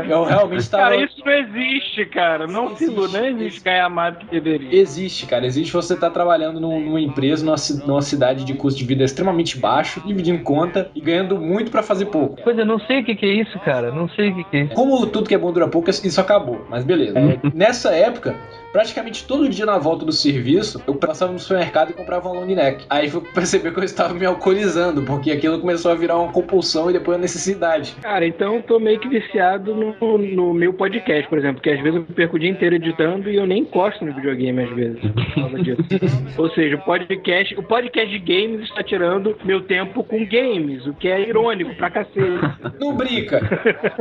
eu 0.08 0.24
realmente 0.24 0.68
tava. 0.70 0.84
Cara, 0.90 0.96
isso 0.96 1.16
não 1.24 1.32
existe, 1.32 2.04
cara. 2.06 2.46
Não 2.46 2.76
se 2.76 2.84
iluda, 2.84 3.20
não 3.20 3.26
existe 3.28 3.60
ganhar 3.62 3.88
mais 3.88 4.14
do 4.14 4.20
que 4.26 4.40
deveria. 4.40 4.74
Existe, 4.78 5.26
cara. 5.26 5.46
Existe 5.46 5.72
você 5.72 5.94
estar 5.94 6.10
trabalhando 6.10 6.60
num- 6.60 6.80
numa 6.80 7.00
empresa, 7.00 7.44
numa, 7.44 7.56
numa 7.86 8.02
cidade 8.02 8.44
de 8.44 8.54
custo 8.54 8.78
de 8.78 8.84
vida 8.84 9.04
extremamente 9.04 9.58
baixo, 9.58 10.02
dividindo 10.04 10.42
conta 10.42 10.90
e 10.94 11.00
ganhando 11.00 11.38
muito 11.38 11.70
pra 11.70 11.82
fazer 11.82 12.06
pouco. 12.06 12.38
Pois 12.42 12.58
eu 12.58 12.66
não 12.66 12.78
sei 12.80 13.00
o 13.00 13.04
que, 13.04 13.14
que 13.14 13.26
é 13.26 13.34
isso, 13.42 13.58
cara. 13.60 13.83
Não 13.90 14.08
sei 14.08 14.30
o 14.30 14.34
que, 14.36 14.44
que 14.44 14.56
é. 14.56 14.66
Como 14.66 15.06
tudo 15.06 15.28
que 15.28 15.34
é 15.34 15.38
bom 15.38 15.52
dura 15.52 15.68
pouco, 15.68 15.90
isso 15.90 16.20
acabou. 16.20 16.64
Mas 16.68 16.84
beleza. 16.84 17.18
É, 17.18 17.38
nessa 17.54 17.94
época, 17.94 18.34
praticamente 18.72 19.24
todo 19.24 19.48
dia 19.48 19.64
na 19.64 19.78
volta 19.78 20.04
do 20.04 20.12
serviço, 20.12 20.82
eu 20.86 20.96
passava 20.96 21.32
no 21.32 21.38
supermercado 21.38 21.90
e 21.90 21.92
comprava 21.92 22.28
um 22.28 22.34
long 22.34 22.46
neck. 22.46 22.84
Aí 22.90 23.08
fui 23.08 23.20
perceber 23.20 23.72
que 23.72 23.78
eu 23.78 23.84
estava 23.84 24.12
me 24.14 24.26
alcoolizando, 24.26 25.02
porque 25.02 25.30
aquilo 25.30 25.60
começou 25.60 25.92
a 25.92 25.94
virar 25.94 26.18
uma 26.18 26.32
compulsão 26.32 26.90
e 26.90 26.92
depois 26.92 27.16
uma 27.16 27.22
necessidade. 27.22 27.94
Cara, 28.02 28.26
então 28.26 28.56
eu 28.56 28.62
tô 28.62 28.80
meio 28.80 28.98
que 28.98 29.08
viciado 29.08 29.74
no, 29.74 30.18
no 30.18 30.52
meu 30.52 30.72
podcast, 30.72 31.28
por 31.28 31.38
exemplo, 31.38 31.56
porque 31.56 31.70
às 31.70 31.80
vezes 31.80 31.96
eu 31.96 32.14
perco 32.14 32.36
o 32.36 32.38
dia 32.38 32.50
inteiro 32.50 32.74
editando 32.74 33.30
e 33.30 33.36
eu 33.36 33.46
nem 33.46 33.62
encosto 33.62 34.04
no 34.04 34.12
videogame 34.12 34.62
às 34.62 34.70
vezes. 34.70 35.00
por 35.00 35.34
causa 35.34 35.62
disso. 35.62 35.82
Ou 36.36 36.50
seja, 36.50 36.74
o 36.76 36.80
podcast, 36.80 37.54
o 37.56 37.62
podcast 37.62 38.10
de 38.10 38.18
games 38.18 38.68
está 38.68 38.82
tirando 38.82 39.36
meu 39.44 39.60
tempo 39.62 40.02
com 40.02 40.26
games, 40.26 40.84
o 40.86 40.94
que 40.94 41.08
é 41.08 41.20
irônico 41.20 41.74
pra 41.76 41.90
cacete. 41.90 42.40
Não 42.80 42.96
brinca! 42.96 43.40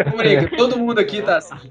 Não 0.06 0.18
brinca, 0.18 0.56
todo 0.58 0.78
mundo 0.78 1.00
aqui 1.00 1.22
tá 1.22 1.38
assim. 1.38 1.70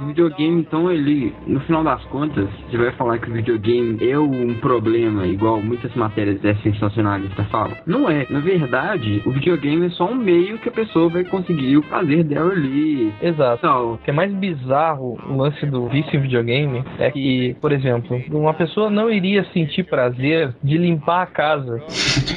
O 0.00 0.06
videogame, 0.06 0.60
então, 0.60 0.90
ele, 0.90 1.34
no 1.46 1.60
final 1.60 1.84
das 1.84 2.02
contas, 2.06 2.48
você 2.70 2.76
vai 2.76 2.92
falar 2.92 3.18
que 3.18 3.30
o 3.30 3.32
videogame 3.32 3.98
é 4.08 4.18
um 4.18 4.54
problema, 4.54 5.26
igual 5.26 5.60
muitas 5.62 5.94
matérias 5.94 6.44
é 6.44 6.54
sensacionalista 6.56 7.44
falam. 7.44 7.76
Não 7.86 8.08
é. 8.10 8.26
Na 8.30 8.40
verdade, 8.40 9.22
o 9.26 9.30
videogame 9.30 9.86
é 9.86 9.90
só 9.90 10.06
um 10.06 10.14
meio 10.14 10.58
que 10.58 10.68
a 10.68 10.72
pessoa 10.72 11.08
vai 11.08 11.24
conseguir 11.24 11.76
o 11.76 11.82
prazer 11.82 12.24
dela 12.24 12.52
ali. 12.52 13.12
Exato. 13.22 13.58
Então, 13.58 13.92
O 13.94 13.98
que 13.98 14.10
é 14.10 14.12
mais 14.12 14.32
bizarro 14.32 15.18
o 15.28 15.36
lance 15.36 15.64
do 15.66 15.86
vício 15.88 16.16
em 16.16 16.22
videogame 16.22 16.84
é 16.98 17.10
que, 17.10 17.56
por 17.60 17.72
exemplo, 17.72 18.20
uma 18.30 18.54
pessoa 18.54 18.90
não 18.90 19.10
iria 19.10 19.44
sentir 19.52 19.84
prazer 19.84 20.54
de 20.62 20.78
limpar 20.78 21.22
a 21.22 21.26
casa, 21.26 21.82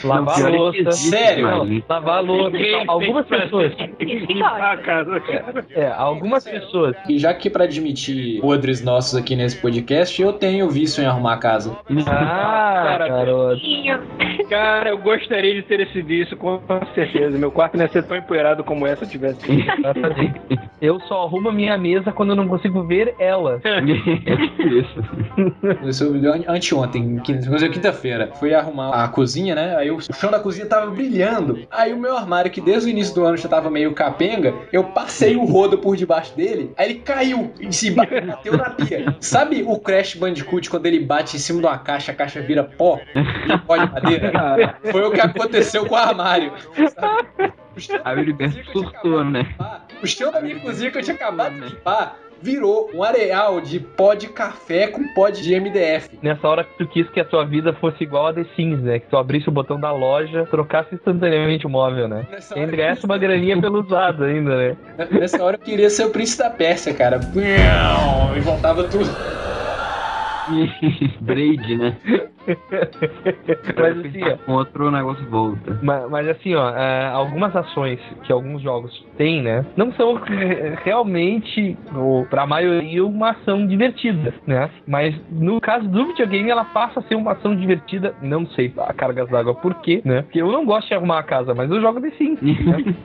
lavar 0.03 0.35
a 0.35 0.47
é 0.47 0.51
que 0.51 0.57
louça. 0.57 0.77
existe, 0.79 1.09
Sério? 1.09 1.43
mano. 1.45 1.83
Lavar 1.87 2.17
a 2.17 2.21
louça. 2.21 2.57
Algumas 2.87 3.25
pessoas. 3.25 3.54
Limpar 3.99 4.73
a 4.73 4.77
casa, 4.77 5.19
cara. 5.19 5.65
É, 5.71 5.87
algumas 5.87 6.43
pessoas. 6.43 6.95
E 7.09 7.17
já 7.17 7.33
que 7.33 7.49
pra 7.49 7.65
admitir 7.65 8.41
podres 8.41 8.83
nossos 8.83 9.15
aqui 9.15 9.35
nesse 9.35 9.57
podcast, 9.61 10.21
eu 10.21 10.33
tenho 10.33 10.69
vício 10.69 11.03
em 11.03 11.05
arrumar 11.05 11.33
a 11.33 11.37
casa. 11.37 11.77
Ah, 12.07 12.95
garoto. 12.97 13.61
Cara, 14.49 14.89
eu 14.89 14.97
gostaria 14.97 15.55
de 15.55 15.63
ter 15.63 15.79
esse 15.79 16.01
vício, 16.01 16.37
com 16.37 16.61
certeza. 16.93 17.37
Meu 17.37 17.51
quarto 17.51 17.77
não 17.77 17.83
ia 17.85 17.91
ser 17.91 18.03
tão 18.03 18.17
empoeirado 18.17 18.63
como 18.63 18.85
essa 18.85 19.05
tivesse. 19.05 19.45
Eu 20.81 20.99
só 21.01 21.23
arrumo 21.23 21.49
a 21.49 21.53
minha 21.53 21.77
mesa 21.77 22.11
quando 22.11 22.31
eu 22.31 22.35
não 22.35 22.47
consigo 22.47 22.83
ver 22.83 23.15
ela. 23.19 23.61
isso. 24.59 25.03
Isso 25.87 26.03
eu 26.03 26.53
anteontem, 26.53 27.19
quinta-feira. 27.19 28.29
Fui 28.39 28.53
arrumar 28.53 29.03
a 29.03 29.07
cozinha, 29.07 29.55
né? 29.55 29.75
Aí 29.77 29.89
o 29.91 29.99
chão 30.13 30.31
da 30.31 30.39
cozinha 30.39 30.65
tava 30.65 30.91
brilhando. 30.91 31.59
Aí 31.71 31.93
o 31.93 31.97
meu 31.97 32.15
armário, 32.15 32.51
que 32.51 32.61
desde 32.61 32.89
o 32.89 32.91
início 32.91 33.15
do 33.15 33.25
ano 33.25 33.37
já 33.45 33.49
tava 33.49 33.69
meio 33.69 33.93
capenga, 33.93 34.53
eu 34.71 34.83
passei 34.83 35.35
o 35.35 35.45
rodo 35.45 35.77
por 35.77 35.95
debaixo 35.95 36.35
dele, 36.35 36.73
aí 36.77 36.89
ele 36.91 36.99
caiu 36.99 37.53
e 37.59 37.71
se 37.71 37.91
ba- 37.91 38.05
bateu 38.05 38.57
na 38.57 38.69
pia. 38.71 39.15
Sabe 39.19 39.63
o 39.65 39.79
Crash 39.79 40.15
Bandicoot 40.15 40.69
quando 40.69 40.85
ele 40.85 40.99
bate 40.99 41.35
em 41.35 41.39
cima 41.39 41.59
de 41.61 41.65
uma 41.67 41.77
caixa, 41.77 42.11
a 42.11 42.15
caixa 42.15 42.41
vira 42.41 42.63
pó? 42.63 42.99
Pó 43.65 43.77
de 43.77 43.91
madeira? 43.91 44.77
Foi 44.91 45.01
o 45.03 45.11
que 45.11 45.21
aconteceu 45.21 45.85
com 45.85 45.95
o 45.95 45.97
armário. 45.97 46.51
sabe? 46.93 47.53
O 47.75 47.79
chão 47.79 47.99
Heriberto 48.17 48.71
surtou, 48.71 49.23
né? 49.23 49.53
o 50.01 50.07
chão 50.07 50.31
da 50.31 50.39
minha 50.41 50.59
cozinha 50.59 50.89
que 50.91 50.97
eu 50.97 51.03
tinha 51.03 51.15
acabado 51.15 51.53
de 51.55 51.61
limpar 51.69 52.17
virou 52.45 52.91
um 52.93 53.03
areal 53.03 53.59
de 53.59 53.79
pó 53.79 54.13
de 54.13 54.27
café 54.27 54.85
com 54.87 55.03
pó 55.15 55.29
de 55.29 55.59
MDF. 55.59 56.19
Nessa 56.21 56.47
hora 56.47 56.63
que 56.63 56.77
tu 56.77 56.87
quis 56.87 57.09
que 57.09 57.19
a 57.19 57.25
tua 57.25 57.43
vida 57.43 57.73
fosse 57.73 58.03
igual 58.03 58.27
a 58.27 58.33
The 58.33 58.45
Sims, 58.55 58.81
né? 58.83 58.99
Que 58.99 59.07
tu 59.07 59.17
abrisse 59.17 59.49
o 59.49 59.51
botão 59.51 59.79
da 59.79 59.91
loja, 59.91 60.45
trocasse 60.51 60.93
instantaneamente 60.93 61.65
o 61.65 61.69
móvel, 61.69 62.07
né? 62.07 62.27
Nessa 62.29 62.53
E 62.53 62.59
hora, 62.59 62.65
ainda 62.65 62.77
ganhasse 62.77 63.03
uma 63.05 63.17
graninha 63.17 63.59
pelo 63.59 63.81
usado 63.81 64.23
ainda, 64.23 64.55
né? 64.55 64.77
nessa 65.09 65.43
hora 65.43 65.55
eu 65.55 65.59
queria 65.59 65.89
ser 65.89 66.05
o 66.05 66.11
príncipe 66.11 66.43
da 66.43 66.49
Pérsia, 66.51 66.93
cara. 66.93 67.19
E 68.35 68.39
voltava 68.41 68.83
tudo. 68.83 69.09
Braid, 71.21 71.75
né? 71.77 71.95
Mas 73.77 74.05
assim, 74.05 74.23
ó, 74.23 74.37
Com 74.45 74.51
outro 74.53 74.91
negócio 74.91 75.25
volta. 75.29 75.79
Mas, 75.81 76.09
mas 76.09 76.27
assim, 76.29 76.53
ó, 76.55 76.69
é, 76.69 77.07
algumas 77.07 77.55
ações 77.55 77.99
que 78.23 78.31
alguns 78.31 78.61
jogos 78.61 79.05
têm, 79.17 79.41
né? 79.41 79.65
Não 79.75 79.91
são 79.93 80.13
re- 80.15 80.75
realmente, 80.83 81.75
ou 81.95 82.25
pra 82.25 82.45
maioria, 82.45 83.05
uma 83.05 83.31
ação 83.31 83.65
divertida, 83.65 84.33
né? 84.45 84.69
Mas 84.87 85.15
no 85.31 85.59
caso 85.59 85.87
do 85.89 86.07
videogame, 86.07 86.49
ela 86.49 86.65
passa 86.65 86.99
a 86.99 87.03
ser 87.03 87.15
uma 87.15 87.31
ação 87.33 87.55
divertida. 87.55 88.13
Não 88.21 88.45
sei 88.47 88.71
a 88.77 88.93
cargas 88.93 89.27
d'água 89.29 89.55
por 89.55 89.73
quê, 89.81 90.01
né? 90.05 90.21
Porque 90.23 90.41
eu 90.41 90.51
não 90.51 90.65
gosto 90.65 90.87
de 90.87 90.93
arrumar 90.93 91.19
a 91.19 91.23
casa, 91.23 91.53
mas 91.55 91.69
eu 91.71 91.81
jogo 91.81 91.99
The 92.01 92.11
Sims. 92.11 92.41
né? 92.41 92.95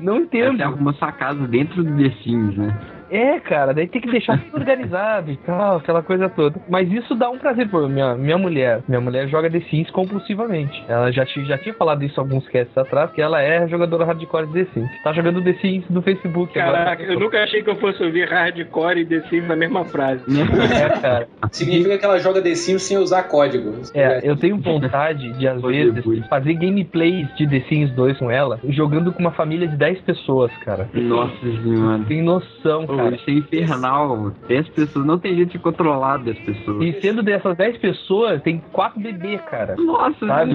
não 0.00 0.20
entendo. 0.20 0.56
Você 0.56 0.62
arruma 0.62 0.92
sua 0.94 1.12
casa 1.12 1.46
dentro 1.46 1.82
do 1.84 1.96
The 2.02 2.10
Sims, 2.22 2.56
né? 2.56 2.78
É, 3.10 3.38
cara, 3.40 3.72
daí 3.72 3.86
tem 3.86 4.00
que 4.00 4.10
deixar 4.10 4.38
tudo 4.38 4.58
organizado 4.58 5.30
e 5.30 5.36
tal, 5.38 5.76
aquela 5.76 6.02
coisa 6.02 6.28
toda. 6.28 6.60
Mas 6.68 6.90
isso 6.90 7.14
dá 7.14 7.30
um 7.30 7.38
prazer 7.38 7.68
por 7.68 7.88
minha, 7.88 8.14
minha 8.14 8.38
mulher. 8.38 8.82
Minha 8.88 9.00
mulher 9.00 9.28
joga 9.28 9.50
The 9.50 9.60
Sims 9.70 9.90
compulsivamente. 9.90 10.84
Ela 10.88 11.10
já, 11.12 11.24
já 11.24 11.58
tinha 11.58 11.74
falado 11.74 12.04
isso 12.04 12.18
alguns 12.20 12.48
casts 12.48 12.76
atrás, 12.76 13.10
que 13.12 13.20
ela 13.20 13.40
é 13.40 13.66
jogadora 13.68 14.04
hardcore 14.04 14.46
de 14.46 14.64
The 14.64 14.70
Sims. 14.72 15.02
Tá 15.02 15.12
jogando 15.12 15.42
The 15.42 15.54
Sims 15.54 15.88
no 15.90 16.02
Facebook 16.02 16.52
Caraca, 16.54 16.92
agora. 16.92 17.12
eu 17.12 17.20
nunca 17.20 17.42
achei 17.42 17.62
que 17.62 17.70
eu 17.70 17.76
fosse 17.76 18.02
ouvir 18.02 18.28
hardcore 18.28 19.00
e 19.00 19.06
The 19.06 19.20
Sims 19.28 19.48
na 19.48 19.56
mesma 19.56 19.84
frase. 19.84 20.24
É, 20.74 20.88
cara. 21.00 21.28
Significa 21.52 21.98
que 21.98 22.04
ela 22.04 22.18
joga 22.18 22.40
The 22.42 22.54
Sims 22.54 22.82
sem 22.82 22.96
usar 22.96 23.24
código. 23.24 23.74
É, 23.94 24.20
eu 24.22 24.36
tenho 24.36 24.56
vontade 24.56 25.32
de, 25.34 25.46
às 25.46 25.60
vezes, 25.60 26.04
fazer 26.28 26.54
gameplays 26.54 27.28
de 27.36 27.46
The 27.46 27.60
Sims 27.68 27.90
2 27.92 28.18
com 28.18 28.30
ela, 28.30 28.58
jogando 28.68 29.12
com 29.12 29.20
uma 29.20 29.30
família 29.32 29.68
de 29.68 29.76
10 29.76 30.00
pessoas, 30.00 30.50
cara. 30.64 30.88
Nossa 30.92 31.36
senhora. 31.40 32.02
Tem 32.06 32.22
noção, 32.22 32.86
Pô, 32.86 32.93
cara. 32.96 33.14
isso 33.16 33.30
é 33.30 33.32
infernal. 33.32 34.32
10 34.48 34.68
pessoas, 34.70 35.06
não 35.06 35.18
tem 35.18 35.34
jeito 35.34 35.52
de 35.52 35.58
controlar 35.58 36.18
10 36.18 36.38
pessoas. 36.40 36.82
E 36.82 37.00
sendo 37.00 37.22
dessas 37.22 37.56
10 37.56 37.78
pessoas, 37.78 38.42
tem 38.42 38.62
4 38.72 39.00
bebês, 39.00 39.40
cara. 39.42 39.74
Nossa 39.76 40.26
Sabe? 40.26 40.54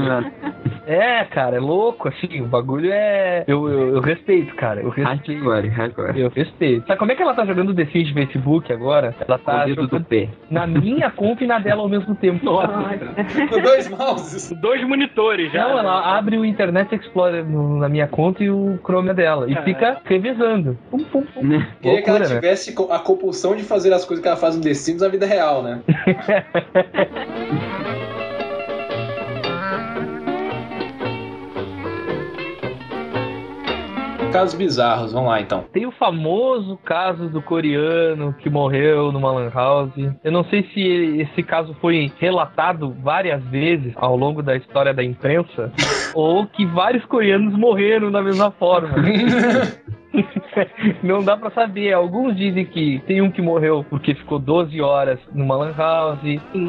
É, 0.86 1.24
cara, 1.26 1.58
é 1.58 1.60
louco, 1.60 2.08
assim, 2.08 2.42
o 2.42 2.46
bagulho 2.46 2.90
é. 2.92 3.44
Eu, 3.48 3.70
eu, 3.70 3.96
eu 3.96 4.02
respeito, 4.02 4.56
cara. 4.56 4.82
Eu 4.82 4.90
respeito. 4.90 5.44
Hardcore, 5.44 5.68
hardcore. 5.68 6.20
Eu 6.20 6.30
respeito. 6.34 6.88
Sabe 6.88 6.98
como 7.00 7.12
é 7.12 7.16
que 7.16 7.22
ela 7.22 7.34
tá 7.36 7.46
jogando 7.46 7.76
The 7.76 7.86
Sims 7.86 8.10
no 8.10 8.16
Facebook 8.16 8.74
agora? 8.74 9.16
Ela 9.28 9.38
tá 9.38 9.64
O 9.64 9.66
dedo 9.66 9.82
jogando 9.84 10.00
do 10.00 10.06
pé. 10.06 10.30
na 10.50 10.66
minha 10.66 11.12
conta 11.12 11.44
e 11.44 11.48
na 11.48 11.60
dela 11.60 11.82
ao 11.84 11.90
mesmo 11.90 12.16
tempo. 12.16 12.40
Com 12.46 13.62
dois 13.62 13.90
mouses. 13.90 14.50
Dois 14.60 14.84
monitores 14.88 15.52
já. 15.52 15.68
Não, 15.68 15.80
ela 15.80 16.18
abre 16.18 16.38
o 16.38 16.44
Internet 16.46 16.94
Explorer 16.96 17.46
no- 17.46 17.78
na 17.80 17.88
minha 17.88 18.08
conta 18.08 18.44
e 18.44 18.50
o 18.50 18.78
Chrome 18.84 19.10
é 19.10 19.14
dela. 19.14 19.50
E 19.50 19.56
fica 19.64 19.98
revezando. 20.06 20.78
Pum, 20.92 21.00
pum, 21.06 21.22
pum. 21.24 21.42
Queria 21.82 22.02
que 22.02 22.10
ela 22.10 22.20
né? 22.20 22.26
Tivesse 22.36 22.76
a 22.90 23.00
compulsão 23.00 23.56
de 23.56 23.64
fazer 23.64 23.94
as 23.94 24.06
coisas 24.06 24.22
que 24.22 24.28
ela 24.28 24.38
faz 24.38 24.56
no 24.56 24.62
The 24.62 24.74
Sims 24.74 25.02
na 25.02 25.08
vida 25.08 25.26
real, 25.26 25.64
né? 25.64 25.82
Casos 34.32 34.54
bizarros, 34.54 35.12
vamos 35.12 35.30
lá 35.30 35.42
então. 35.42 35.66
Tem 35.74 35.88
o 35.88 35.92
famoso 35.92 36.78
caso 36.86 37.30
do 37.30 37.42
coreano 37.42 38.32
que 38.34 38.48
morreu 38.48 39.12
numa 39.12 39.32
lan 39.32 39.50
house. 39.50 39.92
Eu 40.24 40.32
não 40.32 40.44
sei 40.44 40.70
se 40.72 40.82
esse 41.20 41.42
caso 41.42 41.76
foi 41.82 42.12
relatado 42.20 42.96
várias 43.02 43.44
vezes 43.46 43.92
ao 43.96 44.16
longo 44.16 44.44
da 44.44 44.56
história 44.56 44.94
da 44.94 45.04
imprensa 45.04 45.74
ou 46.14 46.46
que 46.46 46.64
vários 46.68 47.04
coreanos 47.06 47.58
morreram 47.58 48.12
da 48.12 48.22
mesma 48.22 48.52
forma. 48.52 48.90
Não 51.04 51.24
dá 51.24 51.38
pra 51.38 51.52
saber. 51.52 51.94
Alguns 51.94 52.36
dizem 52.36 52.66
que 52.66 53.02
tem 53.06 53.22
um 53.22 53.32
que 53.32 53.42
morreu 53.42 53.86
porque 53.90 54.14
ficou 54.16 54.40
12 54.40 54.82
horas 54.82 55.20
numa 55.34 55.56
lan 55.56 55.74
house, 55.76 56.20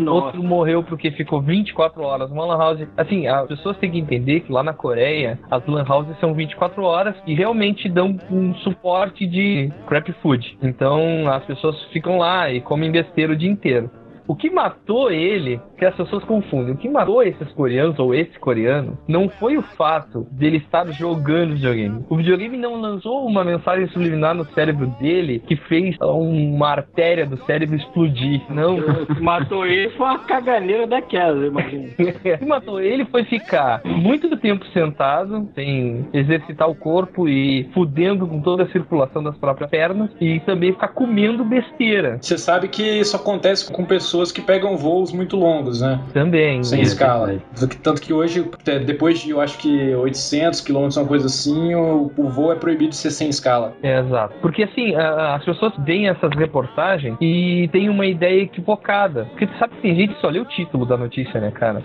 outro 0.08 0.42
morreu 0.42 0.82
porque 0.82 1.10
ficou 1.10 1.40
24 1.40 2.02
horas 2.02 2.30
numa 2.30 2.46
lan 2.46 2.58
house. 2.58 2.88
Assim, 2.96 3.26
as 3.26 3.46
pessoas 3.46 3.76
têm 3.78 3.90
que 3.90 3.98
entender 3.98 4.40
que 4.40 4.52
lá 4.52 4.62
na 4.62 4.72
Coreia 4.72 5.38
as 5.50 5.64
lan 5.66 5.84
houses 5.88 6.18
são 6.18 6.34
24 6.34 6.82
horas 6.82 7.14
e 7.26 7.34
realmente 7.34 7.88
dão 7.88 8.16
um 8.30 8.54
suporte 8.56 9.26
de 9.26 9.72
crap 9.86 10.12
food. 10.22 10.58
Então 10.62 11.28
as 11.28 11.44
pessoas 11.44 11.82
ficam 11.92 12.18
lá 12.18 12.50
e 12.50 12.60
comem 12.60 12.90
besteira 12.90 13.32
o 13.32 13.36
dia 13.36 13.50
inteiro. 13.50 13.90
O 14.30 14.36
que 14.36 14.48
matou 14.48 15.10
ele, 15.10 15.60
que 15.80 15.86
as 15.86 15.94
pessoas 15.94 16.22
confundem, 16.24 16.74
o 16.74 16.76
que 16.76 16.90
matou 16.90 17.22
esses 17.22 17.50
coreanos, 17.52 17.98
ou 17.98 18.14
esse 18.14 18.38
coreano, 18.38 18.98
não 19.08 19.30
foi 19.30 19.56
o 19.56 19.62
fato 19.62 20.26
dele 20.30 20.58
estar 20.58 20.86
jogando 20.92 21.54
videogame. 21.54 22.04
O 22.10 22.16
videogame 22.18 22.58
não 22.58 22.78
lançou 22.78 23.26
uma 23.26 23.42
mensagem 23.42 23.88
subliminar 23.88 24.34
no 24.34 24.44
cérebro 24.52 24.88
dele 25.00 25.42
que 25.46 25.56
fez 25.56 25.96
uma 25.98 26.68
artéria 26.68 27.24
do 27.24 27.38
cérebro 27.46 27.76
explodir. 27.76 28.42
Não. 28.50 28.78
O 28.78 29.06
que 29.06 29.22
matou 29.22 29.64
ele 29.64 29.88
foi 29.90 30.06
uma 30.06 30.18
caganeira 30.18 30.86
daquela, 30.86 31.38
eu 31.38 31.46
imagino. 31.46 31.88
O 32.20 32.38
que 32.38 32.44
matou 32.44 32.80
ele 32.80 33.06
foi 33.06 33.24
ficar 33.24 33.80
muito 33.84 34.36
tempo 34.36 34.66
sentado, 34.66 35.48
sem 35.54 36.06
exercitar 36.12 36.68
o 36.68 36.74
corpo 36.74 37.28
e 37.28 37.68
fudendo 37.72 38.26
com 38.26 38.40
toda 38.40 38.64
a 38.64 38.70
circulação 38.70 39.22
das 39.22 39.36
próprias 39.38 39.70
pernas, 39.70 40.10
e 40.20 40.40
também 40.40 40.72
ficar 40.72 40.88
comendo 40.88 41.44
besteira. 41.44 42.18
Você 42.20 42.36
sabe 42.36 42.68
que 42.68 42.82
isso 42.82 43.16
acontece 43.16 43.72
com 43.72 43.84
pessoas 43.84 44.30
que 44.30 44.42
pegam 44.42 44.76
voos 44.76 45.12
muito 45.12 45.36
longos, 45.36 45.69
né? 45.78 46.00
Também. 46.12 46.64
Sem 46.64 46.80
escala. 46.80 47.36
Tanto 47.82 48.00
que 48.00 48.12
hoje, 48.12 48.48
é, 48.66 48.78
depois 48.78 49.20
de, 49.20 49.30
eu 49.30 49.40
acho 49.40 49.58
que 49.58 49.94
800 49.94 50.60
quilômetros, 50.62 50.96
uma 50.96 51.06
coisa 51.06 51.26
assim, 51.26 51.74
o, 51.74 52.10
o 52.16 52.28
voo 52.28 52.52
é 52.52 52.56
proibido 52.56 52.90
de 52.90 52.96
ser 52.96 53.10
sem 53.10 53.28
escala. 53.28 53.74
É, 53.82 54.00
exato. 54.00 54.34
Porque 54.40 54.62
assim, 54.62 54.94
as 54.96 55.44
pessoas 55.44 55.72
veem 55.78 56.08
essas 56.08 56.34
reportagens 56.34 57.16
e 57.20 57.68
têm 57.72 57.88
uma 57.88 58.06
ideia 58.06 58.42
equivocada. 58.42 59.26
Porque 59.26 59.46
tu 59.46 59.58
sabe 59.58 59.74
que 59.76 59.82
tem 59.82 59.94
gente 59.94 60.14
que 60.14 60.20
só 60.20 60.28
lê 60.28 60.40
o 60.40 60.44
título 60.44 60.86
da 60.86 60.96
notícia, 60.96 61.40
né, 61.40 61.50
cara? 61.50 61.82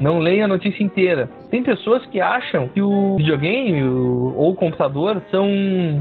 Não 0.00 0.18
leem 0.18 0.42
a 0.42 0.48
notícia 0.48 0.82
inteira. 0.82 1.28
Tem 1.52 1.62
pessoas 1.62 2.04
que 2.06 2.18
acham 2.20 2.66
que 2.68 2.80
o 2.80 3.16
videogame 3.18 3.82
o- 3.84 4.34
ou 4.36 4.52
o 4.52 4.54
computador 4.54 5.20
são 5.30 5.46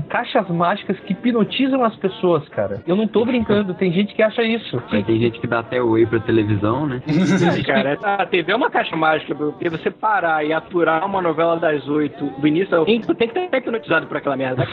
caixas 0.09 0.47
mágicas 0.49 0.97
que 1.01 1.11
hipnotizam 1.13 1.83
as 1.83 1.93
pessoas, 1.97 2.47
cara. 2.49 2.81
Eu 2.87 2.95
não 2.95 3.05
tô 3.05 3.23
brincando, 3.25 3.73
tem 3.73 3.91
gente 3.91 4.15
que 4.15 4.23
acha 4.23 4.41
isso. 4.43 4.81
Mas 4.89 5.05
tem 5.05 5.19
gente 5.19 5.39
que 5.41 5.45
dá 5.47 5.59
até 5.59 5.81
oi 5.81 6.05
pra 6.05 6.19
televisão, 6.21 6.87
né? 6.87 7.01
Cara, 7.67 7.97
a 8.01 8.25
TV 8.25 8.53
é 8.53 8.55
uma 8.55 8.69
caixa 8.69 8.95
mágica, 8.95 9.35
porque 9.35 9.69
você 9.69 9.91
parar 9.91 10.43
e 10.45 10.53
aturar 10.53 11.05
uma 11.05 11.21
novela 11.21 11.57
das 11.57 11.85
oito 11.87 12.25
do 12.39 12.47
início 12.47 12.77
ao 12.77 12.85
fim, 12.85 13.01
tu 13.01 13.13
tem 13.13 13.27
que 13.27 13.37
estar 13.37 13.57
hipnotizado 13.57 14.07
por 14.07 14.15
aquela 14.17 14.37
merda. 14.37 14.65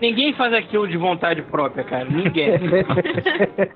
Ninguém 0.00 0.32
faz 0.34 0.52
aquilo 0.54 0.86
de 0.86 0.96
vontade 0.96 1.42
própria, 1.42 1.84
cara. 1.84 2.04
Ninguém. 2.04 2.52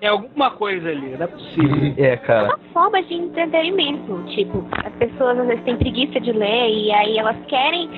É 0.00 0.08
alguma 0.08 0.50
coisa 0.52 0.88
ali, 0.88 1.16
não 1.16 1.24
é 1.24 1.26
possível. 1.26 1.94
É, 1.96 2.16
cara. 2.16 2.56
formas 2.72 3.06
de 3.08 3.14
entretenimento. 3.14 4.22
Tipo, 4.28 4.64
as 4.84 4.92
pessoas 4.94 5.38
às 5.38 5.46
vezes 5.46 5.55
têm 5.62 5.76
preguiça 5.76 6.20
de 6.20 6.32
ler 6.32 6.70
e 6.70 6.92
aí 6.92 7.18
elas 7.18 7.36
querem 7.46 7.88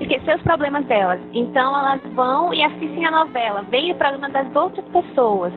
esquecer 0.00 0.36
os 0.36 0.42
problemas 0.42 0.84
delas. 0.86 1.20
Então 1.32 1.76
elas 1.76 2.00
vão 2.14 2.52
e 2.52 2.62
assistem 2.62 3.06
a 3.06 3.10
novela, 3.10 3.62
veem 3.70 3.92
o 3.92 3.96
problema 3.96 4.28
das 4.30 4.54
outras 4.54 4.84
pessoas. 4.86 5.52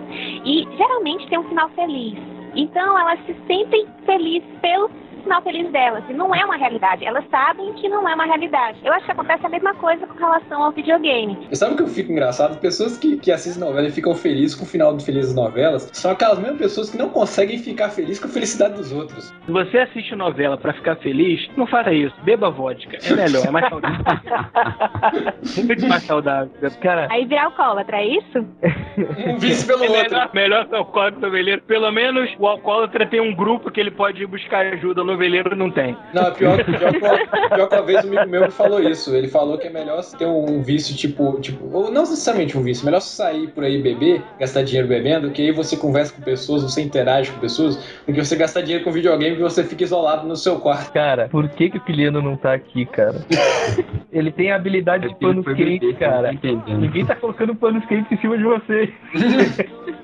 E 0.45 0.67
geralmente 0.77 1.27
tem 1.27 1.39
um 1.39 1.43
final 1.43 1.69
feliz. 1.69 2.17
Então 2.55 2.97
elas 2.97 3.19
se 3.25 3.35
sentem 3.47 3.85
felizes 4.05 4.49
pelo 4.61 4.89
final 5.21 5.41
feliz 5.41 5.71
delas. 5.71 6.03
E 6.09 6.13
não 6.13 6.33
é 6.33 6.43
uma 6.45 6.55
realidade. 6.57 7.05
Elas 7.05 7.23
sabem 7.29 7.73
que 7.73 7.87
não 7.89 8.07
é 8.07 8.13
uma 8.13 8.25
realidade. 8.25 8.79
Eu 8.83 8.93
acho 8.93 9.05
que 9.05 9.11
acontece 9.11 9.45
a 9.45 9.49
mesma 9.49 9.73
coisa 9.75 10.05
com 10.07 10.17
relação 10.17 10.63
ao 10.63 10.71
videogame. 10.71 11.47
E 11.51 11.55
sabe 11.55 11.73
o 11.73 11.77
que 11.77 11.83
eu 11.83 11.87
fico 11.87 12.11
engraçado? 12.11 12.59
Pessoas 12.59 12.97
que, 12.97 13.17
que 13.17 13.31
assistem 13.31 13.63
novela 13.65 13.87
e 13.87 13.91
ficam 13.91 14.13
felizes 14.15 14.55
com 14.55 14.63
o 14.63 14.67
final 14.67 14.95
de 14.95 15.05
Felizes 15.05 15.33
Novelas 15.35 15.89
são 15.93 16.11
aquelas 16.11 16.39
mesmas 16.39 16.57
pessoas 16.59 16.89
que 16.89 16.97
não 16.97 17.09
conseguem 17.09 17.57
ficar 17.59 17.89
felizes 17.89 18.19
com 18.19 18.27
a 18.27 18.31
felicidade 18.31 18.75
dos 18.75 18.91
outros. 18.91 19.33
Se 19.45 19.51
você 19.51 19.77
assiste 19.79 20.15
novela 20.15 20.57
pra 20.57 20.73
ficar 20.73 20.95
feliz, 20.97 21.47
não 21.57 21.65
faça 21.67 21.91
isso. 21.93 22.15
Beba 22.23 22.49
vodka. 22.49 22.97
É 23.03 23.13
melhor, 23.15 23.45
é 23.45 23.51
mais 23.51 23.67
saudável. 23.69 24.05
Muito 25.65 25.87
mais 25.87 26.03
saudável. 26.03 26.51
Cara, 26.81 27.07
Aí 27.11 27.25
virar 27.25 27.45
alcoólatra, 27.45 27.97
é 27.97 28.07
isso? 28.07 28.45
Um 29.25 29.37
vice 29.37 29.65
pelo 29.65 29.83
É 29.85 29.89
outro. 29.89 30.11
melhor, 30.11 30.29
melhor 30.33 30.65
que 30.67 30.73
o 30.73 30.77
alcoólatra 30.77 31.19
noveleiro. 31.21 31.61
Pelo 31.63 31.91
menos 31.91 32.29
o 32.37 32.45
alcoólatra 32.47 33.05
tem 33.05 33.21
um 33.21 33.33
grupo 33.33 33.71
que 33.71 33.79
ele 33.79 33.91
pode 33.91 34.21
ir 34.21 34.27
buscar 34.27 34.65
ajuda, 34.65 35.01
o 35.01 35.05
noveleiro 35.11 35.55
não 35.55 35.69
tem. 35.69 35.97
Não, 36.13 36.31
pior, 36.33 36.63
pior, 36.63 36.91
pior, 36.91 37.49
pior 37.49 37.69
que 37.69 37.75
uma 37.75 37.81
vez 37.83 38.05
um 38.05 38.07
amigo 38.07 38.29
meu 38.29 38.41
me 38.41 38.51
falou 38.51 38.79
isso. 38.81 39.15
Ele 39.15 39.27
falou 39.27 39.57
que 39.57 39.67
é 39.67 39.69
melhor 39.69 40.01
você 40.01 40.17
ter 40.17 40.25
um 40.25 40.61
vício 40.61 40.95
tipo, 40.95 41.39
tipo, 41.39 41.69
ou 41.71 41.91
não 41.91 42.01
necessariamente 42.01 42.57
um 42.57 42.63
vício, 42.63 42.85
melhor 42.85 43.01
você 43.01 43.15
sair 43.15 43.47
por 43.49 43.63
aí 43.63 43.81
beber, 43.81 44.21
gastar 44.39 44.63
dinheiro 44.63 44.87
bebendo, 44.87 45.31
que 45.31 45.41
aí 45.41 45.51
você 45.51 45.75
conversa 45.77 46.13
com 46.13 46.21
pessoas, 46.21 46.63
você 46.63 46.81
interage 46.81 47.31
com 47.31 47.39
pessoas, 47.39 47.75
do 48.07 48.13
que 48.13 48.23
você 48.23 48.35
gastar 48.35 48.61
dinheiro 48.61 48.83
com 48.83 48.91
videogame 48.91 49.35
que 49.35 49.41
você 49.41 49.63
fica 49.63 49.83
isolado 49.83 50.27
no 50.27 50.35
seu 50.35 50.59
quarto. 50.59 50.91
Cara, 50.93 51.27
por 51.29 51.47
que, 51.49 51.69
que 51.69 51.77
o 51.77 51.81
Kiliano 51.81 52.21
não 52.21 52.35
tá 52.35 52.53
aqui, 52.53 52.85
cara? 52.85 53.25
Ele 54.11 54.31
tem 54.31 54.51
a 54.51 54.55
habilidade 54.55 55.07
de 55.07 55.15
panos 55.15 55.43
foi 55.43 55.55
quentes, 55.55 55.79
beber, 55.79 55.97
cara. 55.97 56.31
Ninguém 56.67 57.05
tá 57.05 57.15
colocando 57.15 57.55
panos 57.55 57.85
quentes 57.85 58.11
em 58.11 58.17
cima 58.17 58.37
de 58.37 58.43
você. 58.43 58.93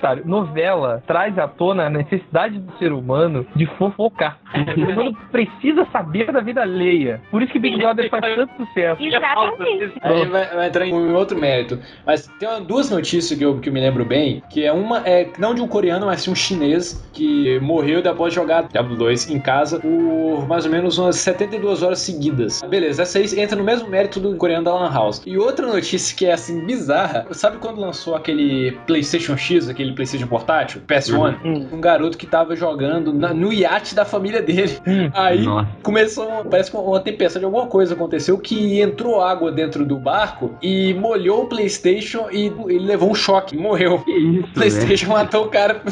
Sabe, 0.00 0.22
novela 0.24 1.02
traz 1.06 1.38
à 1.38 1.48
tona 1.48 1.86
a 1.86 1.90
necessidade 1.90 2.58
do 2.58 2.76
ser 2.78 2.92
humano 2.92 3.46
de 3.54 3.66
fofocar. 3.66 4.38
O 4.54 4.64
ser 4.74 4.88
humano 4.88 5.16
precisa 5.30 5.86
saber 5.92 6.32
da 6.32 6.40
vida 6.40 6.62
alheia. 6.62 7.20
Por 7.30 7.42
isso 7.42 7.52
que 7.52 7.58
Big 7.58 7.76
Brother 7.76 8.10
faz 8.10 8.34
tanto 8.34 8.52
sucesso. 8.56 9.02
Exatamente. 9.02 9.92
Aí 10.00 10.26
vai, 10.26 10.46
vai 10.46 10.68
entrar 10.68 10.86
em 10.86 10.94
um 10.94 11.14
outro 11.14 11.38
mérito. 11.38 11.78
Mas 12.06 12.26
tem 12.38 12.48
duas 12.64 12.90
notícias 12.90 13.38
que 13.38 13.44
eu, 13.44 13.58
que 13.58 13.68
eu 13.68 13.72
me 13.72 13.80
lembro 13.80 14.04
bem, 14.04 14.42
que 14.50 14.64
é 14.64 14.72
uma, 14.72 14.98
é 15.06 15.28
não 15.38 15.54
de 15.54 15.60
um 15.60 15.68
coreano, 15.68 16.06
mas 16.06 16.22
sim 16.22 16.30
um 16.30 16.34
chinês, 16.34 17.08
que 17.12 17.58
morreu 17.60 18.02
depois 18.02 18.32
de 18.32 18.40
jogar 18.40 18.68
Diablo 18.68 18.96
2 18.96 19.30
em 19.30 19.40
casa 19.40 19.80
por 19.80 20.46
mais 20.46 20.64
ou 20.64 20.70
menos 20.70 20.98
umas 20.98 21.16
72 21.16 21.82
horas 21.82 22.00
seguidas. 22.00 22.60
Beleza, 22.62 23.02
essa 23.02 23.18
aí 23.18 23.40
entra 23.40 23.56
no 23.56 23.64
mesmo 23.64 23.88
mérito 23.88 24.20
do 24.20 24.36
coreano 24.36 24.64
da 24.64 24.74
Lan 24.74 24.92
House. 24.92 25.22
E 25.26 25.36
outra 25.36 25.66
notícia 25.66 26.16
que 26.16 26.26
é 26.26 26.32
assim, 26.32 26.64
bizarra, 26.64 27.26
sabe 27.32 27.58
quando 27.58 27.80
lançou 27.80 27.99
aquele 28.14 28.72
PlayStation 28.86 29.36
X, 29.36 29.68
aquele 29.68 29.92
PlayStation 29.92 30.26
portátil, 30.26 30.80
PS1? 30.86 31.68
Um 31.72 31.80
garoto 31.80 32.16
que 32.16 32.26
tava 32.26 32.56
jogando 32.56 33.12
na- 33.12 33.34
no 33.34 33.52
iate 33.52 33.94
da 33.94 34.04
família 34.04 34.40
dele. 34.42 34.78
Aí 35.14 35.42
Nossa. 35.42 35.68
começou, 35.82 36.44
parece 36.50 36.70
que 36.70 36.76
uma 36.76 37.00
tempestade, 37.00 37.44
alguma 37.44 37.66
coisa 37.66 37.94
aconteceu 37.94 38.38
que 38.38 38.80
entrou 38.80 39.20
água 39.22 39.50
dentro 39.52 39.84
do 39.84 39.96
barco 39.98 40.54
e 40.62 40.94
molhou 40.94 41.44
o 41.44 41.48
PlayStation 41.48 42.28
e 42.32 42.46
ele 42.68 42.86
levou 42.86 43.10
um 43.10 43.14
choque, 43.14 43.56
morreu. 43.56 44.02
Isso, 44.06 44.48
O 44.50 44.54
PlayStation 44.54 45.10
matou 45.12 45.44
o 45.44 45.48
cara. 45.48 45.82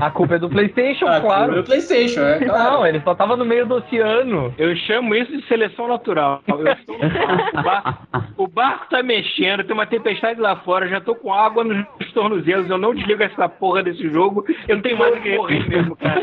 A 0.00 0.10
culpa 0.10 0.34
é 0.34 0.38
do 0.38 0.48
PlayStation, 0.48 1.06
Ah, 1.06 1.20
claro. 1.20 1.54
do 1.54 1.64
PlayStation, 1.64 2.20
é 2.20 2.38
claro. 2.44 2.72
Não, 2.78 2.86
ele 2.86 3.00
só 3.00 3.14
tava 3.14 3.36
no 3.36 3.44
meio 3.44 3.66
do 3.66 3.76
oceano. 3.76 4.54
Eu 4.58 4.74
chamo 4.76 5.14
isso 5.14 5.30
de 5.36 5.46
seleção 5.46 5.88
natural. 5.88 6.42
Eu 6.48 6.66
estou 6.66 6.96
o, 6.96 7.62
barco, 7.62 7.98
o 8.36 8.46
barco 8.48 8.86
tá 8.90 9.02
mexendo, 9.02 9.64
tem 9.64 9.74
uma 9.74 9.86
tempestade 9.86 10.40
lá 10.40 10.56
fora, 10.56 10.88
já 10.88 11.00
tô 11.00 11.14
com 11.14 11.32
água 11.38 11.64
nos 11.64 11.86
tornozelos, 12.12 12.68
eu 12.68 12.78
não 12.78 12.94
desligo 12.94 13.22
essa 13.22 13.48
porra 13.48 13.82
desse 13.82 14.08
jogo, 14.10 14.44
eu 14.66 14.76
não 14.76 14.82
tenho 14.82 14.98
mais 14.98 15.16
o 15.16 15.20
que 15.20 15.36
morrer 15.36 15.68
mesmo, 15.68 15.96
cara. 15.96 16.22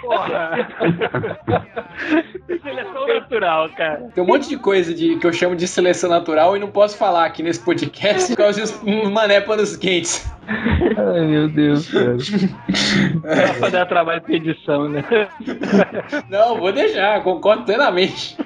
Porra. 0.00 0.68
Seleção 2.62 3.06
natural, 3.06 3.68
cara. 3.70 4.10
Tem 4.14 4.22
um 4.22 4.26
monte 4.26 4.48
de 4.48 4.56
coisa 4.56 4.94
de, 4.94 5.16
que 5.16 5.26
eu 5.26 5.32
chamo 5.32 5.56
de 5.56 5.66
seleção 5.66 6.10
natural 6.10 6.56
e 6.56 6.60
não 6.60 6.70
posso 6.70 6.96
falar 6.96 7.24
aqui 7.24 7.42
nesse 7.42 7.64
podcast 7.64 8.30
por 8.30 8.36
causa 8.36 8.60
dos 8.60 8.82
mané 9.10 9.40
panos 9.40 9.76
quentes. 9.76 10.30
Ai, 10.46 11.26
meu 11.26 11.48
Deus, 11.48 11.90
cara. 11.90 12.16
Pra 13.22 13.54
fazer 13.54 13.72
dar 13.72 13.86
trabalho 13.86 14.20
pra 14.22 14.34
edição, 14.34 14.88
né? 14.88 15.04
Não, 16.28 16.58
vou 16.58 16.72
deixar, 16.72 17.22
concordo 17.22 17.64
plenamente. 17.64 18.36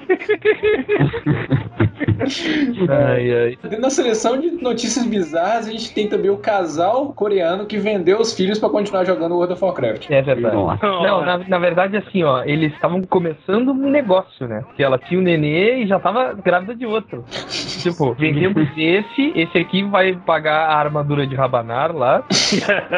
Ai, 2.89 3.31
ai. 3.31 3.57
Dentro 3.63 3.81
da 3.81 3.89
seleção 3.89 4.39
de 4.39 4.51
notícias 4.51 5.05
bizarras, 5.05 5.67
a 5.67 5.71
gente 5.71 5.93
tem 5.93 6.07
também 6.07 6.29
o 6.29 6.37
casal 6.37 7.11
coreano 7.13 7.65
que 7.65 7.77
vendeu 7.77 8.19
os 8.19 8.33
filhos 8.35 8.59
pra 8.59 8.69
continuar 8.69 9.05
jogando 9.05 9.35
World 9.35 9.53
of 9.53 9.63
Warcraft. 9.63 10.09
É 10.09 10.21
verdade. 10.21 10.55
Não, 10.55 11.25
na, 11.25 11.37
na 11.37 11.59
verdade, 11.59 11.97
assim, 11.97 12.23
ó, 12.23 12.43
eles 12.43 12.73
estavam 12.73 13.01
começando 13.03 13.69
um 13.71 13.89
negócio, 13.89 14.47
né? 14.47 14.63
Que 14.75 14.83
ela 14.83 14.97
tinha 14.97 15.19
um 15.19 15.23
nenê 15.23 15.83
e 15.83 15.87
já 15.87 15.99
tava 15.99 16.33
grávida 16.33 16.75
de 16.75 16.85
outro. 16.85 17.23
tipo, 17.81 18.13
vendemos 18.13 18.67
esse, 18.77 19.31
esse 19.35 19.57
aqui 19.57 19.83
vai 19.83 20.13
pagar 20.15 20.67
a 20.69 20.75
armadura 20.77 21.25
de 21.25 21.35
Rabanar 21.35 21.95
lá. 21.95 22.23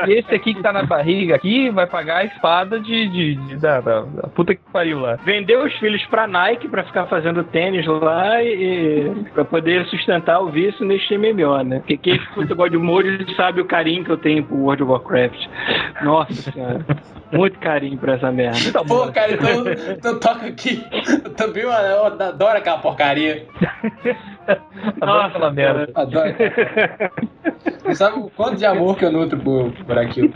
e 0.07 0.13
esse 0.19 0.33
aqui 0.33 0.53
que 0.53 0.61
tá 0.61 0.71
na 0.71 0.83
barriga 0.83 1.35
aqui 1.35 1.69
vai 1.69 1.87
pagar 1.87 2.17
a 2.17 2.25
espada 2.25 2.79
de, 2.79 3.07
de, 3.09 3.35
de- 3.35 3.55
da, 3.57 3.81
da, 3.81 4.01
da 4.01 4.27
puta 4.29 4.55
que 4.55 4.61
pariu 4.71 4.99
lá. 4.99 5.17
Vendeu 5.23 5.63
os 5.65 5.73
filhos 5.77 6.05
pra 6.07 6.27
Nike 6.27 6.67
pra 6.67 6.83
ficar 6.83 7.05
fazendo 7.07 7.43
tênis 7.43 7.85
lá 7.85 8.41
e 8.43 9.08
pra 9.33 9.45
poder 9.45 9.85
sustentar 9.87 10.39
o 10.39 10.49
vício 10.49 10.85
neste 10.85 11.17
MMO, 11.17 11.63
né? 11.63 11.79
Porque 11.79 11.97
quem 11.97 12.15
escuta 12.15 12.53
God 12.53 12.75
of 12.75 12.85
War 12.85 13.03
sabe 13.35 13.61
o 13.61 13.65
carinho 13.65 14.03
que 14.03 14.11
eu 14.11 14.17
tenho 14.17 14.43
pro 14.43 14.57
World 14.57 14.83
of 14.83 14.91
Warcraft. 14.91 15.47
Nossa 16.01 16.51
senhora. 16.51 16.85
Muito 17.31 17.59
carinho 17.59 17.97
pra 17.97 18.13
essa 18.13 18.31
merda. 18.31 18.83
Pô, 18.87 19.11
cara, 19.11 19.33
então, 19.33 19.63
então 19.91 20.19
toca 20.19 20.47
aqui. 20.47 20.83
Eu 21.23 21.33
também 21.35 21.63
eu, 21.63 21.69
eu 21.69 22.05
adoro 22.05 22.57
aquela 22.57 22.79
porcaria. 22.79 23.45
Adoro 24.99 25.21
aquela 25.21 25.51
merda. 25.51 25.91
Adoro. 25.93 26.35
Você 27.83 27.95
sabe 27.95 28.19
o 28.19 28.29
quanto 28.31 28.57
de 28.57 28.65
amor 28.65 28.97
que 28.97 29.05
eu 29.05 29.11
nutro 29.11 29.39
por, 29.39 29.71
por 29.71 29.97
aquilo. 29.97 30.33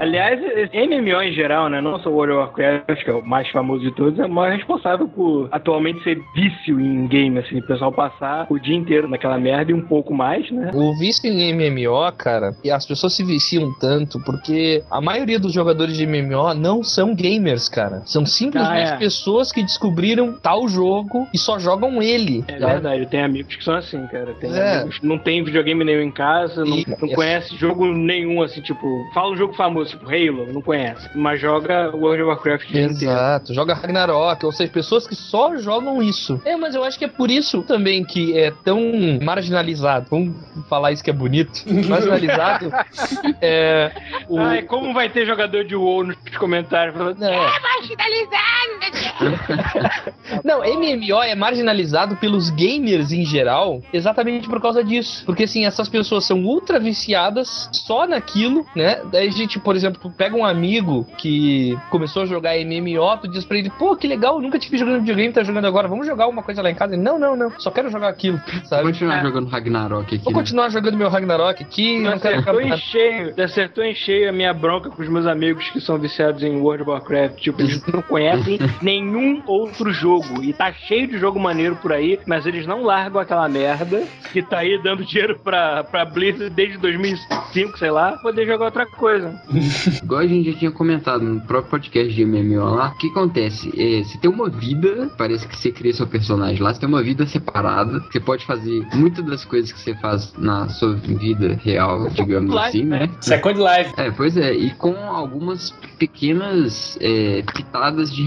Aliás, 0.00 0.40
MMO 0.72 1.22
em 1.22 1.32
geral, 1.32 1.68
né? 1.68 1.80
Não 1.80 1.98
só 2.00 2.10
o 2.10 2.12
World 2.14 2.32
of 2.34 2.42
Warcraft, 2.60 3.02
que 3.04 3.10
é 3.10 3.14
o 3.14 3.24
mais 3.24 3.48
famoso 3.50 3.82
de 3.82 3.90
todos, 3.92 4.18
é 4.18 4.24
o 4.26 4.30
maior 4.30 4.54
responsável 4.56 5.08
por 5.08 5.48
atualmente 5.50 6.02
ser 6.02 6.18
vício 6.34 6.78
em 6.80 7.06
game, 7.06 7.38
assim, 7.38 7.58
o 7.58 7.66
pessoal 7.66 7.90
passar 7.92 8.46
o 8.50 8.58
dia 8.58 8.76
inteiro 8.76 9.08
naquela 9.08 9.38
merda 9.38 9.70
e 9.70 9.74
um 9.74 9.80
pouco 9.80 10.14
mais, 10.14 10.50
né? 10.50 10.70
O 10.74 10.96
vício 10.98 11.30
em 11.30 11.52
MMO, 11.54 12.12
cara, 12.16 12.54
e 12.62 12.70
as 12.70 12.86
pessoas 12.86 13.14
se 13.14 13.24
viciam 13.24 13.72
tanto 13.80 14.22
porque 14.24 14.82
a 14.90 15.00
maioria 15.00 15.38
dos 15.38 15.52
jogadores 15.52 15.96
de 15.96 16.06
MMO 16.06 16.54
não 16.54 16.82
são 16.82 17.14
gamers, 17.14 17.68
cara. 17.68 18.02
São 18.04 18.24
simplesmente 18.26 18.90
Ah, 18.90 18.94
é. 18.94 18.98
pessoas 18.98 19.50
que 19.50 19.62
descobriram 19.62 20.32
tal 20.42 20.68
jogo 20.68 21.26
e 21.32 21.38
só 21.38 21.58
jogam 21.58 22.02
ele. 22.02 22.44
É 22.48 22.58
verdade, 22.58 23.02
eu 23.02 23.08
tenho 23.08 23.24
amigos 23.24 23.56
que 23.56 23.64
são 23.64 23.74
assim, 23.74 24.06
cara. 24.08 24.34
Tem 24.40 24.50
É. 24.54 24.74
amigos 24.80 24.98
que 24.98 25.06
não 25.06 25.18
tem 25.18 25.42
videogame 25.42 25.84
nenhum 25.84 26.02
em 26.02 26.10
casa, 26.10 26.64
não, 26.64 26.76
E- 26.78 26.86
não 26.86 27.08
conhece 27.08 27.56
jogo 27.56 27.86
nenhum, 27.86 28.42
assim, 28.42 28.60
tipo, 28.60 28.86
fala 29.14 29.32
um 29.32 29.36
jogo 29.36 29.54
famoso, 29.54 29.85
tipo 29.90 30.06
Halo, 30.06 30.52
não 30.52 30.62
conhece. 30.62 31.08
Mas 31.14 31.40
joga 31.40 31.90
World 31.94 32.22
of 32.22 32.30
Warcraft. 32.30 32.74
Exato, 32.74 33.54
joga 33.54 33.74
Ragnarok, 33.74 34.44
ou 34.44 34.52
seja, 34.52 34.70
pessoas 34.70 35.06
que 35.06 35.14
só 35.14 35.56
jogam 35.56 36.02
isso. 36.02 36.40
É, 36.44 36.56
mas 36.56 36.74
eu 36.74 36.84
acho 36.84 36.98
que 36.98 37.04
é 37.04 37.08
por 37.08 37.30
isso 37.30 37.62
também 37.62 38.04
que 38.04 38.36
é 38.38 38.50
tão 38.64 38.80
marginalizado. 39.22 40.06
Vamos 40.10 40.34
falar 40.68 40.92
isso 40.92 41.02
que 41.02 41.10
é 41.10 41.12
bonito. 41.12 41.62
Marginalizado. 41.88 42.70
é. 43.40 43.92
O... 44.28 44.38
Ai, 44.38 44.62
como 44.62 44.92
vai 44.92 45.08
ter 45.08 45.26
jogador 45.26 45.64
de 45.64 45.76
WoW 45.76 46.04
nos 46.04 46.16
comentários 46.38 46.96
falando, 46.96 47.22
É. 47.22 47.34
é 47.34 47.60
marginalizado! 47.60 49.05
Não, 50.44 50.60
MMO 50.60 51.22
é 51.22 51.34
marginalizado 51.34 52.16
pelos 52.16 52.50
gamers 52.50 53.12
em 53.12 53.24
geral, 53.24 53.82
exatamente 53.92 54.48
por 54.48 54.60
causa 54.60 54.82
disso. 54.82 55.24
Porque 55.24 55.44
assim, 55.44 55.64
essas 55.64 55.88
pessoas 55.88 56.24
são 56.24 56.44
ultra 56.44 56.78
viciadas 56.78 57.68
só 57.72 58.06
naquilo, 58.06 58.66
né? 58.74 59.00
Daí 59.10 59.28
a 59.28 59.30
gente, 59.30 59.58
por 59.58 59.76
exemplo, 59.76 60.00
tu 60.00 60.10
pega 60.10 60.36
um 60.36 60.44
amigo 60.44 61.06
que 61.18 61.76
começou 61.90 62.22
a 62.22 62.26
jogar 62.26 62.56
MMO, 62.56 63.18
tu 63.20 63.28
diz 63.28 63.44
pra 63.44 63.58
ele, 63.58 63.70
pô, 63.70 63.96
que 63.96 64.06
legal, 64.06 64.40
nunca 64.40 64.58
te 64.58 64.70
vi 64.70 64.78
jogando 64.78 65.00
videogame, 65.00 65.32
tá 65.32 65.42
jogando 65.42 65.66
agora, 65.66 65.88
vamos 65.88 66.06
jogar 66.06 66.26
uma 66.28 66.42
coisa 66.42 66.62
lá 66.62 66.70
em 66.70 66.74
casa? 66.74 66.94
Ele, 66.94 67.02
não, 67.02 67.18
não, 67.18 67.36
não, 67.36 67.50
só 67.58 67.70
quero 67.70 67.90
jogar 67.90 68.08
aquilo, 68.08 68.40
sabe? 68.64 68.82
Vou 68.82 68.92
continuar 68.92 69.22
jogando 69.22 69.48
Ragnarok 69.48 70.14
aqui. 70.14 70.24
Vou 70.24 70.32
né? 70.32 70.38
continuar 70.38 70.68
jogando 70.70 70.96
meu 70.96 71.08
Ragnarok 71.08 71.62
aqui, 71.62 71.98
não 71.98 72.18
quero 72.18 72.36
Acertou 72.36 72.60
em 72.60 72.64
ficar... 72.64 72.76
cheio, 72.78 73.34
acertou 73.42 73.84
em 73.84 73.94
cheio 73.94 74.28
a 74.28 74.32
minha 74.32 74.52
bronca 74.52 74.90
com 74.90 75.02
os 75.02 75.08
meus 75.08 75.26
amigos 75.26 75.68
que 75.70 75.80
são 75.80 75.98
viciados 75.98 76.42
em 76.42 76.56
World 76.60 76.82
of 76.82 76.90
Warcraft. 76.90 77.40
Tipo, 77.40 77.62
eles 77.62 77.84
não 77.86 78.02
conhecem 78.02 78.58
nenhum 79.06 79.42
outro 79.46 79.92
jogo. 79.92 80.42
E 80.42 80.52
tá 80.52 80.72
cheio 80.72 81.06
de 81.06 81.18
jogo 81.18 81.38
maneiro 81.38 81.76
por 81.76 81.92
aí, 81.92 82.18
mas 82.26 82.46
eles 82.46 82.66
não 82.66 82.82
largam 82.82 83.20
aquela 83.20 83.48
merda 83.48 84.04
que 84.32 84.42
tá 84.42 84.58
aí 84.58 84.80
dando 84.82 85.04
dinheiro 85.04 85.38
pra, 85.42 85.84
pra 85.84 86.04
Blizzard 86.04 86.50
desde 86.50 86.78
2005, 86.78 87.78
sei 87.78 87.90
lá, 87.90 88.16
poder 88.18 88.46
jogar 88.46 88.66
outra 88.66 88.86
coisa. 88.86 89.40
Igual 90.02 90.20
a 90.20 90.26
gente 90.26 90.50
já 90.52 90.58
tinha 90.58 90.70
comentado 90.70 91.22
no 91.22 91.40
próprio 91.40 91.70
podcast 91.70 92.12
de 92.12 92.24
MMO 92.24 92.74
lá, 92.74 92.88
o 92.88 92.98
que 92.98 93.08
acontece? 93.08 93.72
É, 93.76 94.02
você 94.02 94.18
tem 94.18 94.30
uma 94.30 94.48
vida, 94.48 95.10
parece 95.16 95.46
que 95.46 95.56
você 95.56 95.70
cria 95.70 95.92
seu 95.92 96.06
personagem 96.06 96.62
lá, 96.62 96.72
você 96.72 96.80
tem 96.80 96.88
uma 96.88 97.02
vida 97.02 97.26
separada, 97.26 98.00
você 98.00 98.20
pode 98.20 98.44
fazer 98.44 98.86
muitas 98.94 99.24
das 99.24 99.44
coisas 99.44 99.72
que 99.72 99.80
você 99.80 99.94
faz 99.94 100.34
na 100.36 100.68
sua 100.68 100.94
vida 100.94 101.58
real, 101.62 102.08
digamos 102.10 102.54
Live, 102.54 102.68
assim, 102.68 102.84
né? 102.84 103.10
Second 103.20 103.58
Life. 103.58 103.94
É, 103.96 104.10
pois 104.10 104.36
é, 104.36 104.52
e 104.52 104.70
com 104.70 104.94
algumas 105.08 105.70
pequenas 105.98 106.98
é, 107.00 107.42
pitadas 107.42 108.14
de 108.14 108.22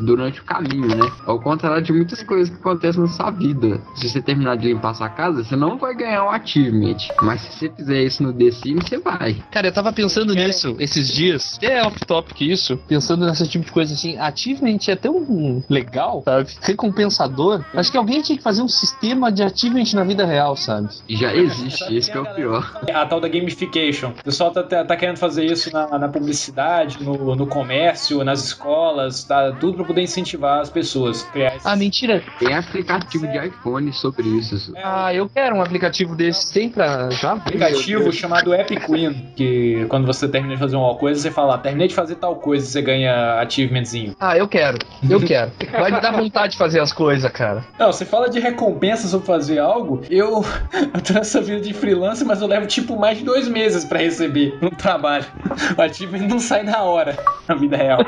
durante 0.00 0.40
o 0.40 0.44
caminho, 0.44 0.88
né? 0.88 1.10
Ao 1.24 1.40
contrário 1.40 1.82
de 1.82 1.92
muitas 1.92 2.22
coisas 2.22 2.48
que 2.48 2.60
acontecem 2.60 3.00
na 3.00 3.08
sua 3.08 3.30
vida. 3.30 3.80
Se 3.94 4.08
você 4.08 4.22
terminar 4.22 4.56
de 4.56 4.68
limpar 4.68 4.94
sua 4.94 5.08
casa, 5.08 5.44
você 5.44 5.56
não 5.56 5.78
vai 5.78 5.94
ganhar 5.94 6.24
um 6.24 6.30
achievement. 6.30 6.96
Mas 7.22 7.40
se 7.42 7.52
você 7.52 7.70
fizer 7.70 8.02
isso 8.02 8.22
no 8.22 8.32
The 8.32 8.50
Sims, 8.50 8.88
você 8.88 8.98
vai. 8.98 9.42
Cara, 9.50 9.68
eu 9.68 9.72
tava 9.72 9.92
pensando 9.92 10.34
nisso 10.34 10.76
esses 10.78 11.08
dias, 11.08 11.56
até 11.56 11.82
off-topic 11.82 12.40
isso, 12.40 12.76
pensando 12.88 13.26
nesse 13.26 13.46
tipo 13.48 13.64
de 13.64 13.72
coisa 13.72 13.94
assim, 13.94 14.16
achievement 14.16 14.78
é 14.88 14.96
tão 14.96 15.62
legal, 15.68 16.22
sabe? 16.24 16.50
Recompensador. 16.60 17.64
Acho 17.74 17.90
que 17.90 17.98
alguém 17.98 18.22
tinha 18.22 18.36
que 18.36 18.42
fazer 18.42 18.62
um 18.62 18.68
sistema 18.68 19.30
de 19.30 19.42
achievement 19.42 19.92
na 19.94 20.04
vida 20.04 20.24
real, 20.24 20.56
sabe? 20.56 20.88
Já 21.08 21.34
existe, 21.34 21.94
esse 21.94 22.10
que 22.10 22.16
é 22.16 22.20
o 22.20 22.34
pior. 22.34 22.80
A 22.92 23.06
tal 23.06 23.20
da 23.20 23.28
gamification. 23.28 24.10
O 24.10 24.24
pessoal 24.24 24.50
tá, 24.50 24.62
tá, 24.62 24.84
tá 24.84 24.96
querendo 24.96 25.18
fazer 25.18 25.44
isso 25.44 25.72
na, 25.72 25.98
na 25.98 26.08
publicidade, 26.08 27.02
no, 27.02 27.34
no 27.34 27.46
comércio, 27.46 28.22
nas 28.24 28.44
escolas, 28.44 29.24
tá, 29.24 29.52
tudo 29.52 29.65
pra 29.74 29.84
poder 29.84 30.02
incentivar 30.02 30.60
as 30.60 30.70
pessoas. 30.70 31.22
Criar 31.32 31.56
esse- 31.56 31.66
Ah, 31.68 31.76
mentira. 31.76 32.22
Tem 32.38 32.54
aplicativo 32.54 33.26
de 33.26 33.38
iPhone 33.46 33.92
sobre 33.92 34.28
isso. 34.28 34.72
Ah, 34.82 35.12
eu 35.14 35.28
quero 35.28 35.56
um 35.56 35.62
aplicativo 35.62 36.14
desse, 36.14 36.52
tem 36.52 36.68
pra 36.68 37.10
já? 37.10 37.32
aplicativo 37.32 38.12
chamado 38.12 38.54
Epic 38.54 38.84
Queen, 38.86 39.32
que 39.36 39.84
quando 39.88 40.06
você 40.06 40.28
termina 40.28 40.54
de 40.54 40.60
fazer 40.60 40.76
uma 40.76 40.94
coisa, 40.94 41.20
você 41.20 41.30
fala, 41.30 41.58
terminei 41.58 41.88
de 41.88 41.94
fazer 41.94 42.16
tal 42.16 42.36
coisa 42.36 42.64
e 42.66 42.68
você 42.70 42.82
ganha 42.82 43.40
achievementzinho. 43.40 44.14
Ah, 44.20 44.36
eu 44.36 44.46
quero. 44.48 44.78
Eu 45.08 45.20
quero. 45.20 45.50
Vai 45.72 45.90
me 45.90 46.00
dar 46.00 46.12
vontade 46.12 46.52
de 46.52 46.58
fazer 46.58 46.80
as 46.80 46.92
coisas, 46.92 47.30
cara. 47.32 47.64
Não, 47.78 47.92
você 47.92 48.04
fala 48.04 48.28
de 48.28 48.38
recompensa 48.40 49.08
sobre 49.08 49.26
fazer 49.26 49.58
algo, 49.58 50.02
eu, 50.10 50.44
eu 50.94 51.00
tô 51.00 51.12
nessa 51.14 51.40
vida 51.40 51.60
de 51.60 51.72
freelance, 51.72 52.24
mas 52.24 52.40
eu 52.40 52.46
levo 52.48 52.66
tipo 52.66 52.98
mais 52.98 53.18
de 53.18 53.24
dois 53.24 53.48
meses 53.48 53.84
pra 53.84 53.98
receber 53.98 54.56
no 54.60 54.70
trabalho. 54.70 55.24
O 55.76 55.80
achievement 55.82 56.26
não 56.28 56.38
sai 56.38 56.62
na 56.62 56.82
hora, 56.82 57.16
na 57.48 57.54
vida 57.54 57.76
real. 57.76 58.00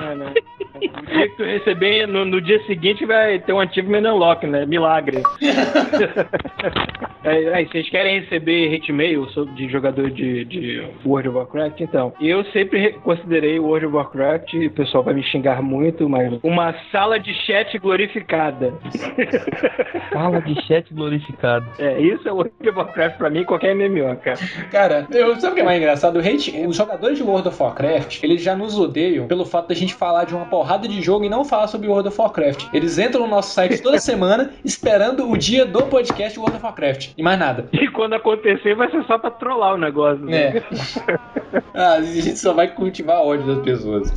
É, 0.00 0.14
né? 0.14 0.34
No 0.80 1.02
dia 1.02 1.28
que 1.28 1.36
tu 1.36 1.42
receber, 1.42 2.06
no, 2.06 2.24
no 2.24 2.40
dia 2.40 2.64
seguinte 2.66 3.04
vai 3.04 3.38
ter 3.38 3.52
um 3.52 3.60
achievement 3.60 4.08
unlock, 4.10 4.46
né? 4.46 4.64
Milagre. 4.66 5.22
Aí, 7.24 7.48
aí, 7.52 7.66
vocês 7.66 7.88
querem 7.90 8.20
receber 8.20 8.74
hate 8.74 8.92
mail 8.92 9.28
sobre- 9.30 9.52
de 9.54 9.68
jogador 9.68 10.10
de, 10.10 10.44
de 10.44 10.82
World 11.04 11.28
of 11.28 11.38
Warcraft? 11.38 11.80
Então, 11.80 12.12
eu 12.20 12.44
sempre 12.46 12.78
re- 12.78 12.92
considerei 13.02 13.58
World 13.58 13.86
of 13.86 13.94
Warcraft, 13.96 14.54
o 14.54 14.70
pessoal 14.70 15.04
vai 15.04 15.14
me 15.14 15.22
xingar 15.22 15.60
muito, 15.62 16.08
mas 16.08 16.38
uma 16.42 16.74
sala 16.90 17.18
de 17.18 17.34
chat 17.34 17.78
glorificada. 17.78 18.72
Sala 20.12 20.40
de 20.40 20.60
chat 20.66 20.92
glorificado. 20.92 21.66
É, 21.78 22.00
isso 22.00 22.28
é 22.28 22.32
World 22.32 22.52
of 22.68 22.76
Warcraft 22.78 23.16
pra 23.16 23.30
mim, 23.30 23.44
qualquer 23.44 23.74
MMO, 23.74 24.16
cara. 24.16 24.38
Cara, 24.70 25.06
eu, 25.12 25.34
sabe 25.40 25.52
o 25.52 25.54
que 25.56 25.60
é 25.60 25.64
mais 25.64 25.78
engraçado? 25.78 26.16
O 26.16 26.20
hate, 26.20 26.50
os 26.66 26.76
jogadores 26.76 27.16
de 27.18 27.22
World 27.24 27.48
of 27.48 27.62
Warcraft, 27.62 28.22
eles 28.22 28.42
já 28.42 28.56
nos 28.56 28.78
odeiam 28.78 29.26
pelo 29.28 29.44
fato 29.44 29.68
da 29.68 29.74
gente 29.74 29.94
falar 29.94 30.24
de 30.24 30.34
uma 30.34 30.46
porrada 30.46 30.88
de 30.88 31.00
jogo 31.00 31.24
e 31.24 31.28
não 31.28 31.44
falar 31.44 31.68
sobre 31.68 31.88
World 31.88 32.08
of 32.08 32.20
Warcraft. 32.20 32.68
Eles 32.72 32.98
entram 32.98 33.22
no 33.22 33.28
nosso 33.28 33.52
site 33.54 33.80
toda 33.82 33.98
semana 34.00 34.52
esperando 34.64 35.30
o 35.30 35.36
dia 35.36 35.64
do 35.64 35.82
podcast 35.82 36.38
World 36.38 36.56
of 36.56 36.64
Warcraft. 36.64 37.09
E 37.16 37.22
mais 37.22 37.38
nada. 37.38 37.68
E 37.72 37.88
quando 37.88 38.14
acontecer, 38.14 38.74
vai 38.74 38.90
ser 38.90 39.04
só 39.04 39.18
pra 39.18 39.30
trollar 39.30 39.74
o 39.74 39.78
negócio. 39.78 40.24
Né? 40.24 40.58
É. 40.58 40.62
Ah, 41.74 41.94
a 41.94 42.02
gente 42.02 42.36
só 42.36 42.52
vai 42.52 42.68
cultivar 42.68 43.22
ódio 43.22 43.46
das 43.46 43.64
pessoas. 43.64 44.12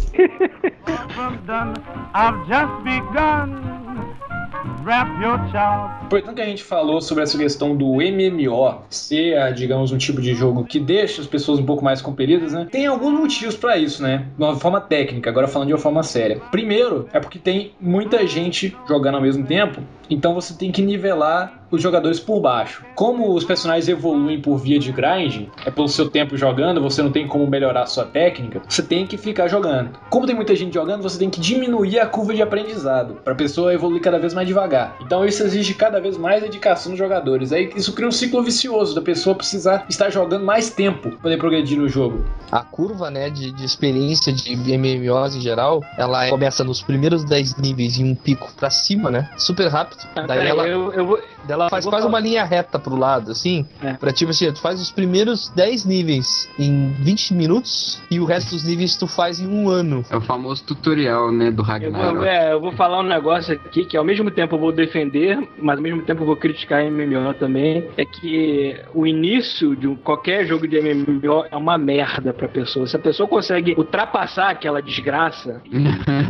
Portanto 6.10 6.36
que 6.36 6.42
a 6.42 6.46
gente 6.46 6.64
falou 6.64 7.02
sobre 7.02 7.24
essa 7.24 7.38
questão 7.38 7.76
do 7.76 7.96
MMO 7.96 8.82
ser, 8.90 9.38
ah, 9.38 9.50
digamos, 9.52 9.92
um 9.92 9.98
tipo 9.98 10.22
de 10.22 10.34
jogo 10.34 10.64
que 10.66 10.80
deixa 10.80 11.22
as 11.22 11.28
pessoas 11.28 11.60
um 11.60 11.66
pouco 11.66 11.84
mais 11.84 12.02
compelidas, 12.02 12.54
né? 12.54 12.68
Tem 12.70 12.86
alguns 12.86 13.14
motivos 13.14 13.56
pra 13.56 13.78
isso, 13.78 14.04
né? 14.04 14.26
De 14.38 14.44
uma 14.44 14.56
forma 14.56 14.82
técnica, 14.82 15.30
agora 15.30 15.48
falando 15.48 15.70
de 15.70 15.74
uma 15.74 15.80
forma 15.80 16.04
séria. 16.04 16.40
Primeiro, 16.52 17.08
é 17.14 17.20
porque 17.20 17.40
tem 17.40 17.72
muita 17.80 18.26
gente 18.28 18.76
jogando 18.88 19.16
ao 19.16 19.22
mesmo 19.22 19.46
tempo, 19.46 19.82
então 20.10 20.34
você 20.34 20.54
tem 20.54 20.72
que 20.72 20.82
nivelar 20.82 21.64
os 21.74 21.82
jogadores 21.82 22.20
por 22.20 22.40
baixo. 22.40 22.84
Como 22.96 23.34
os 23.34 23.44
personagens 23.44 23.88
evoluem 23.88 24.40
por 24.40 24.58
via 24.58 24.78
de 24.78 24.92
grinding, 24.92 25.50
é 25.66 25.72
pelo 25.72 25.88
seu 25.88 26.08
tempo 26.10 26.38
jogando, 26.38 26.80
você 26.80 27.02
não 27.02 27.12
tem 27.12 27.28
como 27.28 27.48
melhorar 27.48 27.84
a 27.84 27.88
sua 27.88 28.06
técnica, 28.06 28.62
você 28.70 28.84
tem 28.84 29.08
que 29.08 29.18
ficar 29.18 29.48
jogando. 29.48 29.98
Como 30.10 30.28
tem 30.28 30.36
muita 30.36 30.56
gente 30.56 30.74
jogando, 30.74 31.02
você 31.02 31.18
tem 31.18 31.30
que 31.30 31.40
diminuir 31.40 32.00
a 32.00 32.06
curva 32.06 32.34
de 32.34 32.42
aprendizado, 32.42 33.16
para 33.24 33.34
a 33.34 33.36
pessoa 33.36 33.74
evoluir 33.74 34.02
cada 34.02 34.20
vez 34.20 34.34
mais 34.34 34.48
devagar. 34.48 34.96
Então 35.02 35.26
isso 35.26 35.44
exige 35.44 35.74
cada 35.74 36.00
vez 36.00 36.16
mais 36.16 36.44
dedicação 36.44 36.92
dos 36.92 37.00
jogadores. 37.00 37.52
Aí 37.52 37.72
isso 37.76 37.94
cria 37.94 38.08
um 38.08 38.12
ciclo 38.12 38.44
vicioso 38.44 38.94
da 38.94 39.02
pessoa 39.02 39.36
precisar 39.36 39.86
estar 39.90 40.12
jogando 40.12 40.46
mais 40.46 40.70
tempo 40.70 41.10
para 41.10 41.20
poder 41.20 41.38
progredir 41.38 41.80
no 41.80 41.90
jogo. 41.90 42.24
A 42.52 42.62
curva, 42.62 43.10
né, 43.10 43.32
de, 43.32 43.52
de 43.52 43.66
experiência 43.66 44.32
de 44.32 44.78
MMOs 44.78 45.36
em 45.36 45.42
geral, 45.42 45.82
ela 45.98 46.30
começa 46.30 46.64
nos 46.64 46.84
primeiros 46.84 47.24
10 47.24 47.58
níveis 47.58 47.98
em 48.00 48.12
um 48.12 48.16
pico 48.16 48.52
pra 48.56 48.70
cima, 48.70 49.10
né? 49.10 49.30
Super 49.38 49.70
rápido. 49.70 49.93
Daí 50.16 50.28
Peraí, 50.28 50.48
ela, 50.48 50.68
eu, 50.68 50.92
eu 50.94 51.06
vou. 51.06 51.20
ela 51.48 51.70
faz 51.70 51.86
quase 51.86 52.04
falar- 52.06 52.10
uma 52.10 52.20
linha 52.20 52.44
reta 52.44 52.78
pro 52.80 52.96
lado, 52.96 53.32
assim. 53.32 53.66
É. 53.82 53.94
Pra 53.94 54.12
tipo 54.12 54.32
assim, 54.32 54.52
tu 54.52 54.62
faz 54.62 54.82
os 54.82 54.92
primeiros 54.92 55.50
10 55.50 55.86
níveis 55.86 56.50
em 56.60 56.90
20 57.00 57.34
minutos 57.34 58.02
e 58.10 58.20
o 58.20 58.26
resto 58.26 58.52
dos 58.52 58.64
níveis 58.64 58.96
tu 58.96 59.08
faz 59.08 59.40
em 59.40 59.48
um 59.48 59.70
ano. 59.70 60.04
É 60.10 60.16
o 60.16 60.22
famoso 60.22 60.64
tutorial, 60.64 61.32
né, 61.32 61.52
do 61.52 61.62
Eu 61.62 61.66
Ragnarok. 61.66 62.16
vou, 62.16 62.26
é, 62.26 62.54
eu 62.54 62.62
vou 62.62 62.72
falar 62.74 63.00
um 63.00 63.04
negócio 63.08 63.54
aqui 63.54 63.86
que 63.86 63.98
ao 63.98 64.04
mesmo 64.04 64.30
tempo 64.32 64.56
eu 64.56 64.60
vou 64.60 64.72
defender, 64.72 65.38
mas 65.60 65.78
ao 65.78 65.84
mesmo 65.84 66.02
tempo 66.04 66.22
eu 66.22 66.26
vou 66.26 66.36
criticar 66.36 66.84
MMO 66.84 67.34
também. 67.36 67.88
É 67.98 68.06
que 68.06 68.76
o 68.94 69.06
início 69.08 69.76
de 69.76 69.88
qualquer 70.04 70.46
jogo 70.46 70.68
de 70.68 70.80
MMO 70.80 71.46
é 71.52 71.56
uma 71.58 71.78
merda 71.78 72.34
pra 72.34 72.48
pessoa. 72.48 72.88
Se 72.88 72.96
a 72.96 73.00
pessoa 73.00 73.28
consegue 73.28 73.74
ultrapassar 73.78 74.50
aquela 74.50 74.82
desgraça, 74.82 75.62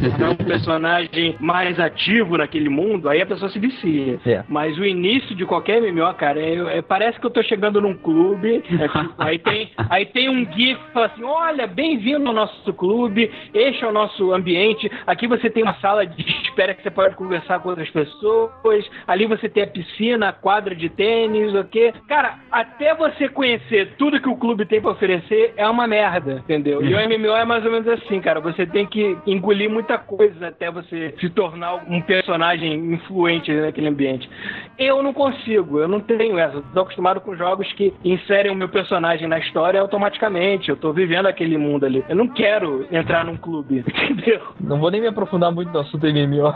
tornar 0.09 0.29
um 0.31 0.35
personagem 0.35 1.35
mais 1.39 1.79
ativo 1.79 2.37
naquele 2.37 2.69
mundo, 2.69 3.09
aí 3.09 3.21
a 3.21 3.25
pessoa 3.25 3.49
se 3.53 3.59
vicia. 3.59 4.19
É. 4.25 4.43
Mas 4.49 4.77
o 4.77 4.85
início 4.85 5.35
de 5.35 5.45
qualquer 5.45 5.81
MMO, 5.81 6.13
cara, 6.15 6.39
é, 6.39 6.77
é- 6.77 6.81
parece 6.81 7.19
que 7.19 7.25
eu 7.25 7.29
tô 7.29 7.41
chegando 7.43 7.79
num 7.79 7.93
clube, 7.93 8.63
é 8.79 8.87
tipo, 8.87 9.13
aí, 9.17 9.39
tem, 9.39 9.71
aí 9.89 10.05
tem 10.07 10.29
um 10.29 10.45
GIF 10.51 10.79
que 10.79 10.91
fala 10.91 11.05
assim: 11.05 11.23
olha, 11.23 11.67
bem-vindo 11.67 12.27
ao 12.27 12.33
nosso 12.33 12.73
clube, 12.73 13.31
este 13.53 13.83
é 13.83 13.87
o 13.87 13.91
nosso 13.91 14.33
ambiente, 14.33 14.91
aqui 15.05 15.27
você 15.27 15.49
tem 15.49 15.63
uma 15.63 15.75
sala 15.75 16.05
de 16.05 16.23
espera 16.43 16.73
que 16.73 16.83
você 16.83 16.91
pode 16.91 17.15
conversar 17.15 17.59
com 17.59 17.69
outras 17.69 17.89
pessoas, 17.89 18.89
ali 19.07 19.25
você 19.25 19.47
tem 19.47 19.63
a 19.63 19.67
piscina, 19.67 20.29
a 20.29 20.33
quadra 20.33 20.75
de 20.75 20.89
tênis, 20.89 21.53
o 21.53 21.63
quê? 21.63 21.93
Cara, 22.07 22.39
até 22.51 22.93
você 22.95 23.29
conhecer 23.29 23.93
tudo 23.97 24.21
que 24.21 24.29
o 24.29 24.37
clube 24.37 24.65
tem 24.65 24.81
pra 24.81 24.91
oferecer 24.91 25.53
é 25.57 25.67
uma 25.67 25.87
merda, 25.87 26.41
entendeu? 26.43 26.83
E 26.83 26.93
o 26.93 26.97
MMO 26.97 27.35
é 27.35 27.45
mais 27.45 27.65
ou 27.65 27.71
menos 27.71 27.87
assim, 27.87 28.19
cara, 28.19 28.39
você 28.39 28.65
tem 28.65 28.85
que 28.85 29.17
engolir 29.25 29.69
muita 29.69 29.97
coisa 29.97 30.47
até 30.47 30.71
você 30.71 31.13
se 31.19 31.29
tornar 31.29 31.75
um 31.87 32.01
personagem 32.01 32.73
influente 32.93 33.42
naquele 33.51 33.87
ambiente. 33.87 34.29
Eu 34.77 35.01
não 35.03 35.13
consigo, 35.13 35.79
eu 35.79 35.87
não 35.87 35.99
tenho 35.99 36.37
essa. 36.37 36.61
Tô 36.73 36.81
acostumado 36.81 37.21
com 37.21 37.35
jogos 37.35 37.71
que 37.73 37.93
inserem 38.03 38.51
o 38.51 38.55
meu 38.55 38.69
personagem 38.69 39.27
na 39.27 39.39
história 39.39 39.79
automaticamente. 39.79 40.69
Eu 40.69 40.75
tô 40.75 40.91
vivendo 40.93 41.27
aquele 41.27 41.57
mundo 41.57 41.85
ali. 41.85 42.03
Eu 42.07 42.15
não 42.15 42.27
quero 42.27 42.85
entrar 42.91 43.25
num 43.25 43.37
clube, 43.37 43.83
entendeu? 43.87 44.41
Não 44.59 44.79
vou 44.79 44.91
nem 44.91 45.01
me 45.01 45.07
aprofundar 45.07 45.51
muito 45.51 45.71
no 45.71 45.79
assunto 45.79 46.05
MMO. 46.05 46.53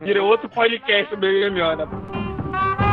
Vira 0.00 0.22
outro 0.22 0.48
podcast 0.48 1.10
sobre 1.10 1.50
MMO, 1.50 1.76
né? 1.76 2.85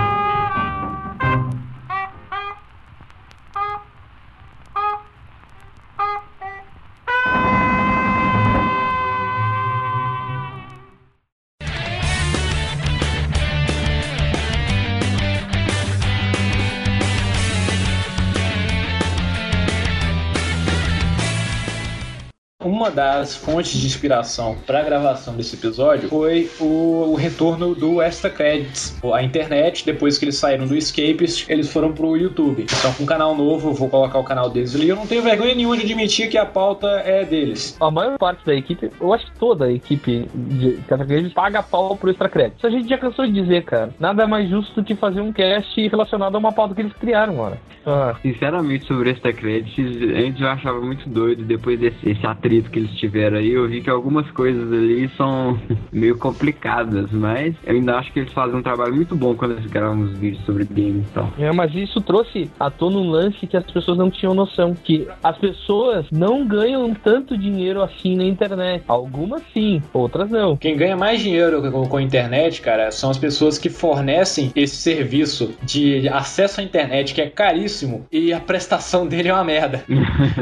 Uma 22.63 22.89
das 22.89 23.35
fontes 23.35 23.73
de 23.73 23.85
inspiração 23.85 24.55
para 24.65 24.79
a 24.79 24.83
gravação 24.83 25.35
desse 25.35 25.55
episódio 25.55 26.07
foi 26.07 26.49
o, 26.61 27.11
o 27.11 27.15
retorno 27.15 27.75
do 27.75 28.01
Extra 28.01 28.29
Credits. 28.29 28.97
A 29.13 29.21
internet, 29.21 29.85
depois 29.85 30.17
que 30.17 30.23
eles 30.25 30.37
saíram 30.37 30.65
do 30.65 30.75
Escapist, 30.75 31.49
eles 31.49 31.71
foram 31.71 31.91
pro 31.91 32.15
YouTube. 32.15 32.63
Então, 32.63 32.93
com 32.93 33.03
um 33.03 33.05
canal 33.05 33.35
novo, 33.35 33.69
eu 33.69 33.73
vou 33.73 33.89
colocar 33.89 34.17
o 34.17 34.23
canal 34.23 34.49
deles 34.49 34.73
ali. 34.75 34.87
Eu 34.87 34.95
não 34.95 35.05
tenho 35.05 35.21
vergonha 35.21 35.53
nenhuma 35.53 35.75
de 35.75 35.83
admitir 35.83 36.29
que 36.29 36.37
a 36.37 36.45
pauta 36.45 36.87
é 37.05 37.25
deles. 37.25 37.75
A 37.81 37.91
maior 37.91 38.17
parte 38.17 38.45
da 38.45 38.55
equipe, 38.55 38.89
eu 38.99 39.13
acho 39.13 39.25
que 39.25 39.37
toda 39.37 39.65
a 39.65 39.71
equipe 39.71 40.29
de 40.33 40.79
Café 40.87 41.05
Crédito 41.05 41.33
paga 41.33 41.61
pau 41.61 41.97
pro 41.97 42.09
extra 42.09 42.29
crédito. 42.29 42.57
Isso 42.57 42.67
a 42.67 42.69
gente 42.69 42.87
já 42.87 42.97
cansou 42.97 43.25
de 43.25 43.33
dizer, 43.33 43.63
cara. 43.65 43.93
Nada 43.99 44.25
mais 44.25 44.49
justo 44.49 44.73
do 44.75 44.83
que 44.85 44.95
fazer 44.95 45.19
um 45.19 45.33
cast 45.33 45.87
relacionado 45.87 46.35
a 46.35 46.37
uma 46.37 46.53
pauta 46.53 46.73
que 46.73 46.81
eles 46.81 46.93
criaram, 46.93 47.35
mano. 47.35 47.57
Ah, 47.85 48.15
Sinceramente, 48.21 48.85
sobre 48.85 49.09
Extra 49.09 49.33
Credits, 49.33 49.77
antes 50.15 50.39
eu 50.39 50.47
achava 50.47 50.79
muito 50.79 51.07
doido. 51.09 51.43
Depois 51.43 51.77
desse 51.77 52.09
esse 52.09 52.25
atrito 52.53 52.69
que 52.69 52.79
eles 52.79 52.91
tiveram 52.91 53.37
aí, 53.37 53.51
eu 53.51 53.67
vi 53.67 53.81
que 53.81 53.89
algumas 53.89 54.29
coisas 54.31 54.71
ali 54.71 55.09
são 55.17 55.57
meio 55.91 56.17
complicadas. 56.17 57.11
Mas 57.11 57.55
eu 57.65 57.75
ainda 57.75 57.97
acho 57.97 58.11
que 58.11 58.19
eles 58.19 58.31
fazem 58.31 58.55
um 58.55 58.61
trabalho 58.61 58.95
muito 58.95 59.15
bom 59.15 59.35
quando 59.35 59.53
eles 59.53 59.65
gravam 59.65 60.03
os 60.03 60.17
vídeos 60.17 60.43
sobre 60.45 60.65
games 60.65 61.07
e 61.07 61.13
tal. 61.13 61.33
É, 61.37 61.51
mas 61.51 61.73
isso 61.73 61.99
trouxe 62.01 62.49
à 62.59 62.69
tona 62.69 62.97
um 62.97 63.09
lance 63.09 63.47
que 63.47 63.57
as 63.57 63.65
pessoas 63.65 63.97
não 63.97 64.09
tinham 64.09 64.33
noção. 64.33 64.75
Que 64.83 65.07
as 65.23 65.37
pessoas 65.37 66.05
não 66.11 66.45
ganham 66.45 66.93
tanto 66.93 67.37
dinheiro 67.37 67.81
assim 67.81 68.15
na 68.15 68.23
internet. 68.23 68.83
Algumas 68.87 69.41
sim, 69.53 69.81
outras 69.93 70.29
não. 70.29 70.55
Quem 70.57 70.75
ganha 70.75 70.95
mais 70.95 71.21
dinheiro 71.21 71.61
com, 71.71 71.87
com 71.87 71.97
a 71.97 72.01
internet, 72.01 72.61
cara, 72.61 72.91
são 72.91 73.09
as 73.09 73.17
pessoas 73.17 73.57
que 73.57 73.69
fornecem 73.69 74.51
esse 74.55 74.75
serviço 74.75 75.53
de 75.63 76.07
acesso 76.09 76.61
à 76.61 76.63
internet, 76.63 77.13
que 77.13 77.21
é 77.21 77.29
caríssimo, 77.29 78.05
e 78.11 78.33
a 78.33 78.39
prestação 78.39 79.07
dele 79.07 79.29
é 79.29 79.33
uma 79.33 79.43
merda. 79.43 79.83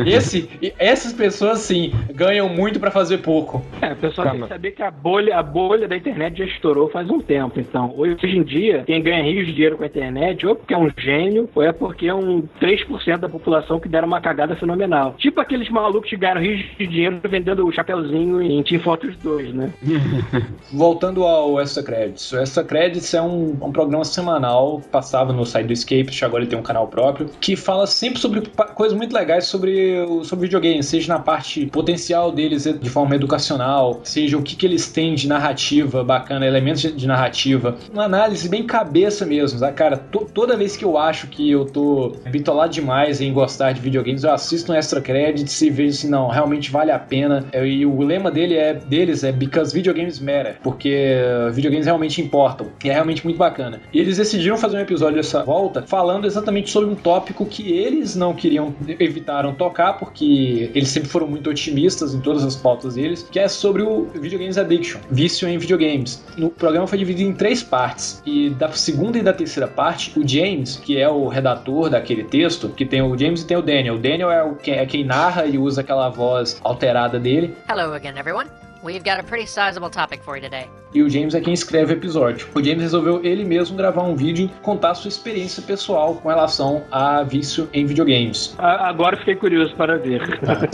Esse, 0.05 0.49
essas 0.77 1.13
pessoas, 1.13 1.59
sim, 1.59 1.91
ganham 2.13 2.49
muito 2.49 2.79
pra 2.79 2.91
fazer 2.91 3.19
pouco. 3.19 3.63
É, 3.81 3.93
o 3.93 3.95
pessoal 3.95 4.31
tem 4.31 4.41
que 4.41 4.47
saber 4.47 4.71
que 4.71 4.83
a 4.83 4.91
bolha, 4.91 5.37
a 5.37 5.43
bolha 5.43 5.87
da 5.87 5.95
internet 5.95 6.37
já 6.37 6.45
estourou 6.45 6.89
faz 6.89 7.09
um 7.09 7.19
tempo. 7.19 7.59
Então, 7.59 7.93
hoje 7.95 8.17
em 8.25 8.43
dia, 8.43 8.83
quem 8.85 9.01
ganha 9.01 9.23
rios 9.23 9.47
de 9.47 9.53
dinheiro 9.53 9.77
com 9.77 9.83
a 9.83 9.87
internet, 9.87 10.45
ou 10.45 10.55
porque 10.55 10.73
é 10.73 10.77
um 10.77 10.89
gênio, 10.97 11.49
ou 11.53 11.63
é 11.63 11.71
porque 11.71 12.07
é 12.07 12.13
um 12.13 12.43
3% 12.59 13.17
da 13.17 13.29
população 13.29 13.79
que 13.79 13.87
deram 13.87 14.07
uma 14.07 14.21
cagada 14.21 14.55
fenomenal. 14.55 15.15
Tipo 15.17 15.41
aqueles 15.41 15.69
malucos 15.69 16.09
que 16.09 16.17
ganharam 16.17 16.41
rios 16.41 16.65
de 16.77 16.87
dinheiro 16.87 17.19
vendendo 17.23 17.65
o 17.65 17.71
chapeuzinho 17.71 18.41
em 18.41 18.63
Team 18.63 18.81
Fortress 18.81 19.17
2, 19.21 19.53
né? 19.53 19.73
Voltando 20.71 21.23
ao 21.23 21.59
Extra 21.59 21.83
Credits. 21.83 22.31
O 22.31 22.39
Extra 22.39 22.63
Credits 22.63 23.13
é 23.13 23.21
um, 23.21 23.57
um 23.61 23.71
programa 23.71 24.03
semanal, 24.03 24.81
passava 24.91 25.31
no 25.31 25.45
site 25.45 25.67
do 25.67 25.73
Escapist, 25.73 26.23
agora 26.23 26.43
ele 26.43 26.49
tem 26.49 26.59
um 26.59 26.63
canal 26.63 26.87
próprio, 26.87 27.29
que 27.39 27.55
fala 27.55 27.87
sempre 27.87 28.19
sobre 28.19 28.41
coisas 28.75 28.97
muito 28.97 29.13
legais 29.13 29.45
sobre, 29.45 29.95
sobre 30.23 30.45
videogames, 30.45 30.87
seja 30.87 31.13
na 31.13 31.19
parte 31.19 31.65
potencial 31.67 31.90
deles 32.31 32.63
de 32.63 32.89
forma 32.89 33.15
educacional, 33.15 34.01
seja 34.03 34.37
o 34.37 34.41
que, 34.41 34.55
que 34.55 34.65
eles 34.65 34.87
têm 34.91 35.15
de 35.15 35.27
narrativa 35.27 36.03
bacana, 36.03 36.45
elementos 36.45 36.81
de, 36.81 37.07
narrativa. 37.07 37.75
Uma 37.91 38.03
análise 38.05 38.47
bem 38.47 38.63
cabeça 38.65 39.25
mesmo, 39.25 39.59
tá? 39.59 39.71
Cara, 39.71 39.97
to- 39.97 40.27
toda 40.33 40.55
vez 40.55 40.75
que 40.77 40.85
eu 40.85 40.97
acho 40.97 41.27
que 41.27 41.49
eu 41.51 41.65
tô 41.65 42.13
bitolado 42.29 42.71
demais 42.73 43.19
em 43.21 43.33
gostar 43.33 43.71
de 43.73 43.81
videogames, 43.81 44.23
eu 44.23 44.31
assisto 44.31 44.71
um 44.71 44.75
Extra 44.75 45.01
Credits 45.01 45.61
e 45.61 45.69
vejo 45.69 45.89
assim, 45.91 46.09
não, 46.09 46.27
realmente 46.27 46.71
vale 46.71 46.91
a 46.91 46.99
pena. 46.99 47.45
É, 47.51 47.65
E 47.67 47.85
o 47.85 48.01
lema 48.01 48.29
dele 48.31 48.55
é, 48.55 48.73
deles 48.73 49.23
é 49.23 49.31
Because 49.31 49.73
Video 49.73 49.93
Games 49.93 50.19
Matter, 50.19 50.57
porque 50.63 51.15
videogames 51.51 51.85
realmente 51.85 52.21
importam. 52.21 52.67
E 52.83 52.89
é 52.89 52.93
realmente 52.93 53.23
muito 53.23 53.37
bacana. 53.37 53.79
E 53.93 53.99
eles 53.99 54.17
decidiram 54.17 54.57
fazer 54.57 54.77
um 54.77 54.81
episódio 54.81 55.15
dessa 55.17 55.43
volta 55.43 55.83
falando 55.87 56.25
exatamente 56.25 56.69
sobre 56.69 56.89
um 56.89 56.95
tópico 56.95 57.45
que 57.45 57.71
eles 57.71 58.15
não 58.15 58.33
queriam, 58.33 58.73
evitaram 58.99 59.53
tocar, 59.53 59.93
porque 59.93 60.69
eles 60.73 60.89
sempre 60.89 61.09
foram 61.09 61.27
muito 61.27 61.49
otimistas 61.49 61.80
em 61.85 62.19
todas 62.19 62.43
as 62.43 62.55
pautas 62.55 62.95
deles, 62.95 63.27
que 63.31 63.39
é 63.39 63.47
sobre 63.47 63.81
o 63.81 64.05
Videogames 64.13 64.57
Addiction, 64.57 64.99
vício 65.09 65.47
em 65.47 65.57
videogames. 65.57 66.23
O 66.37 66.49
programa 66.49 66.87
foi 66.87 66.97
dividido 66.97 67.29
em 67.29 67.33
três 67.33 67.63
partes, 67.63 68.21
e 68.25 68.49
da 68.51 68.71
segunda 68.71 69.17
e 69.17 69.21
da 69.21 69.33
terceira 69.33 69.67
parte, 69.67 70.17
o 70.19 70.27
James, 70.27 70.77
que 70.77 70.97
é 70.97 71.09
o 71.09 71.27
redator 71.27 71.89
daquele 71.89 72.23
texto, 72.23 72.69
que 72.69 72.85
tem 72.85 73.01
o 73.01 73.17
James 73.17 73.41
e 73.41 73.47
tem 73.47 73.57
o 73.57 73.61
Daniel. 73.61 73.95
O 73.95 73.99
Daniel 73.99 74.31
é, 74.31 74.43
o, 74.43 74.57
é 74.67 74.85
quem 74.85 75.03
narra 75.03 75.45
e 75.45 75.57
usa 75.57 75.81
aquela 75.81 76.09
voz 76.09 76.59
alterada 76.63 77.19
dele. 77.19 77.55
Hello 77.69 77.93
again, 77.93 78.17
everyone. 78.17 78.49
We've 78.83 79.03
got 79.03 79.19
a 79.19 79.23
pretty 79.23 79.47
sizable 79.47 79.89
topic 79.89 80.23
for 80.23 80.35
you 80.35 80.41
today. 80.41 80.80
E 80.93 81.01
o 81.01 81.09
James 81.09 81.33
é 81.33 81.41
quem 81.41 81.53
escreve 81.53 81.93
o 81.93 81.97
episódio. 81.97 82.47
O 82.53 82.63
James 82.63 82.81
resolveu 82.81 83.23
ele 83.23 83.43
mesmo 83.43 83.75
gravar 83.75 84.03
um 84.03 84.15
vídeo 84.15 84.49
contar 84.61 84.93
sua 84.95 85.09
experiência 85.09 85.61
pessoal 85.63 86.15
com 86.15 86.29
relação 86.29 86.83
a 86.91 87.23
vício 87.23 87.69
em 87.73 87.85
videogames. 87.85 88.55
Agora 88.57 89.17
fiquei 89.17 89.35
curioso 89.35 89.75
para 89.75 89.97
ver. 89.97 90.21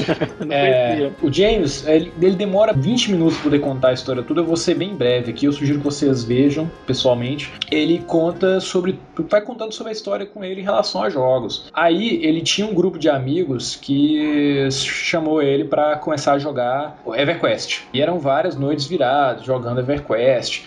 Não 0.43 0.55
É, 0.55 1.11
o 1.21 1.31
James, 1.31 1.85
ele, 1.87 2.11
ele 2.21 2.35
demora 2.35 2.73
20 2.73 3.11
minutos 3.11 3.35
para 3.35 3.43
poder 3.43 3.59
contar 3.59 3.89
a 3.89 3.93
história 3.93 4.23
toda. 4.23 4.41
Eu 4.41 4.45
vou 4.45 4.57
ser 4.57 4.75
bem 4.75 4.95
breve 4.95 5.31
aqui. 5.31 5.45
Eu 5.45 5.53
sugiro 5.53 5.79
que 5.79 5.85
vocês 5.85 6.23
vejam 6.23 6.69
pessoalmente. 6.85 7.51
Ele 7.71 7.99
conta 7.99 8.59
sobre. 8.59 8.99
Vai 9.29 9.41
contando 9.41 9.73
sobre 9.73 9.91
a 9.91 9.93
história 9.93 10.25
com 10.25 10.43
ele 10.43 10.61
em 10.61 10.63
relação 10.63 11.03
a 11.03 11.09
jogos. 11.09 11.69
Aí 11.73 12.23
ele 12.23 12.41
tinha 12.41 12.67
um 12.67 12.73
grupo 12.73 12.97
de 12.97 13.09
amigos 13.09 13.75
que 13.75 14.67
chamou 14.71 15.41
ele 15.41 15.65
para 15.65 15.97
começar 15.97 16.33
a 16.33 16.39
jogar 16.39 16.99
o 17.05 17.15
EverQuest. 17.15 17.83
E 17.93 18.01
eram 18.01 18.19
várias 18.19 18.55
noites 18.55 18.85
viradas 18.85 19.43
jogando 19.43 19.79
EverQuest. 19.79 20.06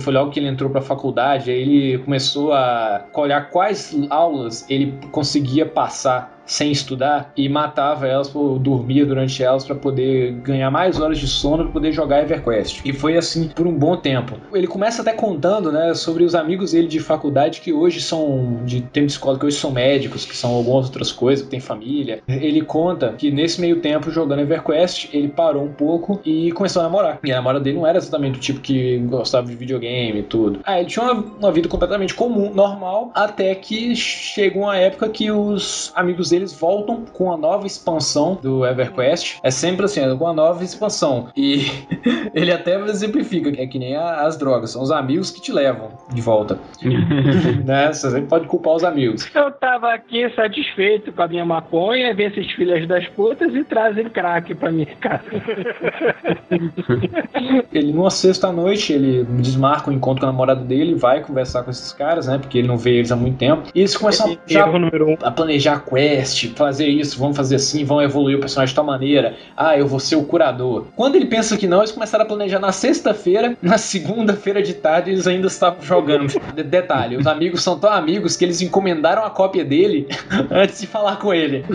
Foi 0.03 0.13
logo 0.13 0.31
que 0.31 0.39
ele 0.41 0.49
entrou 0.49 0.71
para 0.71 0.81
a 0.81 0.85
faculdade. 0.85 1.51
Aí 1.51 1.61
ele 1.61 1.99
começou 1.99 2.53
a 2.53 3.05
olhar 3.15 3.51
quais 3.51 3.97
aulas 4.11 4.65
ele 4.69 4.99
conseguia 5.11 5.67
passar 5.67 6.40
sem 6.51 6.73
estudar 6.73 7.33
e 7.37 7.49
matava 7.49 8.09
elas, 8.09 8.35
ou 8.35 8.59
dormia 8.59 9.07
durante 9.07 9.41
elas 9.41 9.65
para 9.65 9.77
poder 9.77 10.33
ganhar 10.43 10.69
mais 10.69 10.99
horas 10.99 11.19
de 11.19 11.29
sono 11.29 11.63
para 11.65 11.73
poder 11.73 11.93
jogar 11.93 12.23
EverQuest. 12.23 12.83
E 12.85 12.93
foi 12.93 13.17
assim 13.17 13.47
por 13.49 13.69
um 13.69 13.73
bom 13.73 13.97
tempo. 13.97 14.35
Ele 14.53 14.67
começa 14.67 15.01
até 15.01 15.13
contando, 15.13 15.71
né, 15.71 15.95
sobre 15.95 16.25
os 16.25 16.35
amigos 16.35 16.73
dele 16.73 16.89
de 16.89 16.99
faculdade 16.99 17.61
que 17.61 17.73
hoje 17.73 18.01
são 18.01 18.61
de 18.65 18.81
tempo 18.81 19.07
de 19.07 19.13
escola, 19.13 19.39
que 19.39 19.47
hoje 19.47 19.59
são 19.59 19.71
médicos, 19.71 20.27
que 20.27 20.37
são 20.37 20.51
algumas 20.51 20.87
outras 20.87 21.13
coisas, 21.13 21.45
que 21.45 21.51
têm 21.51 21.61
família. 21.61 22.21
Ele 22.27 22.63
conta 22.63 23.13
que 23.17 23.31
nesse 23.31 23.61
meio 23.61 23.81
tempo 23.81 24.11
jogando 24.11 24.41
EverQuest, 24.41 25.11
ele 25.13 25.29
parou 25.29 25.63
um 25.63 25.73
pouco 25.73 26.21
e 26.25 26.51
começou 26.51 26.81
a 26.81 26.83
namorar. 26.85 27.21
E 27.23 27.31
a 27.31 27.37
namorada 27.37 27.63
dele 27.63 27.77
não 27.77 27.87
era 27.87 27.99
exatamente 27.99 28.39
o 28.39 28.41
tipo 28.41 28.61
que 28.61 28.99
gostava 28.99 29.47
de 29.47 29.55
videogame 29.55 30.19
e 30.19 30.23
tudo. 30.25 30.59
Ah, 30.65 30.81
ele 30.81 30.89
tinha 30.89 31.05
uma, 31.05 31.25
uma 31.39 31.53
vida 31.53 31.69
completamente 31.69 32.13
comum, 32.13 32.53
normal, 32.53 33.13
até 33.15 33.55
que 33.55 33.95
chega 33.95 34.59
uma 34.59 34.77
época 34.77 35.09
que 35.09 35.31
os 35.31 35.93
amigos 35.95 36.33
deles 36.41 36.59
voltam 36.59 37.05
com 37.13 37.31
a 37.31 37.37
nova 37.37 37.67
expansão 37.67 38.39
do 38.41 38.65
EverQuest. 38.67 39.39
É 39.43 39.51
sempre 39.51 39.85
assim, 39.85 40.01
com 40.17 40.27
a 40.27 40.33
nova 40.33 40.65
expansão. 40.65 41.29
E 41.37 41.67
ele 42.35 42.53
até 42.53 42.81
exemplifica, 42.87 43.51
é 43.61 43.67
que 43.67 43.79
nem 43.79 43.97
a- 43.97 44.23
as 44.23 44.37
drogas, 44.39 44.71
são 44.71 44.83
os 44.83 44.91
amigos 44.91 45.31
que 45.31 45.41
te 45.41 45.53
levam 45.53 45.91
de 46.13 46.21
volta. 46.21 46.59
né? 47.65 47.93
Você 47.93 48.11
sempre 48.11 48.29
pode 48.29 48.47
culpar 48.47 48.75
os 48.75 48.85
amigos. 48.85 49.29
Eu 49.35 49.51
tava 49.53 49.93
aqui 49.93 50.29
satisfeito 50.35 51.13
com 51.13 51.23
a 51.23 51.29
minha 51.29 51.45
maconha, 51.45 52.15
vem 52.15 52.27
esses 52.27 52.51
filhos 52.53 52.87
das 52.89 53.07
putas 53.09 53.55
e 53.55 53.63
trazem 53.65 54.09
crack 54.09 54.55
pra 54.55 54.71
minha 54.73 54.87
casa. 55.01 55.25
Ele, 57.73 57.93
numa 57.93 58.11
sexta-noite, 58.11 58.93
ele 58.93 59.25
desmarca 59.25 59.91
o 59.91 59.93
encontro 59.93 60.21
com 60.21 60.27
a 60.27 60.33
namorada 60.33 60.63
dele, 60.65 60.95
vai 60.95 61.23
conversar 61.23 61.63
com 61.63 61.71
esses 61.71 61.93
caras, 61.93 62.27
né? 62.27 62.39
Porque 62.39 62.59
ele 62.59 62.69
não 62.69 62.77
vê 62.77 62.97
eles 62.97 63.13
há 63.13 63.17
muito 63.17 63.39
tempo. 63.39 63.69
E 63.75 63.81
eles 63.81 63.97
começam 63.97 64.33
a, 64.33 64.37
já 64.47 64.67
número 64.67 65.11
um. 65.11 65.17
a 65.23 65.31
planejar 65.31 65.81
quest, 65.85 66.20
fazer 66.25 66.89
isso, 66.89 67.19
vamos 67.19 67.37
fazer 67.37 67.57
assim, 67.57 67.85
vão 67.85 68.01
evoluir 68.03 68.37
o 68.37 68.41
personagem 68.41 68.73
de 68.73 68.77
tal 68.77 68.85
maneira. 68.85 69.37
Ah, 69.57 69.77
eu 69.77 69.87
vou 69.87 70.01
ser 70.01 70.17
o 70.17 70.25
curador. 70.25 70.87
Quando 70.97 71.17
ele 71.17 71.27
pensa 71.27 71.57
que 71.57 71.67
não, 71.67 71.79
eles 71.79 71.93
começaram 71.93 72.25
a 72.25 72.29
planejar 72.29 72.59
na 72.59 72.73
sexta-feira, 72.73 73.57
na 73.63 73.79
segunda-feira 73.79 74.63
de 74.63 74.75
tarde, 74.75 75.11
eles 75.11 75.27
ainda 75.27 75.47
estavam 75.47 75.83
jogando. 75.83 76.27
De- 76.55 76.63
detalhe, 76.63 77.17
os 77.17 77.27
amigos 77.27 77.63
são 77.63 77.79
tão 77.79 77.91
amigos 77.93 78.37
que 78.37 78.45
eles 78.45 78.61
encomendaram 78.61 79.25
a 79.25 79.31
cópia 79.31 79.65
dele 79.65 80.09
antes 80.51 80.81
de 80.81 80.87
falar 80.87 81.17
com 81.17 81.33
ele. 81.33 81.65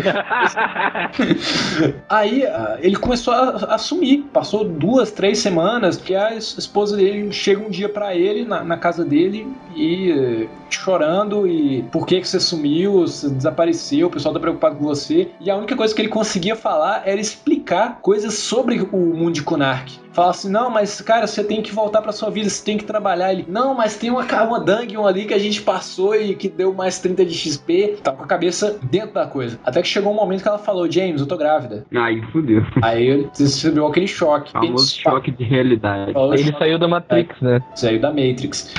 Aí 2.10 2.46
ah, 2.46 2.78
ele 2.82 2.96
começou 2.96 3.34
a, 3.34 3.76
a 3.76 3.78
sumir. 3.78 4.24
Passou 4.34 4.64
duas, 4.64 5.12
três 5.12 5.40
semanas 5.40 5.98
que 5.98 6.16
a 6.16 6.36
es- 6.36 6.58
esposa 6.58 6.96
dele 6.98 7.32
chega 7.32 7.66
um 7.66 7.70
dia 7.70 7.90
pra 7.90 8.16
ele 8.16 8.46
na, 8.46 8.64
na 8.64 8.78
casa 8.78 9.04
dele 9.04 9.48
e 9.76 10.12
eh, 10.12 10.48
chorando 10.70 11.48
e 11.48 11.84
por 11.92 12.06
que 12.06 12.20
que 12.22 12.28
você 12.28 12.40
sumiu, 12.40 13.02
você 13.02 13.30
desapareceu, 13.30 14.08
o 14.08 14.10
pessoal 14.10 14.34
tá 14.36 14.40
preocupado 14.40 14.76
com 14.76 14.84
você. 14.84 15.32
E 15.40 15.50
a 15.50 15.56
única 15.56 15.76
coisa 15.76 15.94
que 15.94 16.02
ele 16.02 16.10
conseguia 16.10 16.56
falar 16.56 17.04
era 17.06 17.20
explicar 17.20 18.00
coisas 18.02 18.34
sobre 18.36 18.88
o 18.92 18.98
mundo 18.98 19.34
de 19.34 19.44
Kunark. 19.44 20.05
Fala 20.16 20.30
assim, 20.32 20.50
não, 20.50 20.70
mas 20.70 21.02
cara, 21.02 21.28
você 21.28 21.44
tem 21.44 21.62
que 21.62 21.74
voltar 21.74 22.02
pra 22.02 22.14
sua 22.14 22.30
vida, 22.30 22.50
você 22.50 22.64
tem 22.64 22.78
que 22.78 22.86
trabalhar. 22.86 23.34
Ele, 23.34 23.46
não, 23.50 23.76
mas 23.76 23.98
tem 23.98 24.10
uma, 24.10 24.24
uma 24.44 24.62
dungeon 24.62 25.06
ali 25.06 25.26
que 25.26 25.34
a 25.34 25.38
gente 25.38 25.62
passou 25.62 26.16
e 26.16 26.34
que 26.36 26.48
deu 26.48 26.74
mais 26.74 27.00
30 27.00 27.26
de 27.26 27.34
XP. 27.34 27.98
Tava 28.02 28.18
com 28.18 28.24
a 28.24 28.28
cabeça 28.28 28.80
dentro 28.84 29.14
da 29.14 29.28
coisa. 29.28 29.60
Até 29.66 29.82
que 29.82 29.88
chegou 29.90 30.14
um 30.14 30.16
momento 30.16 30.42
que 30.42 30.48
ela 30.48 30.58
falou, 30.58 30.90
James, 30.90 31.20
eu 31.20 31.28
tô 31.28 31.36
grávida. 31.36 31.86
Aí 31.94 32.22
fudeu. 32.32 32.64
Aí 32.82 33.06
ele 33.06 33.30
recebeu 33.38 33.86
aquele 33.88 34.08
choque. 34.08 34.54
Famoso 34.54 34.98
choque 34.98 35.32
de 35.32 35.44
realidade. 35.44 36.14
Ele 36.34 36.56
saiu 36.58 36.80
da 36.80 36.88
Matrix, 36.88 37.42
né? 37.42 37.62
Saiu 37.76 38.00
da 38.00 38.10
Matrix. 38.10 38.74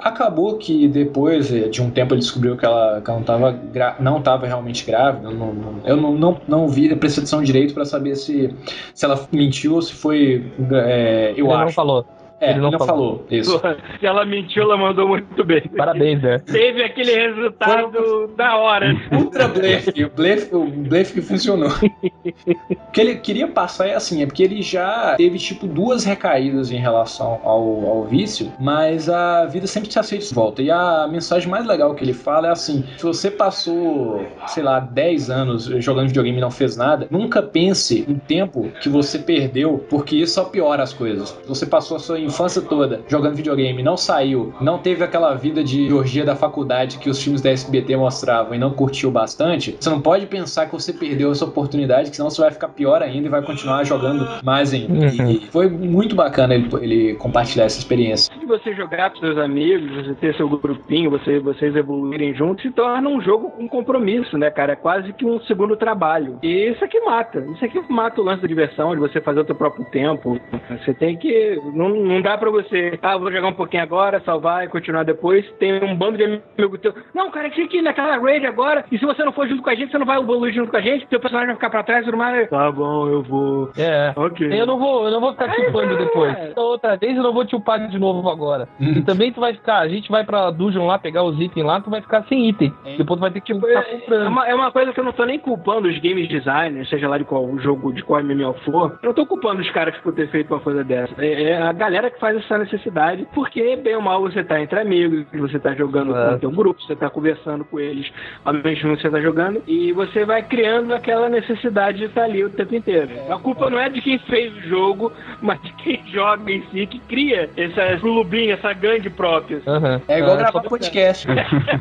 Acabou 0.00 0.58
que 0.58 0.88
depois 0.88 1.52
eh, 1.52 1.68
de 1.68 1.80
um 1.80 1.90
tempo 1.90 2.14
ele 2.14 2.20
descobriu 2.20 2.56
que 2.56 2.64
ela, 2.64 3.00
que 3.00 3.10
ela 3.10 3.20
não 3.20 3.20
estava 3.20 3.94
não 4.00 4.22
tava 4.22 4.46
realmente 4.46 4.84
grávida. 4.84 5.28
Eu 5.28 5.34
não, 5.34 5.54
não- 5.54 5.80
eu 5.84 5.96
não, 5.96 6.14
não, 6.14 6.40
não 6.48 6.68
vi 6.68 6.92
a 6.92 6.96
percepção 6.96 7.42
direito 7.42 7.74
para 7.74 7.84
saber 7.84 8.16
se, 8.16 8.54
se 8.94 9.04
ela 9.04 9.28
mentiu 9.32 9.74
ou 9.74 9.82
se 9.82 9.92
foi. 9.92 10.50
Eh, 10.86 11.34
eu 11.36 11.46
Ele 11.46 11.54
acho. 11.54 11.64
não 11.66 11.72
falou. 11.72 12.06
É, 12.40 12.50
Ele 12.50 12.60
não 12.60 12.68
ele 12.68 12.78
não 12.78 12.86
falou. 12.86 13.16
falou. 13.18 13.26
Isso. 13.30 13.60
Se 13.98 14.06
ela 14.06 14.24
mentiu, 14.24 14.62
ela 14.62 14.76
mandou 14.76 15.08
muito 15.08 15.44
bem. 15.44 15.62
Parabéns, 15.76 16.22
né? 16.22 16.38
Teve 16.38 16.82
aquele 16.82 17.12
resultado 17.12 18.28
da 18.36 18.56
hora. 18.56 18.94
Ultra 19.12 19.46
blefe, 19.48 20.04
o 20.04 20.10
blefe, 20.10 20.54
o 20.54 20.64
blefe 20.64 21.14
que 21.14 21.20
funcionou. 21.20 21.68
o 21.70 22.92
que 22.92 23.00
ele 23.00 23.16
queria 23.16 23.46
passar 23.48 23.88
é 23.88 23.94
assim, 23.94 24.22
é 24.22 24.26
porque 24.26 24.42
ele 24.42 24.62
já 24.62 25.14
teve 25.16 25.38
tipo 25.38 25.66
duas 25.66 26.04
recaídas 26.04 26.70
em 26.70 26.78
relação 26.78 27.40
ao, 27.44 27.86
ao 27.86 28.04
vício, 28.04 28.50
mas 28.58 29.08
a 29.08 29.44
vida 29.46 29.66
sempre 29.66 29.88
te 29.88 29.98
aceita 29.98 30.24
de 30.24 30.34
volta. 30.34 30.62
E 30.62 30.70
a 30.70 31.06
mensagem 31.10 31.48
mais 31.48 31.66
legal 31.66 31.94
que 31.94 32.02
ele 32.02 32.14
fala 32.14 32.48
é 32.48 32.50
assim: 32.50 32.84
se 32.96 33.02
você 33.04 33.30
passou, 33.30 34.24
sei 34.46 34.62
lá, 34.62 34.80
10 34.80 35.30
anos 35.30 35.64
jogando 35.64 36.08
videogame 36.08 36.38
e 36.38 36.40
não 36.40 36.50
fez 36.50 36.76
nada, 36.76 37.06
nunca 37.10 37.42
pense 37.42 38.04
um 38.08 38.18
tempo 38.18 38.70
que 38.80 38.88
você 38.88 39.18
perdeu, 39.18 39.84
porque 39.90 40.16
isso 40.16 40.34
só 40.34 40.44
piora 40.44 40.82
as 40.82 40.92
coisas. 40.92 41.38
Você 41.46 41.66
passou 41.66 41.96
a 41.96 42.00
sua 42.00 42.18
infância 42.30 42.62
toda 42.62 43.02
jogando 43.06 43.34
videogame, 43.34 43.82
não 43.82 43.96
saiu, 43.96 44.52
não 44.60 44.78
teve 44.78 45.04
aquela 45.04 45.34
vida 45.34 45.62
de 45.62 45.92
orgia 45.92 46.24
da 46.24 46.34
faculdade 46.34 46.98
que 46.98 47.10
os 47.10 47.22
filmes 47.22 47.40
da 47.40 47.50
SBT 47.50 47.96
mostravam 47.96 48.54
e 48.54 48.58
não 48.58 48.70
curtiu 48.70 49.10
bastante, 49.10 49.76
você 49.78 49.90
não 49.90 50.00
pode 50.00 50.26
pensar 50.26 50.66
que 50.66 50.72
você 50.72 50.92
perdeu 50.92 51.30
essa 51.30 51.44
oportunidade, 51.44 52.10
que 52.10 52.16
senão 52.16 52.30
você 52.30 52.40
vai 52.40 52.50
ficar 52.50 52.68
pior 52.68 53.02
ainda 53.02 53.26
e 53.26 53.30
vai 53.30 53.42
continuar 53.42 53.84
jogando 53.84 54.26
mais 54.42 54.72
ainda. 54.72 55.06
E 55.30 55.46
foi 55.50 55.68
muito 55.68 56.14
bacana 56.14 56.54
ele, 56.54 56.68
ele 56.80 57.14
compartilhar 57.14 57.64
essa 57.64 57.78
experiência. 57.78 58.32
Se 58.38 58.46
você 58.46 58.74
jogar 58.74 59.10
com 59.10 59.18
seus 59.18 59.38
amigos, 59.38 59.90
você 59.94 60.14
ter 60.14 60.34
seu 60.36 60.48
grupinho, 60.48 61.10
você, 61.10 61.38
vocês 61.40 61.74
evoluírem 61.74 62.34
juntos, 62.34 62.62
se 62.62 62.70
torna 62.70 63.08
um 63.08 63.20
jogo 63.20 63.50
com 63.50 63.68
compromisso, 63.68 64.36
né, 64.38 64.50
cara? 64.50 64.72
É 64.72 64.76
quase 64.76 65.12
que 65.12 65.24
um 65.24 65.40
segundo 65.42 65.76
trabalho. 65.76 66.38
E 66.42 66.70
isso 66.70 66.84
aqui 66.84 67.00
mata. 67.00 67.44
Isso 67.54 67.64
aqui 67.64 67.80
mata 67.88 68.20
o 68.20 68.24
lance 68.24 68.42
da 68.42 68.48
diversão, 68.48 68.94
de 68.94 69.00
você 69.00 69.20
fazer 69.20 69.40
o 69.40 69.44
teu 69.44 69.54
próprio 69.54 69.84
tempo. 69.86 70.40
Você 70.68 70.94
tem 70.94 71.16
que. 71.16 71.60
Não, 71.74 71.88
não 71.88 72.19
dá 72.22 72.36
pra 72.38 72.50
você. 72.50 72.98
Ah, 73.02 73.16
vou 73.16 73.30
jogar 73.32 73.48
um 73.48 73.52
pouquinho 73.54 73.82
agora, 73.82 74.20
salvar 74.24 74.64
e 74.64 74.68
continuar 74.68 75.04
depois. 75.04 75.44
Tem 75.58 75.82
um 75.82 75.94
bando 75.96 76.16
de 76.18 76.24
amigo 76.24 76.78
teu. 76.78 76.94
Não, 77.14 77.30
cara, 77.30 77.50
tinha 77.50 77.66
que 77.68 77.78
ir 77.78 77.82
naquela 77.82 78.16
raid 78.18 78.46
agora. 78.46 78.84
E 78.90 78.98
se 78.98 79.04
você 79.04 79.24
não 79.24 79.32
for 79.32 79.48
junto 79.48 79.62
com 79.62 79.70
a 79.70 79.74
gente, 79.74 79.90
você 79.90 79.98
não 79.98 80.06
vai 80.06 80.18
evoluir 80.18 80.52
junto 80.54 80.70
com 80.70 80.76
a 80.76 80.80
gente. 80.80 81.06
Teu 81.06 81.20
personagem 81.20 81.48
vai 81.48 81.56
ficar 81.56 81.70
pra 81.70 81.82
trás 81.82 82.02
e 82.02 82.04
tudo 82.06 82.16
mais. 82.18 82.48
Tá 82.48 82.70
bom, 82.70 83.08
eu 83.08 83.22
vou. 83.22 83.70
É. 83.76 84.12
Ok. 84.16 84.48
Eu 84.60 84.66
não 84.66 84.78
vou, 84.78 85.04
eu 85.04 85.10
não 85.10 85.20
vou 85.20 85.32
ficar 85.32 85.50
te 85.50 85.60
upando 85.62 85.96
depois. 85.96 86.36
Então, 86.50 86.64
outra 86.64 86.96
vez 86.96 87.16
eu 87.16 87.22
não 87.22 87.32
vou 87.32 87.44
te 87.44 87.54
upar 87.56 87.88
de 87.88 87.98
novo 87.98 88.28
agora. 88.28 88.68
E 88.80 89.02
também 89.02 89.32
tu 89.32 89.40
vai 89.40 89.52
ficar, 89.54 89.78
a 89.78 89.88
gente 89.88 90.10
vai 90.10 90.24
pra 90.24 90.50
dungeon 90.50 90.86
lá 90.86 90.98
pegar 90.98 91.22
os 91.22 91.38
itens 91.40 91.64
lá, 91.64 91.80
tu 91.80 91.90
vai 91.90 92.00
ficar 92.00 92.24
sem 92.24 92.48
item. 92.48 92.72
Depois 92.98 93.18
tu 93.18 93.22
vai 93.22 93.30
ter 93.30 93.40
que 93.40 93.54
ficar 93.54 93.68
É 93.68 93.82
comprando. 93.82 94.26
uma, 94.28 94.46
é 94.48 94.54
uma 94.54 94.70
coisa 94.72 94.92
que 94.92 95.00
eu 95.00 95.04
não 95.04 95.12
tô 95.12 95.24
nem 95.24 95.38
culpando 95.38 95.88
os 95.88 95.98
game 95.98 96.26
designers, 96.26 96.88
seja 96.88 97.08
lá 97.08 97.18
de 97.18 97.24
qual 97.24 97.58
jogo, 97.58 97.92
de 97.92 98.02
qual 98.02 98.22
MMO 98.22 98.54
for. 98.64 98.98
Eu 99.02 99.08
não 99.08 99.14
tô 99.14 99.26
culpando 99.26 99.60
os 99.60 99.70
caras 99.70 99.96
por 99.98 100.12
ter 100.14 100.28
feito 100.30 100.52
uma 100.52 100.60
coisa 100.60 100.82
dessa. 100.84 101.14
É, 101.18 101.42
é 101.50 101.62
a 101.62 101.72
galera 101.72 102.09
que 102.10 102.18
faz 102.18 102.36
essa 102.36 102.58
necessidade, 102.58 103.26
porque 103.34 103.76
bem 103.76 103.96
ou 103.96 104.02
mal 104.02 104.20
você 104.20 104.42
tá 104.44 104.60
entre 104.60 104.78
amigos, 104.78 105.26
você 105.32 105.58
tá 105.58 105.74
jogando 105.74 106.12
com 106.12 106.34
o 106.34 106.38
teu 106.38 106.50
grupo, 106.50 106.82
você 106.82 106.96
tá 106.96 107.08
conversando 107.08 107.64
com 107.64 107.78
eles 107.78 108.10
ao 108.44 108.52
mesmo 108.52 108.64
tempo 108.64 108.96
que 108.96 109.02
você 109.02 109.10
tá 109.10 109.20
jogando, 109.20 109.62
e 109.66 109.92
você 109.92 110.24
vai 110.24 110.42
criando 110.42 110.94
aquela 110.94 111.28
necessidade 111.28 111.98
de 111.98 112.04
estar 112.04 112.24
ali 112.24 112.44
o 112.44 112.50
tempo 112.50 112.74
inteiro. 112.74 113.10
A 113.30 113.38
culpa 113.38 113.70
não 113.70 113.78
é 113.78 113.88
de 113.88 114.00
quem 114.00 114.18
fez 114.18 114.54
o 114.56 114.60
jogo, 114.68 115.12
mas 115.40 115.60
de 115.62 115.72
quem 115.74 116.02
joga 116.08 116.50
em 116.50 116.62
si, 116.70 116.86
que 116.86 116.98
cria 117.00 117.48
essas 117.56 118.00
clubinhas, 118.00 118.58
essa 118.58 118.72
gangue 118.72 119.10
própria. 119.10 119.62
É 120.08 120.18
igual 120.18 120.36
gravar 120.36 120.62
podcast. 120.62 121.26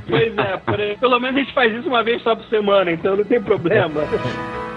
Pois 0.08 0.34
é, 0.38 0.96
pelo 0.96 1.20
menos 1.20 1.36
a 1.38 1.40
gente 1.40 1.54
faz 1.54 1.74
isso 1.74 1.88
uma 1.88 2.04
vez 2.04 2.22
só 2.22 2.36
por 2.36 2.46
semana, 2.46 2.92
então 2.92 3.16
não 3.16 3.24
tem 3.24 3.42
problema. 3.42 4.02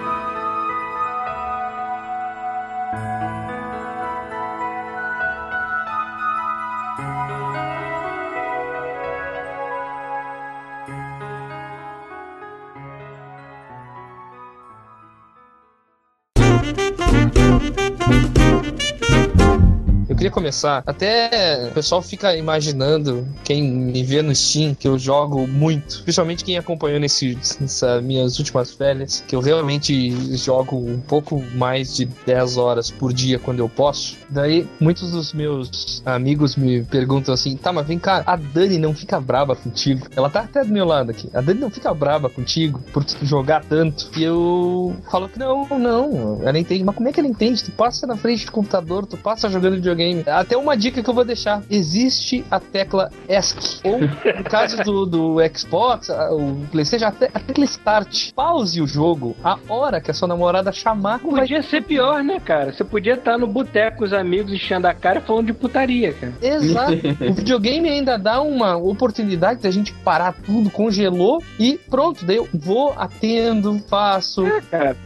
começar. 20.33 20.83
Até 20.87 21.69
o 21.71 21.73
pessoal 21.73 22.03
fica 22.03 22.35
imaginando, 22.37 23.27
quem 23.45 23.63
me 23.63 24.03
vê 24.03 24.23
no 24.23 24.35
Steam, 24.35 24.75
que 24.75 24.89
eu 24.89 24.99
jogo 24.99 25.47
muito. 25.47 26.03
Principalmente 26.03 26.45
quem 26.45 26.59
acompanhou 26.59 26.99
nesse, 26.99 27.39
nessas 27.61 28.03
minhas 28.03 28.39
últimas 28.39 28.73
férias, 28.73 29.23
que 29.27 29.37
eu 29.37 29.41
realmente 29.41 30.37
jogo 30.37 30.77
um 30.77 31.01
pouco 31.01 31.43
mais 31.55 31.97
de 31.97 32.07
10 32.07 32.57
horas 32.57 32.91
por 32.91 33.13
dia 33.13 33.39
quando 33.39 33.61
eu 33.61 33.69
posso. 33.69 34.17
Daí, 34.29 34.67
muitos 34.81 35.13
dos 35.13 35.33
meus 35.33 36.03
amigos 36.05 36.57
me 36.57 36.83
perguntam 36.85 37.35
assim: 37.35 37.57
tá, 37.57 37.73
mas 37.73 37.87
vem 37.87 37.99
cá, 37.99 38.23
a 38.27 38.37
Dani 38.37 38.79
não 38.79 38.95
fica 38.95 39.21
braba 39.21 39.55
contigo? 39.55 40.09
Ela 40.17 40.31
tá 40.31 40.41
até 40.41 40.65
do 40.65 40.73
meu 40.73 40.85
lado 40.85 41.11
aqui. 41.11 41.29
A 41.35 41.41
Dani 41.41 41.61
não 41.61 41.71
fica 41.71 41.93
braba 41.93 42.29
contigo 42.29 42.81
por 42.93 43.05
jogar 43.23 43.65
tanto? 43.65 44.11
E 44.17 44.23
eu 44.23 44.97
falo 45.11 45.29
que 45.29 45.39
não, 45.39 45.67
não. 45.79 46.41
Ela 46.43 46.59
entende. 46.59 46.85
Mas 46.85 46.95
como 46.95 47.09
é 47.09 47.13
que 47.13 47.21
ela 47.21 47.29
entende? 47.29 47.63
Tu 47.63 47.71
passa 47.73 48.07
na 48.07 48.17
frente 48.17 48.47
do 48.47 48.53
computador, 48.53 49.07
tu 49.07 49.17
passa 49.17 49.49
jogando 49.49 49.77
videogame. 49.77 50.22
Até 50.31 50.57
uma 50.57 50.77
dica 50.77 51.03
que 51.03 51.09
eu 51.09 51.15
vou 51.15 51.25
deixar: 51.25 51.63
existe 51.71 52.45
a 52.51 52.59
tecla 52.61 53.11
ESC. 53.29 53.81
Ou, 53.85 54.01
no 54.01 54.45
caso 54.45 54.77
do, 54.85 55.07
do 55.07 55.37
Xbox, 55.57 56.09
o 56.09 56.67
PlayStation, 56.71 57.07
a, 57.07 57.13
te- 57.13 57.31
a 57.33 57.41
tecla 57.41 57.65
Start. 57.65 58.33
Pause 58.35 58.81
o 58.81 58.87
jogo 58.87 59.37
a 59.43 59.59
hora 59.69 60.01
que 60.01 60.11
a 60.11 60.15
sua 60.15 60.29
namorada 60.29 60.73
chamar. 60.73 61.19
vai- 61.19 61.41
Podia 61.43 61.63
ser 61.63 61.83
pior, 61.83 62.23
né, 62.23 62.41
cara? 62.41 62.73
Você 62.73 62.85
podia 62.85 63.15
estar 63.15 63.37
no 63.39 63.47
boteco 63.47 63.99
com 63.99 64.05
os 64.05 64.13
amigos 64.13 64.53
enchendo 64.53 64.87
a 64.87 64.95
cara 64.95 65.19
e 65.19 65.23
falando 65.23 65.47
de 65.47 65.53
putaria, 65.53 66.13
cara. 66.13 66.33
Exato. 66.41 66.93
o 67.29 67.33
videogame 67.35 67.89
ainda 67.89 68.17
dá 68.19 68.41
uma 68.41 68.77
oportunidade 68.77 69.61
da 69.61 69.71
gente 69.71 69.93
parar 69.93 70.33
tudo, 70.45 70.71
congelou 70.71 71.43
e 71.59 71.79
pronto. 71.91 72.25
Daí 72.25 72.37
eu 72.37 72.49
vou, 72.55 72.95
atendo, 72.97 73.79
faço. 73.89 74.45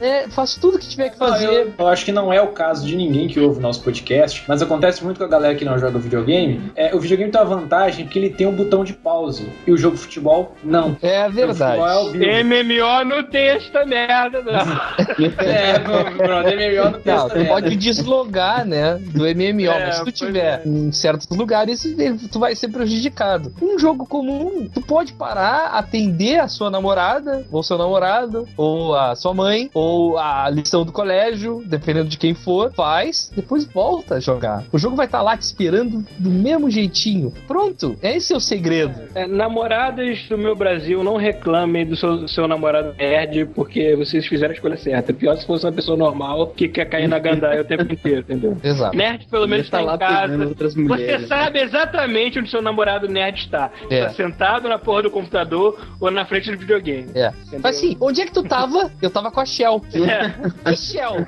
É, 0.01 0.29
faço 0.29 0.61
tudo 0.61 0.79
que 0.79 0.89
tiver 0.89 1.11
que 1.11 1.19
Não, 1.21 1.29
fazer. 1.29 1.47
eu, 1.47 1.73
eu 1.79 1.87
acho 1.89 2.05
que 2.05 2.13
não 2.13 2.33
é 2.33 2.41
o 2.41 2.49
caso 2.49 2.87
de 2.87 2.97
ninguém 2.97 3.29
que 3.29 3.41
ouve 3.41 3.59
o 3.59 3.63
nosso 3.63 3.83
podcast, 3.83 4.45
mas 4.47 4.63
acontece 4.63 5.05
muito 5.07 5.19
com 5.19 5.25
a 5.25 5.29
galera 5.29 5.55
que 5.55 5.65
não 5.65 5.79
joga 5.79 5.99
videogame. 5.99 6.71
É, 6.77 6.95
o 6.95 7.01
videogame 7.01 7.31
tem 7.31 7.41
uma 7.41 7.57
vantagem 7.57 8.05
porque 8.05 8.19
ele 8.19 8.31
tem 8.31 8.47
um 8.47 8.53
botão 8.55 8.85
de 8.85 8.93
pause. 8.93 9.49
E 9.67 9.73
o 9.73 9.77
jogo 9.79 9.97
de 9.97 10.03
futebol, 10.03 10.55
não. 10.63 10.97
É 11.03 11.29
verdade. 11.29 11.79
é 11.79 11.83
ao 11.93 12.11
vivo. 12.11 12.25
MMO 12.25 13.05
não 13.05 13.23
tem 13.25 13.47
esta 13.49 13.85
merda, 13.85 14.43
não. 14.43 14.57
É, 15.39 15.79
Bruno, 15.79 16.43
MMO 16.43 16.91
não 16.93 17.01
tem 17.01 17.15
Não, 17.15 17.27
essa 17.27 17.29
tu 17.31 17.35
merda. 17.39 17.49
pode 17.51 17.77
deslogar, 17.77 18.65
né, 18.67 18.95
do 18.95 19.21
MMO, 19.25 19.71
É, 19.71 19.87
mas 19.87 19.97
se 19.97 20.05
tu 20.05 20.13
tiver 20.13 20.67
em 20.67 20.91
certos 20.93 21.29
lugares, 21.37 21.87
tu 22.31 22.39
vai 22.39 22.55
ser 22.55 22.69
prejudicado. 22.69 23.53
Um 23.61 23.79
jogo 23.79 24.07
comum, 24.07 24.69
tu 24.73 24.81
pode 24.81 25.13
parar, 25.13 25.69
atender 25.69 26.41
a 26.41 26.49
sua 26.49 26.71
namorada, 26.71 27.45
ou 27.51 27.63
seu 27.63 27.79
namorado, 27.79 28.47
ou 28.57 28.95
a 28.97 29.15
sua 29.15 29.33
mãe, 29.35 29.71
ou 29.75 30.19
a 30.19 30.49
lição 30.51 30.85
do 30.85 30.93
colégio, 30.93 31.63
dependendo 31.67 32.09
de 32.09 32.19
quem 32.19 32.35
for, 32.35 32.73
faz, 32.73 33.31
depois 33.35 33.65
volta 33.65 34.17
a 34.17 34.21
jogar. 34.21 34.65
O 34.73 34.79
jogo 34.79 34.96
vai 34.97 35.07
estar 35.07 35.23
lá 35.23 35.37
te 35.37 35.43
esperando 35.43 36.05
do 36.19 36.31
mesmo 36.31 36.71
jeitinho. 36.71 37.33
Pronto, 37.47 37.97
esse 38.03 38.33
é 38.33 38.37
o 38.37 38.41
segredo. 38.41 38.95
É, 39.15 39.27
namoradas 39.27 40.23
do 40.29 40.39
meu 40.39 40.57
Brasil, 40.57 41.03
não 41.05 41.17
reclamem 41.17 41.87
do 41.87 41.97
seu, 41.97 42.27
seu 42.29 42.49
namorado 42.49 42.95
nerd, 42.97 43.47
porque 43.55 43.95
vocês 43.97 44.27
fizeram 44.27 44.53
a 44.53 44.55
escolha 44.55 44.77
certa. 44.77 45.13
Pior 45.13 45.37
se 45.37 45.47
fosse 45.47 45.65
uma 45.65 45.73
pessoa 45.73 45.97
normal 45.97 46.49
que 46.49 46.69
quer 46.69 46.87
cair 46.87 47.09
na 47.09 47.19
gandaia 47.19 47.61
o 47.61 47.65
tempo 47.65 47.93
inteiro, 47.93 48.21
entendeu? 48.21 48.57
Exato. 48.63 48.97
Nerd 48.97 49.27
pelo 49.31 49.47
menos 49.47 49.67
Ele 49.67 49.71
tá 49.71 49.79
tá, 49.79 49.85
lá 49.85 49.95
em 49.95 49.99
casa. 49.99 50.47
outras 50.47 50.75
Você 50.75 50.81
mulheres. 50.81 51.29
sabe 51.29 51.61
exatamente 51.61 52.39
onde 52.39 52.51
seu 52.51 52.63
namorado 52.63 53.09
nerd 53.09 53.39
está. 53.39 53.71
É. 53.91 54.01
Está 54.01 54.11
sentado 54.11 54.69
na 54.69 54.79
porra 54.79 55.03
do 55.03 55.11
computador 55.11 55.79
ou 56.01 56.11
na 56.11 56.25
frente 56.25 56.51
do 56.51 56.59
videogame. 56.59 57.09
É. 57.15 57.33
Mas 57.63 57.77
assim, 57.77 57.97
onde 58.01 58.21
é 58.21 58.27
que 58.27 58.33
tu 58.33 58.43
tava? 58.43 58.91
Eu 59.03 59.11
tava 59.11 59.31
com 59.31 59.41
a 59.41 59.45
Shell. 59.45 59.83
É. 59.95 60.33
A 60.71 60.75
Shell. 60.75 61.27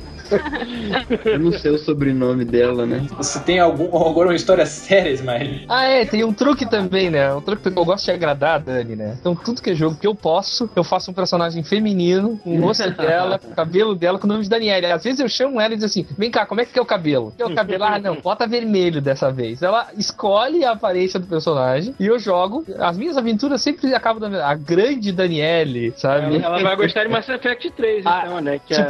Eu 1.24 1.38
não 1.38 1.52
sei 1.52 1.70
o 1.72 1.78
sobrenome 1.78 2.44
dela, 2.44 2.86
né? 2.86 3.06
Você 3.16 3.38
tem 3.40 3.58
algum, 3.58 3.84
agora 4.06 4.28
uma 4.28 4.34
história 4.34 4.66
séria, 4.66 5.10
Ismael? 5.10 5.60
Ah, 5.68 5.84
é, 5.84 6.04
tem 6.04 6.24
um 6.24 6.32
truque 6.32 6.66
também, 6.68 7.10
né? 7.10 7.32
Um 7.34 7.40
truque 7.40 7.70
que 7.70 7.78
eu 7.78 7.84
gosto 7.84 8.04
de 8.04 8.10
agradar 8.10 8.54
a 8.56 8.58
Dani, 8.58 8.96
né? 8.96 9.16
Então, 9.20 9.34
tudo 9.34 9.60
que 9.62 9.70
é 9.70 9.74
jogo 9.74 9.96
que 9.96 10.06
eu 10.06 10.14
posso, 10.14 10.68
eu 10.74 10.84
faço 10.84 11.10
um 11.10 11.14
personagem 11.14 11.62
feminino, 11.62 12.38
com 12.42 12.56
o 12.56 12.60
rosto 12.60 12.88
dela, 12.96 13.38
com 13.38 13.48
o 13.50 13.54
cabelo 13.54 13.94
dela, 13.94 14.18
com 14.18 14.26
o 14.26 14.28
nome 14.30 14.42
de 14.42 14.48
Daniela. 14.48 14.94
Às 14.94 15.04
vezes 15.04 15.20
eu 15.20 15.28
chamo 15.28 15.60
ela 15.60 15.74
e 15.74 15.76
diz 15.76 15.84
assim: 15.84 16.06
vem 16.16 16.30
cá, 16.30 16.46
como 16.46 16.60
é 16.60 16.64
que 16.64 16.78
é 16.78 16.82
o 16.82 16.86
cabelo? 16.86 17.32
Que 17.36 17.42
é 17.42 17.46
o 17.46 17.54
cabelo? 17.54 17.84
Ah, 17.84 17.98
não, 17.98 18.16
bota 18.16 18.46
vermelho 18.46 19.00
dessa 19.00 19.30
vez. 19.30 19.62
Ela 19.62 19.88
escolhe 19.96 20.64
a 20.64 20.72
aparência 20.72 21.18
do 21.20 21.26
personagem 21.26 21.94
e 21.98 22.06
eu 22.06 22.18
jogo. 22.18 22.64
As 22.78 22.96
minhas 22.96 23.16
aventuras 23.16 23.62
sempre 23.62 23.94
acabam 23.94 24.30
da 24.30 24.46
a 24.46 24.54
grande 24.54 25.12
Daniele, 25.12 25.92
sabe? 25.96 26.36
Ela 26.36 26.62
vai 26.62 26.76
gostar 26.76 27.04
de 27.04 27.10
Mass 27.10 27.28
Effect 27.28 27.70
3, 27.72 28.04
então, 28.06 28.40
né? 28.40 28.60
Que 28.66 28.74
tipo, 28.74 28.88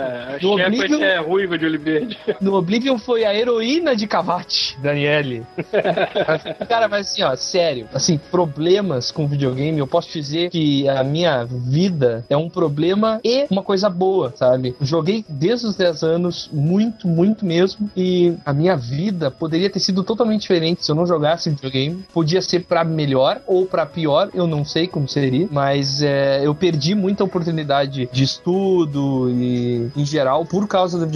a, 0.59 0.65
a 0.65 0.67
Oblivion- 0.67 1.01
é 1.03 1.21
ruiva 1.27 1.59
de 1.59 1.67
olho 1.67 1.81
verde. 1.81 2.19
No 2.41 2.55
Oblivion 2.55 2.99
foi 2.99 3.25
a 3.25 3.35
heroína 3.35 3.97
de 3.97 4.07
Cavate, 4.07 4.79
Daniele. 4.81 5.43
Cara, 6.69 6.87
mas 6.87 7.09
assim, 7.09 7.23
ó, 7.23 7.35
sério, 7.35 7.89
assim, 7.93 8.19
problemas 8.31 9.11
com 9.11 9.27
videogame, 9.27 9.79
eu 9.79 9.87
posso 9.87 10.13
dizer 10.13 10.51
que 10.51 10.89
a 10.89 11.03
minha 11.03 11.45
vida 11.45 12.25
é 12.29 12.37
um 12.37 12.49
problema 12.49 13.21
e 13.25 13.47
uma 13.51 13.63
coisa 13.63 13.89
boa, 13.89 14.33
sabe? 14.37 14.77
Joguei 14.81 15.25
desde 15.29 15.67
os 15.67 15.77
10 15.77 16.03
anos, 16.03 16.51
muito, 16.53 17.09
muito 17.09 17.45
mesmo, 17.45 17.91
e 17.97 18.35
a 18.45 18.53
minha 18.53 18.77
vida 18.77 19.31
poderia 19.31 19.71
ter 19.71 19.81
sido 19.81 20.05
totalmente 20.05 20.43
diferente 20.43 20.85
se 20.85 20.91
eu 20.91 20.95
não 20.95 21.07
jogasse 21.07 21.51
videogame. 21.51 22.05
Podia 22.13 22.43
ser 22.43 22.65
pra 22.65 22.85
melhor 22.85 23.41
ou 23.47 23.67
pra 23.67 23.87
pior, 23.87 24.31
eu 24.35 24.47
não 24.47 24.65
sei 24.65 24.87
como 24.87 25.09
seria, 25.09 25.49
mas 25.51 26.03
é, 26.03 26.47
eu 26.47 26.55
perdi 26.55 26.95
muita 26.95 27.25
oportunidade 27.25 28.09
de 28.13 28.25
estudo 28.25 29.31
e 29.31 29.91
em 29.97 30.05
geral 30.05 30.45
por 30.45 30.67
causa 30.69 30.99
do 30.99 31.07
videogame, 31.07 31.16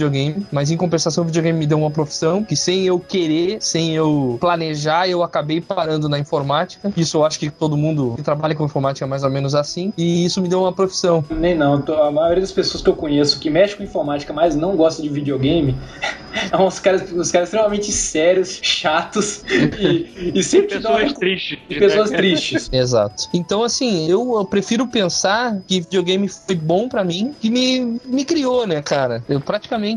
mas 0.51 0.71
em 0.71 0.77
compensação 0.77 1.23
o 1.23 1.27
videogame 1.27 1.57
me 1.59 1.65
deu 1.67 1.77
uma 1.79 1.91
profissão 1.91 2.43
que 2.43 2.55
sem 2.55 2.85
eu 2.85 2.99
querer, 2.99 3.57
sem 3.61 3.95
eu 3.95 4.37
planejar, 4.39 5.07
eu 5.07 5.23
acabei 5.23 5.61
parando 5.61 6.07
na 6.09 6.17
informática. 6.19 6.91
Isso 6.97 7.17
eu 7.17 7.25
acho 7.25 7.39
que 7.39 7.49
todo 7.49 7.77
mundo 7.77 8.13
que 8.15 8.23
trabalha 8.23 8.55
com 8.55 8.65
informática 8.65 9.05
é 9.05 9.07
mais 9.07 9.23
ou 9.23 9.29
menos 9.29 9.53
assim, 9.55 9.93
e 9.97 10.25
isso 10.25 10.41
me 10.41 10.47
deu 10.47 10.61
uma 10.61 10.73
profissão. 10.73 11.23
Nem 11.29 11.55
não, 11.55 11.81
tô- 11.81 11.93
a 11.93 12.11
maioria 12.11 12.41
das 12.41 12.51
pessoas 12.51 12.81
que 12.83 12.89
eu 12.89 12.95
conheço 12.95 13.39
que 13.39 13.49
mexe 13.49 13.75
com 13.75 13.83
informática, 13.83 14.31
mas 14.33 14.55
não 14.55 14.75
gosta 14.75 15.01
de 15.01 15.09
videogame, 15.09 15.75
são 16.49 16.65
uns 16.67 16.79
caras, 16.79 17.11
uns 17.11 17.31
caras 17.31 17.49
extremamente 17.49 17.91
sérios, 17.91 18.59
chatos 18.61 19.43
e, 19.79 20.31
e 20.35 20.43
sempre 20.43 20.79
dão 20.79 20.91
Pessoas 20.93 21.11
uma- 21.11 21.19
tristes. 21.19 21.59
e 21.69 21.75
pessoas 21.79 22.11
né? 22.11 22.17
tristes. 22.17 22.69
Exato. 22.71 23.23
Então, 23.33 23.63
assim, 23.63 24.09
eu, 24.09 24.35
eu 24.37 24.45
prefiro 24.45 24.87
pensar 24.87 25.59
que 25.67 25.81
videogame 25.81 26.27
foi 26.27 26.55
bom 26.55 26.87
pra 26.87 27.03
mim, 27.03 27.33
que 27.39 27.49
me, 27.49 27.99
me 28.05 28.23
criou, 28.25 28.65
né, 28.65 28.81
cara? 28.81 29.23
Eu 29.27 29.39
praticamente 29.41 29.90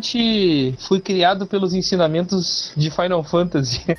fui 0.89 1.01
criado 1.01 1.47
pelos 1.47 1.75
ensinamentos 1.75 2.73
de 2.77 2.91
Final 2.91 3.23
Fantasy. 3.25 3.83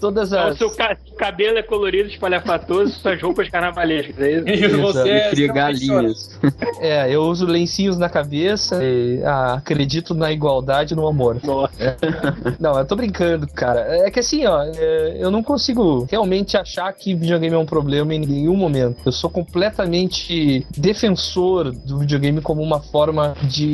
Todas 0.00 0.32
O 0.32 0.38
as. 0.38 0.58
seu 0.58 0.70
ca- 0.70 0.96
cabelo 1.16 1.58
é 1.58 1.62
colorido, 1.62 2.08
espalhafatoso, 2.08 2.92
suas 2.92 3.20
roupas 3.20 3.48
carnavalescas, 3.48 4.18
é 4.18 4.32
isso? 4.32 4.48
E 4.68 4.68
você 4.68 5.08
é 5.08 5.30
Cria 5.30 5.46
extremamente 5.46 5.86
galinhas. 5.86 6.40
É, 6.80 7.14
eu 7.14 7.22
uso 7.22 7.46
lencinhos 7.46 7.98
na 7.98 8.08
cabeça 8.08 8.82
e 8.82 9.22
ah, 9.24 9.54
acredito 9.54 10.14
na 10.14 10.32
igualdade 10.32 10.94
e 10.94 10.96
no 10.96 11.06
amor. 11.06 11.36
É. 11.78 11.96
Não, 12.58 12.78
eu 12.78 12.84
tô 12.86 12.96
brincando, 12.96 13.46
cara. 13.48 13.80
É 14.06 14.10
que 14.10 14.20
assim, 14.20 14.46
ó, 14.46 14.62
é, 14.62 15.16
eu 15.18 15.30
não 15.30 15.42
consigo 15.42 16.06
realmente 16.10 16.56
achar 16.56 16.92
que 16.92 17.14
videogame 17.14 17.54
é 17.54 17.58
um 17.58 17.66
problema 17.66 18.14
em 18.14 18.20
nenhum 18.20 18.56
momento. 18.56 18.98
Eu 19.06 19.12
sou 19.12 19.30
completamente 19.30 20.66
defensor 20.76 21.72
do 21.72 21.98
videogame 21.98 22.40
como 22.40 22.62
uma 22.62 22.80
forma 22.80 23.34
de 23.42 23.68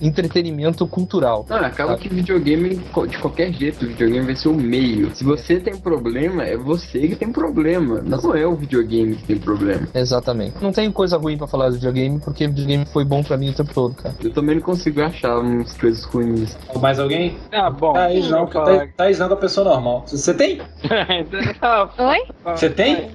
entretenimento 0.00 0.86
cultural. 0.86 1.46
Não, 1.48 1.56
acaba 1.58 1.92
Sabe? 1.92 2.02
que 2.02 2.08
videogame, 2.14 2.76
de 3.08 3.18
qualquer 3.18 3.52
jeito, 3.52 3.84
o 3.84 3.88
videogame 3.88 4.26
vai 4.26 4.36
ser 4.36 4.48
o 4.48 4.54
meio. 4.54 5.14
Se 5.14 5.24
você 5.24 5.58
tem 5.60 5.76
problema, 5.76 6.44
é 6.44 6.56
você 6.56 7.00
que 7.08 7.16
tem 7.16 7.30
problema. 7.32 8.00
Não 8.02 8.34
é 8.34 8.46
o 8.46 8.54
videogame 8.54 9.16
que 9.16 9.24
tem 9.24 9.38
problema. 9.38 9.88
Exatamente. 9.94 10.54
Não 10.62 10.72
tenho 10.72 10.92
coisa 10.92 11.16
ruim 11.16 11.36
pra 11.36 11.46
falar 11.46 11.68
do 11.68 11.74
videogame, 11.74 12.18
porque 12.20 12.46
videogame 12.46 12.84
foi 12.86 13.04
bom 13.04 13.22
pra 13.22 13.36
mim 13.36 13.50
o 13.50 13.54
tempo 13.54 13.72
todo, 13.72 13.94
cara. 13.94 14.14
Eu 14.22 14.32
também 14.32 14.56
não 14.56 14.62
consigo 14.62 15.00
achar 15.02 15.38
umas 15.38 15.76
coisas 15.76 16.04
ruins. 16.04 16.56
Mais 16.80 16.98
alguém? 16.98 17.36
Ah, 17.52 17.70
bom. 17.70 17.92
Thaís 17.92 18.28
não. 18.30 18.46
Thaís- 18.46 18.90
Thaís 18.96 19.18
não 19.18 19.26
é 19.26 19.28
uma 19.30 19.36
pessoa 19.36 19.68
normal. 19.68 20.04
Você 20.06 20.34
tem? 20.34 20.60
Oi? 21.98 22.18
Você 22.56 22.70
tem? 22.70 23.10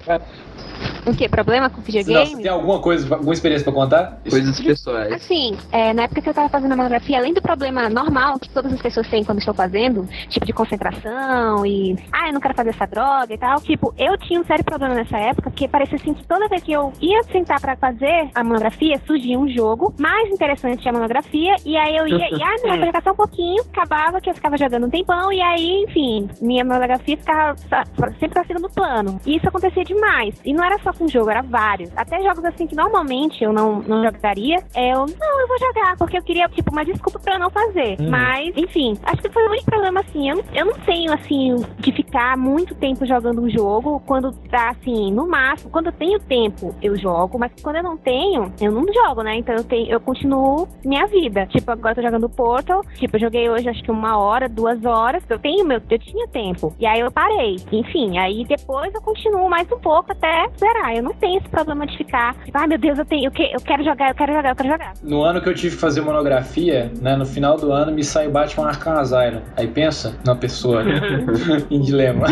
O 1.06 1.14
que? 1.16 1.28
Problema 1.28 1.70
com 1.70 1.78
Não, 1.78 1.84
você 1.84 1.92
videogame? 1.92 2.44
tem 2.44 2.52
alguma 2.52 2.80
coisa, 2.80 3.14
alguma 3.14 3.34
experiência 3.34 3.64
pra 3.66 3.74
contar? 3.74 4.20
Coisas 4.30 4.60
pessoais. 4.60 5.12
Assim, 5.12 5.58
é, 5.72 5.94
na 5.94 6.04
época 6.04 6.22
que 6.22 6.30
eu 6.30 6.34
tava 6.34 6.50
fazendo 6.50 6.72
a 6.72 6.76
monografia, 6.76 7.18
além 7.18 7.34
do 7.34 7.42
problema 7.42 7.90
normal 7.90 8.40
que 8.40 8.50
todas 8.50 8.72
as 8.74 8.82
pessoas 8.82 9.08
têm 9.10 9.24
quando 9.24 9.40
estão 9.40 9.54
fazendo, 9.54 10.08
tipo 10.30 10.46
de 10.46 10.54
concentração 10.54 11.66
e, 11.66 11.98
ah, 12.12 12.28
eu 12.28 12.34
não 12.34 12.42
quero 12.42 12.54
fazer 12.54 12.70
essa 12.70 12.86
droga 12.86 13.34
e 13.34 13.38
tal, 13.38 13.60
tipo, 13.62 13.94
eu 13.98 14.18
tinha 14.18 14.40
um 14.40 14.46
sério 14.46 14.64
problema 14.64 14.96
nessa 14.96 15.18
época, 15.18 15.50
porque 15.50 15.68
parecia 15.68 15.98
assim 15.98 16.14
que 16.14 16.26
toda 16.26 16.48
vez 16.48 16.64
que 16.64 16.72
eu 16.72 16.94
ia 17.02 17.24
sentar 17.24 17.60
pra 17.60 17.76
fazer 17.76 18.30
a 18.34 18.44
monografia, 18.44 19.00
surgia 19.06 19.38
um 19.38 19.50
jogo 19.50 19.94
mais 19.98 20.30
interessante 20.30 20.82
que 20.82 20.90
a 20.90 20.94
monografia, 20.94 21.56
e 21.66 21.76
aí 21.78 21.96
eu 21.96 22.08
ia, 22.08 22.30
e 22.30 22.42
ah, 22.42 22.56
não, 22.64 22.78
vou 22.78 22.86
jogar 22.86 23.04
só 23.04 23.12
um 23.12 23.16
pouquinho, 23.16 23.64
acabava 23.72 24.22
que 24.22 24.30
eu 24.30 24.36
ficava 24.36 24.58
jogando 24.58 24.86
um 24.86 24.90
tempão, 24.90 25.32
e 25.32 25.42
aí, 25.42 25.86
enfim, 25.88 26.30
minha 26.42 26.64
monografia 26.64 27.18
ficava 27.18 27.56
sempre 27.58 28.30
pra 28.30 28.46
segundo 28.46 28.70
plano. 28.70 29.20
E 29.26 29.38
isso 29.38 29.48
acontecia 29.48 29.84
demais. 29.84 30.36
E 30.46 30.54
não 30.54 30.64
era 30.64 30.73
só 30.80 30.94
com 30.94 31.08
jogo, 31.08 31.30
era 31.30 31.42
vários. 31.42 31.90
Até 31.96 32.22
jogos 32.22 32.44
assim 32.46 32.68
que 32.68 32.76
normalmente 32.76 33.44
eu 33.44 33.52
não, 33.54 33.82
não 33.82 34.04
jogaria, 34.04 34.58
é, 34.74 34.94
eu, 34.94 35.06
não, 35.06 35.40
eu 35.42 35.48
vou 35.48 35.60
jogar, 35.60 35.98
porque 35.98 36.18
eu 36.18 36.24
queria, 36.24 36.48
tipo, 36.50 36.72
uma 36.72 36.86
desculpa 36.86 37.20
pra 37.20 37.36
eu 37.36 37.40
não 37.40 37.50
fazer. 37.50 37.98
Hum. 38.00 38.10
Mas, 38.10 38.56
enfim, 38.56 38.98
acho 39.04 39.22
que 39.22 39.30
foi 39.30 39.44
o 39.46 39.50
único 39.52 39.66
problema, 39.66 40.00
assim. 40.02 40.30
Eu, 40.30 40.38
não- 40.38 40.44
eu 40.54 40.66
não 40.66 40.74
tenho, 40.86 41.14
assim, 41.14 41.56
de 41.80 41.92
ficar 41.92 42.38
muito 42.38 42.76
tempo 42.76 43.06
jogando 43.06 43.42
um 43.42 43.50
jogo 43.50 44.02
quando 44.06 44.32
tá, 44.50 44.70
assim, 44.70 45.12
no 45.12 45.28
máximo. 45.28 45.72
Quando 45.72 45.88
eu 45.88 45.92
tenho 45.94 46.20
tempo, 46.20 46.76
eu 46.82 46.96
jogo, 46.98 47.38
mas 47.40 47.52
quando 47.62 47.78
eu 47.78 47.84
não 47.84 47.98
tenho, 47.98 48.52
eu 48.62 48.72
não 48.72 48.86
jogo, 48.94 49.22
né? 49.24 49.36
Então 49.38 49.56
eu, 49.56 49.64
tenho, 49.64 49.90
eu 49.90 50.00
continuo 50.00 50.68
minha 50.86 51.06
vida. 51.08 51.46
Tipo, 51.48 51.72
agora 51.72 51.92
eu 51.92 51.96
tô 51.96 52.02
jogando 52.02 52.30
Portal. 52.30 52.82
Tipo, 52.96 53.16
eu 53.16 53.22
joguei 53.22 53.50
hoje 53.50 53.70
acho 53.70 53.84
que 53.84 53.92
uma 53.92 54.18
hora, 54.18 54.48
duas 54.50 54.84
horas. 54.86 55.24
Eu 55.30 55.40
tenho 55.40 55.66
meu, 55.66 55.82
eu 55.90 56.00
tinha 56.00 56.28
tempo. 56.28 56.74
E 56.80 56.86
aí 56.86 57.00
eu 57.00 57.12
parei. 57.12 57.58
Enfim, 57.72 58.18
aí 58.18 58.44
depois 58.46 58.94
eu 58.94 59.02
continuo 59.02 59.50
mais 59.50 59.70
um 59.72 59.80
pouco 59.80 60.12
até 60.12 60.48
zerar. 60.64 60.96
Eu 60.96 61.04
não 61.04 61.14
tenho 61.14 61.40
esse 61.40 61.50
problema 61.50 61.86
de 61.86 61.98
ficar, 61.98 62.36
tipo, 62.46 62.58
ai 62.58 62.68
meu 62.68 62.78
Deus, 62.78 62.98
eu 62.98 63.06
tenho, 63.06 63.26
eu, 63.26 63.32
que- 63.32 63.52
eu 63.54 63.60
quero 63.62 63.84
jogar, 63.84 64.10
eu 64.10 64.16
quero 64.16 64.34
jogar, 64.34 64.50
eu 64.50 64.56
quero 64.56 64.70
jogar. 64.70 64.94
No 65.04 65.24
ano 65.24 65.42
que 65.42 65.50
eu 65.50 65.54
tive 65.54 65.76
que 65.76 65.82
fazer 65.82 66.02
monografia, 66.02 66.92
né, 67.02 67.16
no 67.16 67.26
final 67.26 67.58
do 67.58 67.72
ano 67.72 67.92
me 67.92 68.04
saiu 68.04 68.32
Batman 68.32 68.68
Arkham 68.68 68.94
Asylum. 69.00 69.42
Aí 69.58 69.68
pensa 69.68 70.16
na 70.26 70.36
pessoa 70.36 70.84
em 71.70 71.82
dilema. 71.82 72.28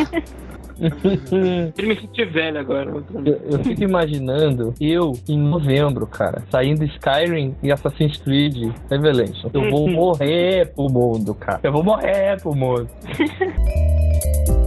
Ele 1.78 1.88
me 1.88 1.96
sentir 2.00 2.26
velho 2.32 2.60
agora. 2.60 2.90
Eu, 3.24 3.40
eu 3.52 3.60
fico 3.64 3.84
imaginando 3.84 4.74
eu 4.82 5.12
em 5.30 5.38
novembro, 5.38 6.08
cara, 6.08 6.42
saindo 6.50 6.84
Skyrim 6.86 7.56
e 7.62 7.72
Assassin's 7.72 8.18
Creed 8.18 8.72
Revelation. 8.90 9.50
Eu 9.54 9.70
vou 9.70 9.88
morrer 9.92 10.74
pro 10.74 10.90
mundo, 10.90 11.36
cara. 11.36 11.60
Eu 11.62 11.72
vou 11.72 11.84
morrer 11.84 12.42
pro 12.42 12.56
mundo. 12.56 12.90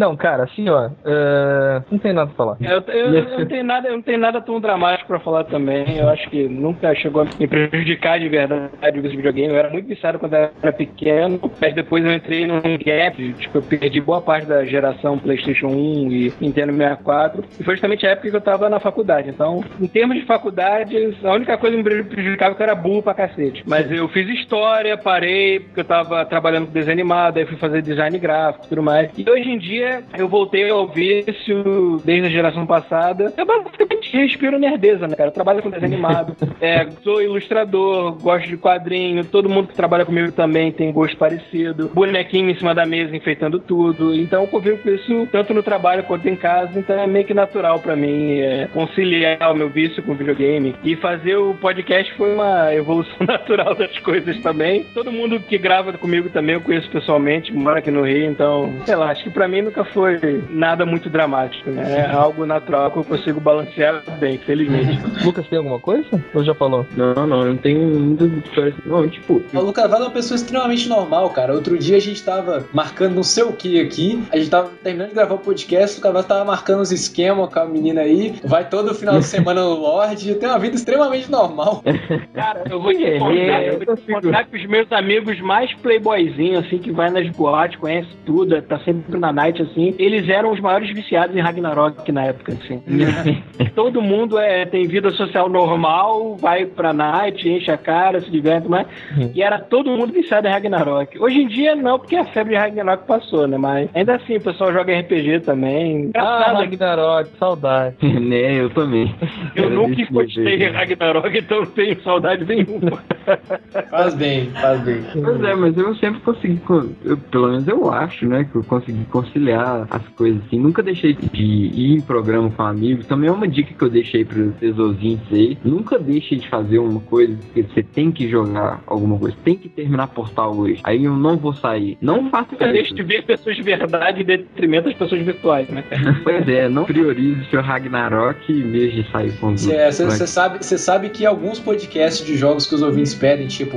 Não, 0.00 0.16
cara, 0.16 0.42
assim, 0.42 0.68
ó, 0.68 0.90
é, 1.04 1.82
não 1.88 1.98
tem 2.00 2.12
nada 2.12 2.26
pra 2.26 2.34
falar. 2.36 2.56
Eu, 2.60 2.82
eu- 2.92 3.14
eu 3.14 3.38
não 3.38 3.46
tenho 3.46 3.62
nada, 3.62 3.88
eu 3.88 3.92
não 3.92 4.02
tenho 4.02 4.18
nada 4.18 4.40
tão 4.40 4.60
dramático 4.60 5.06
pra 5.06 5.20
falar 5.20 5.44
também. 5.44 5.98
Eu 5.98 6.08
acho 6.08 6.28
que 6.30 6.48
nunca 6.48 6.92
chegou 6.96 7.22
a 7.22 7.26
me 7.38 7.46
prejudicar 7.46 8.18
de 8.18 8.28
verdade 8.28 8.70
esse 8.98 9.16
videogame. 9.16 9.52
Eu 9.54 9.56
era 9.58 9.70
muito 9.70 9.86
viciado 9.86 10.18
quando 10.18 10.34
eu 10.34 10.50
era 10.60 10.72
pequeno, 10.72 11.40
mas 11.60 11.72
depois 11.76 12.04
eu 12.04 12.12
entrei 12.12 12.44
num 12.44 12.60
gap, 12.60 13.32
tipo, 13.34 13.58
eu 13.58 13.62
perdi 13.62 14.00
boa 14.00 14.20
parte 14.20 14.48
da 14.48 14.64
geração 14.64 15.16
PlayStation 15.16 15.68
1 15.68 16.10
e 16.10 16.32
Nintendo 16.40 16.72
64. 16.72 17.44
E 17.60 17.62
foi 17.62 17.74
justamente 17.74 18.04
a 18.04 18.10
época 18.10 18.28
que 18.30 18.36
eu 18.36 18.40
tava 18.40 18.68
na 18.68 18.80
faculdade. 18.80 19.30
Então, 19.30 19.62
em 19.80 19.86
termos 19.86 20.16
de 20.16 20.24
faculdade, 20.26 21.16
a 21.22 21.32
única 21.32 21.56
coisa 21.56 21.76
que 21.76 21.82
me 21.84 22.02
prejudicava 22.02 22.50
é 22.50 22.54
que 22.56 22.62
eu 22.62 22.66
era 22.66 22.74
burro 22.74 23.00
pra 23.04 23.14
cacete. 23.14 23.62
Mas 23.64 23.88
eu 23.92 24.08
fiz 24.08 24.28
história, 24.28 24.98
parei, 24.98 25.60
porque 25.60 25.82
eu 25.82 25.84
tava 25.84 26.24
trabalhando 26.24 26.66
com 26.66 26.72
desenho 26.72 26.94
animado, 26.94 27.38
aí 27.38 27.46
fui 27.46 27.58
fazer 27.58 27.80
design 27.80 28.18
gráfico 28.18 28.66
e 28.66 28.68
tudo 28.70 28.82
mais. 28.82 29.08
E 29.16 29.30
hoje 29.30 29.48
em 29.48 29.56
dia, 29.58 29.83
eu 30.16 30.28
voltei 30.28 30.68
ao 30.70 30.86
vício 30.86 32.00
desde 32.04 32.26
a 32.28 32.30
geração 32.30 32.66
passada. 32.66 33.32
Eu 33.36 33.46
basicamente 33.46 34.16
respiro 34.16 34.58
nerdeza, 34.58 35.06
né, 35.06 35.16
cara? 35.16 35.28
Eu 35.28 35.34
trabalho 35.34 35.62
com 35.62 35.70
desenho 35.70 35.92
animado, 35.92 36.36
é, 36.60 36.88
sou 37.02 37.22
ilustrador, 37.22 38.12
gosto 38.20 38.48
de 38.48 38.56
quadrinho, 38.56 39.24
todo 39.24 39.48
mundo 39.48 39.68
que 39.68 39.74
trabalha 39.74 40.04
comigo 40.04 40.32
também 40.32 40.72
tem 40.72 40.92
gosto 40.92 41.16
parecido. 41.16 41.90
Bonequinho 41.94 42.50
em 42.50 42.56
cima 42.56 42.74
da 42.74 42.86
mesa, 42.86 43.16
enfeitando 43.16 43.58
tudo. 43.58 44.14
Então 44.14 44.42
eu 44.42 44.48
convivo 44.48 44.78
com 44.78 44.90
isso 44.90 45.28
tanto 45.30 45.54
no 45.54 45.62
trabalho 45.62 46.04
quanto 46.04 46.28
em 46.28 46.36
casa, 46.36 46.78
então 46.78 46.98
é 46.98 47.06
meio 47.06 47.24
que 47.24 47.34
natural 47.34 47.78
pra 47.80 47.96
mim 47.96 48.38
é, 48.38 48.68
conciliar 48.72 49.52
o 49.52 49.56
meu 49.56 49.68
vício 49.68 50.02
com 50.02 50.12
o 50.12 50.14
videogame. 50.16 50.74
E 50.82 50.96
fazer 50.96 51.36
o 51.36 51.54
podcast 51.54 52.12
foi 52.14 52.34
uma 52.34 52.74
evolução 52.74 53.16
natural 53.26 53.74
das 53.74 53.98
coisas 53.98 54.38
também. 54.40 54.84
Todo 54.94 55.12
mundo 55.12 55.40
que 55.40 55.58
grava 55.58 55.92
comigo 55.94 56.28
também 56.30 56.54
eu 56.54 56.60
conheço 56.60 56.90
pessoalmente, 56.90 57.52
mora 57.52 57.78
aqui 57.78 57.90
no 57.90 58.02
Rio, 58.02 58.30
então, 58.30 58.72
sei 58.84 58.96
lá, 58.96 59.10
acho 59.10 59.24
que 59.24 59.30
pra 59.30 59.48
mim 59.48 59.62
nunca 59.74 59.84
foi 59.84 60.44
nada 60.48 60.86
muito 60.86 61.10
dramático, 61.10 61.68
né? 61.70 62.06
É 62.06 62.10
algo 62.10 62.46
natural 62.46 62.90
que 62.92 62.98
eu 62.98 63.04
consigo 63.04 63.40
balancear 63.40 64.02
bem, 64.20 64.38
felizmente. 64.38 65.00
Lucas, 65.24 65.46
tem 65.48 65.58
alguma 65.58 65.80
coisa? 65.80 66.22
Ou 66.32 66.44
já 66.44 66.54
falou? 66.54 66.86
Não, 66.96 67.26
não, 67.26 67.44
não 67.44 67.56
tenho 67.56 67.80
muitas 67.80 68.30
histórias. 68.32 68.74
Não, 68.86 69.08
tipo. 69.08 69.42
O 69.52 69.60
Lucas 69.60 69.90
Vale 69.90 70.04
é 70.04 70.06
uma 70.06 70.12
pessoa 70.12 70.36
extremamente 70.36 70.88
normal, 70.88 71.30
cara. 71.30 71.52
Outro 71.52 71.76
dia 71.76 71.96
a 71.96 72.00
gente 72.00 72.22
tava 72.22 72.64
marcando 72.72 73.14
não 73.14 73.22
sei 73.22 73.42
o 73.42 73.52
que 73.52 73.80
aqui. 73.80 74.22
A 74.32 74.36
gente 74.36 74.50
tava 74.50 74.70
terminando 74.82 75.08
de 75.08 75.14
gravar 75.14 75.34
o 75.34 75.38
podcast. 75.38 75.96
O 75.96 75.98
Lucas 75.98 76.12
Vale 76.12 76.26
tava 76.26 76.44
marcando 76.44 76.80
os 76.80 76.92
esquemas 76.92 77.52
com 77.52 77.58
a 77.58 77.66
menina 77.66 78.02
aí. 78.02 78.34
Vai 78.44 78.68
todo 78.68 78.94
final 78.94 79.18
de 79.18 79.26
semana 79.26 79.62
no 79.62 79.74
Lorde. 79.74 80.34
Tem 80.36 80.48
uma 80.48 80.58
vida 80.58 80.76
extremamente 80.76 81.30
normal. 81.30 81.82
Cara, 82.32 82.64
eu 82.70 82.80
vou 82.80 82.92
te 82.92 83.18
contar, 83.18 83.64
eu 83.64 83.78
vou 83.78 83.96
te 83.96 84.12
contar 84.12 84.44
que 84.44 84.56
os 84.56 84.66
meus 84.66 84.90
amigos 84.92 85.40
mais 85.40 85.72
playboyzinhos, 85.74 86.64
assim, 86.64 86.78
que 86.78 86.92
vai 86.92 87.10
nas 87.10 87.28
boates, 87.30 87.78
conhece 87.78 88.08
tudo, 88.24 88.60
tá 88.62 88.78
sempre 88.80 89.18
na 89.18 89.32
night, 89.32 89.63
assim, 89.64 89.94
eles 89.98 90.28
eram 90.28 90.52
os 90.52 90.60
maiores 90.60 90.90
viciados 90.92 91.36
em 91.36 91.40
Ragnarok 91.40 92.10
na 92.12 92.24
época, 92.24 92.52
assim. 92.52 92.82
Todo 93.74 94.00
mundo 94.00 94.38
é, 94.38 94.64
tem 94.64 94.86
vida 94.86 95.10
social 95.10 95.48
normal, 95.48 96.36
vai 96.36 96.64
pra 96.66 96.92
night, 96.92 97.48
enche 97.48 97.70
a 97.70 97.76
cara, 97.76 98.20
se 98.20 98.30
diverte, 98.30 98.68
mas... 98.68 98.86
E 99.34 99.42
era 99.42 99.58
todo 99.58 99.90
mundo 99.90 100.12
viciado 100.12 100.46
em 100.46 100.50
Ragnarok. 100.50 101.18
Hoje 101.18 101.42
em 101.42 101.48
dia 101.48 101.74
não, 101.74 101.98
porque 101.98 102.16
a 102.16 102.24
febre 102.24 102.54
de 102.54 102.58
Ragnarok 102.60 103.06
passou, 103.06 103.46
né? 103.46 103.56
Mas 103.58 103.88
ainda 103.94 104.14
assim, 104.16 104.36
o 104.36 104.40
pessoal 104.40 104.72
joga 104.72 104.98
RPG 104.98 105.40
também. 105.40 106.10
Ah, 106.16 106.52
Ragnarok, 106.56 107.30
saudade. 107.38 107.96
né, 108.02 108.54
eu 108.60 108.70
também. 108.70 109.14
eu 109.56 109.64
Era 109.64 109.74
nunca 109.74 109.88
desse 109.96 110.02
encostei 110.02 110.54
em 110.54 110.58
jeito. 110.58 110.74
Ragnarok, 110.74 111.38
então 111.38 111.58
não 111.60 111.66
tenho 111.66 112.00
saudade 112.02 112.44
nenhuma. 112.44 113.02
Faz 113.90 114.14
bem, 114.14 114.50
faz 114.50 114.80
bem. 114.82 115.02
Pois 115.14 115.42
é, 115.42 115.54
mas 115.54 115.76
eu 115.78 115.94
sempre 115.96 116.20
consegui, 116.20 116.56
con- 116.58 116.90
eu, 117.04 117.16
pelo 117.16 117.48
menos 117.48 117.66
eu 117.66 117.90
acho, 117.90 118.26
né, 118.26 118.44
que 118.50 118.54
eu 118.56 118.62
consegui 118.64 119.04
conciliar 119.06 119.53
as 119.54 120.06
coisas 120.16 120.42
assim. 120.46 120.58
Nunca 120.58 120.82
deixei 120.82 121.14
de 121.14 121.42
ir 121.42 121.96
em 121.96 122.00
programa 122.00 122.50
com 122.50 122.62
amigos. 122.62 123.06
Também 123.06 123.28
é 123.28 123.32
uma 123.32 123.48
dica 123.48 123.72
que 123.74 123.82
eu 123.82 123.90
deixei 123.90 124.24
para 124.24 124.42
vocês 124.42 124.78
ouvintes 124.78 125.26
aí. 125.32 125.58
Nunca 125.64 125.98
deixe 125.98 126.36
de 126.36 126.48
fazer 126.48 126.78
uma 126.78 127.00
coisa 127.00 127.36
que 127.52 127.62
você 127.62 127.82
tem 127.82 128.10
que 128.10 128.28
jogar 128.28 128.82
alguma 128.86 129.18
coisa. 129.18 129.36
Tem 129.44 129.56
que 129.56 129.68
terminar 129.68 130.08
portal 130.08 130.56
hoje. 130.56 130.80
Aí 130.84 131.04
eu 131.04 131.16
não 131.16 131.36
vou 131.36 131.54
sair. 131.54 131.96
Não 132.00 132.30
faça 132.30 132.52
Nunca 132.52 132.72
deixe 132.72 132.94
de 132.94 133.02
ver 133.02 133.24
pessoas 133.24 133.56
de 133.56 133.62
verdade 133.62 134.22
em 134.22 134.24
detrimento 134.24 134.88
das 134.88 134.94
pessoas 134.94 135.22
virtuais, 135.22 135.68
né? 135.68 135.84
Pois 136.22 136.48
é, 136.48 136.68
não 136.68 136.84
priorize 136.84 137.40
o 137.40 137.44
seu 137.46 137.60
Ragnarok 137.60 138.50
em 138.50 138.70
vez 138.70 138.94
de 138.94 139.10
sair 139.10 139.32
com 139.38 139.52
os 139.52 139.62
Você 139.62 140.02
outros. 140.04 140.30
sabe, 140.30 140.64
cê 140.64 140.78
sabe 140.78 141.08
que 141.10 141.26
alguns 141.26 141.58
podcasts 141.58 142.24
de 142.24 142.36
jogos 142.36 142.66
que 142.66 142.74
os 142.74 142.82
ouvintes 142.82 143.14
pedem, 143.14 143.46
tipo 143.46 143.76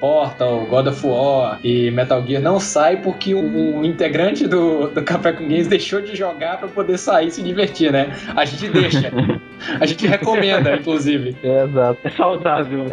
Portal, 0.00 0.66
God 0.66 0.88
of 0.88 1.06
War 1.06 1.58
e 1.64 1.90
Metal 1.90 2.24
Gear, 2.26 2.42
não 2.42 2.60
sai 2.60 2.96
porque 2.96 3.34
um, 3.34 3.78
um 3.78 3.84
integrante 3.84 4.46
do, 4.46 4.88
do 4.88 5.02
Café 5.16 5.32
com 5.32 5.44
Games 5.44 5.66
deixou 5.66 6.00
de 6.00 6.14
jogar 6.14 6.58
pra 6.58 6.68
poder 6.68 6.98
sair 6.98 7.28
e 7.28 7.30
se 7.30 7.42
divertir, 7.42 7.90
né? 7.90 8.14
A 8.36 8.44
gente 8.44 8.68
deixa. 8.68 9.10
A 9.80 9.86
gente 9.86 10.06
recomenda, 10.06 10.74
inclusive. 10.74 11.36
É, 11.46 11.64
exato. 11.64 11.98
É 12.04 12.10
saudável. 12.10 12.86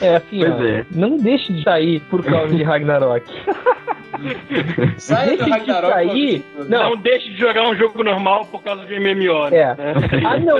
É 0.00 0.16
assim, 0.16 0.38
Pois 0.40 0.52
ó, 0.52 0.64
é. 0.64 0.84
não 0.90 1.16
deixe 1.16 1.52
de 1.52 1.62
sair 1.62 2.00
por 2.10 2.24
causa 2.24 2.54
de 2.54 2.62
Ragnarok. 2.62 3.24
Sai 4.98 5.36
do 5.36 5.44
Ragnarok. 5.48 5.92
sair. 5.94 6.44
Não. 6.68 6.90
Não, 6.90 6.96
deixe 6.96 7.30
de 7.30 7.36
jogar 7.36 7.68
um 7.68 7.74
jogo 7.74 8.02
normal 8.02 8.46
por 8.46 8.62
causa 8.62 8.84
de 8.84 8.98
MMO. 8.98 9.46
É. 9.46 9.74
né? 9.74 9.94
A 10.24 10.38
não, 10.38 10.58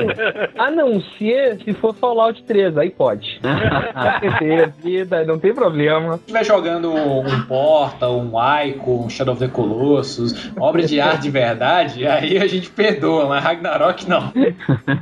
a 0.58 0.70
não 0.70 1.00
ser 1.18 1.58
se 1.62 1.72
for 1.74 1.94
Fallout 1.94 2.42
3, 2.44 2.76
aí 2.78 2.90
pode. 2.90 3.40
Vida, 4.82 5.24
não 5.24 5.38
tem 5.38 5.52
problema. 5.54 6.14
Se 6.14 6.20
estiver 6.20 6.44
jogando 6.44 6.92
um 6.94 7.42
Portal, 7.42 8.18
um 8.18 8.32
Ico, 8.66 9.04
um 9.04 9.10
Shadow 9.10 9.34
of 9.34 9.44
the 9.44 9.50
Colossus, 9.50 10.50
obra 10.58 10.82
de 10.82 11.00
arte 11.00 11.22
de 11.22 11.30
verdade, 11.30 12.06
aí 12.06 12.38
a 12.38 12.46
gente 12.46 12.70
perdoa, 12.70 13.26
mas 13.26 13.42
Ragnarok 13.44 14.08
não. 14.08 14.32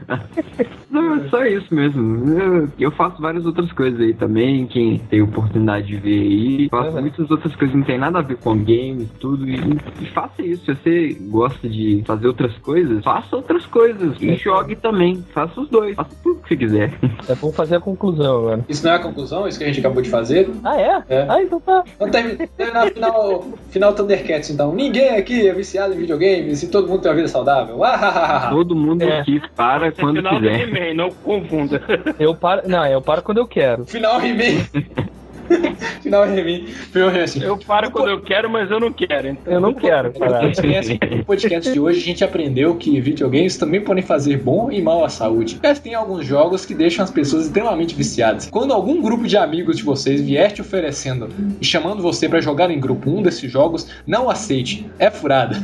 Não, 0.91 1.17
é 1.17 1.29
só 1.29 1.45
isso 1.45 1.73
mesmo. 1.75 2.29
Eu, 2.41 2.69
eu 2.79 2.91
faço 2.93 3.21
várias 3.21 3.45
outras 3.45 3.71
coisas 3.73 4.01
aí 4.01 4.15
também. 4.15 4.67
Quem 4.67 4.99
tem 4.99 5.21
oportunidade 5.23 5.87
de 5.87 5.97
ver 5.97 6.21
aí. 6.21 6.69
Faço 6.71 6.89
Uhum. 6.97 7.01
muitas 7.03 7.31
outras 7.31 7.55
coisas 7.55 7.73
que 7.73 7.79
não 7.79 7.85
tem 7.87 7.99
nada 7.99 8.19
a 8.19 8.23
ver 8.23 8.37
com 8.39 8.57
games, 8.57 9.11
tudo. 9.21 9.47
E, 9.49 9.57
e 10.01 10.07
faça 10.07 10.43
isso. 10.43 10.65
Se 10.65 10.75
você 10.75 11.17
gosta 11.29 11.69
de 11.69 12.03
fazer 12.07 12.27
outras 12.27 12.57
coisas, 12.59 13.05
faça 13.05 13.37
outras 13.37 13.67
coisas. 13.67 14.17
E 14.23 14.35
jogue 14.37 14.77
também. 14.77 15.23
Faça 15.35 15.61
os 15.61 15.69
dois. 15.69 15.95
Faça 15.95 16.17
tudo 16.23 16.38
que 16.49 16.55
você 16.55 16.57
quiser. 16.57 16.93
É 17.29 17.35
bom 17.35 17.53
fazer 17.53 17.77
a 17.77 17.81
conclusão 17.81 18.39
agora. 18.39 18.65
Isso 18.69 18.85
não 18.85 18.93
é 18.93 18.97
a 18.97 18.99
conclusão, 18.99 19.47
isso 19.47 19.59
que 19.59 19.65
a 19.65 19.67
gente 19.69 19.81
acabou 19.81 20.03
de 20.03 20.09
fazer? 20.09 20.49
Ah, 20.65 20.81
é? 20.81 21.03
É. 21.09 21.27
Ah, 21.29 21.43
então 21.43 21.61
tá. 21.61 21.85
Vamos 21.99 22.13
terminar 22.13 22.49
terminar 22.57 22.91
final, 22.91 23.45
final 23.71 23.93
Thundercats, 23.95 24.51
então. 24.51 24.75
Ninguém 24.75 25.11
aqui 25.11 25.47
é 25.49 25.53
viciado 25.53 25.95
em 25.95 25.99
videogames 25.99 26.63
e 26.63 26.69
todo 26.69 26.89
mundo 26.89 27.01
tem 27.03 27.11
uma 27.11 27.17
vida 27.17 27.29
saudável. 27.29 27.85
Ah, 27.85 27.95
ah, 27.95 28.09
ah, 28.09 28.47
ah. 28.47 28.51
Todo 28.51 28.75
mundo 28.75 29.03
É. 29.03 29.21
aqui 29.21 29.41
para 29.55 29.93
quando 29.93 30.17
Final 30.17 30.35
do 30.35 30.41
quiser. 30.41 30.61
He-Man, 30.69 30.95
não 30.95 31.11
confunda. 31.11 31.83
Eu 32.19 32.35
paro. 32.35 32.63
Não, 32.67 32.87
eu 32.87 33.01
paro 33.03 33.23
quando 33.23 33.39
eu 33.39 33.47
quero. 33.47 33.87
Final 33.87 34.21
He-Man. 34.21 34.65
Final 36.03 36.25
Remy. 36.25 36.67
Final 36.67 37.09
Remy 37.11 37.25
assim. 37.25 37.43
Eu 37.43 37.57
paro 37.57 37.91
quando 37.91 38.11
eu 38.11 38.21
quero, 38.21 38.49
mas 38.51 38.71
eu 38.71 38.81
não 38.81 38.93
quero. 38.93 39.29
Então 39.29 39.53
eu 39.53 39.61
não 39.61 39.75
quero 39.75 40.13
parar. 40.13 40.43
No 40.43 41.25
podcast 41.25 41.73
de 41.73 41.81
hoje 41.81 42.01
a 42.01 42.05
gente 42.05 42.25
aprendeu 42.25 42.77
que 42.77 43.01
videogames 43.01 43.57
também 43.57 43.81
podem 43.81 44.03
fazer 44.03 44.39
bom 44.39 44.71
e 44.71 44.81
mal 44.81 45.05
à 45.05 45.09
saúde. 45.09 45.59
Mas 45.63 45.79
tem 45.79 45.95
alguns 45.95 46.27
jogos 46.27 46.65
que 46.65 46.75
deixam 46.75 47.05
as 47.05 47.11
pessoas 47.11 47.47
extremamente 47.47 47.95
viciadas. 47.95 48.49
Quando 48.51 48.73
algum 48.73 49.01
grupo 49.03 49.27
de 49.27 49.37
amigos 49.37 49.79
de 49.79 49.83
vocês 49.83 50.21
vier 50.21 50.53
te 50.53 50.61
oferecendo 50.61 51.29
e 51.61 51.65
chamando 51.65 52.03
você 52.03 52.29
pra 52.29 52.41
jogar 52.41 52.71
em 52.71 52.81
grupo 52.81 53.11
um 53.11 53.23
desses 53.23 53.51
jogos, 53.51 53.91
não 54.07 54.31
aceite. 54.31 54.89
É 54.99 55.11
furada. 55.11 55.57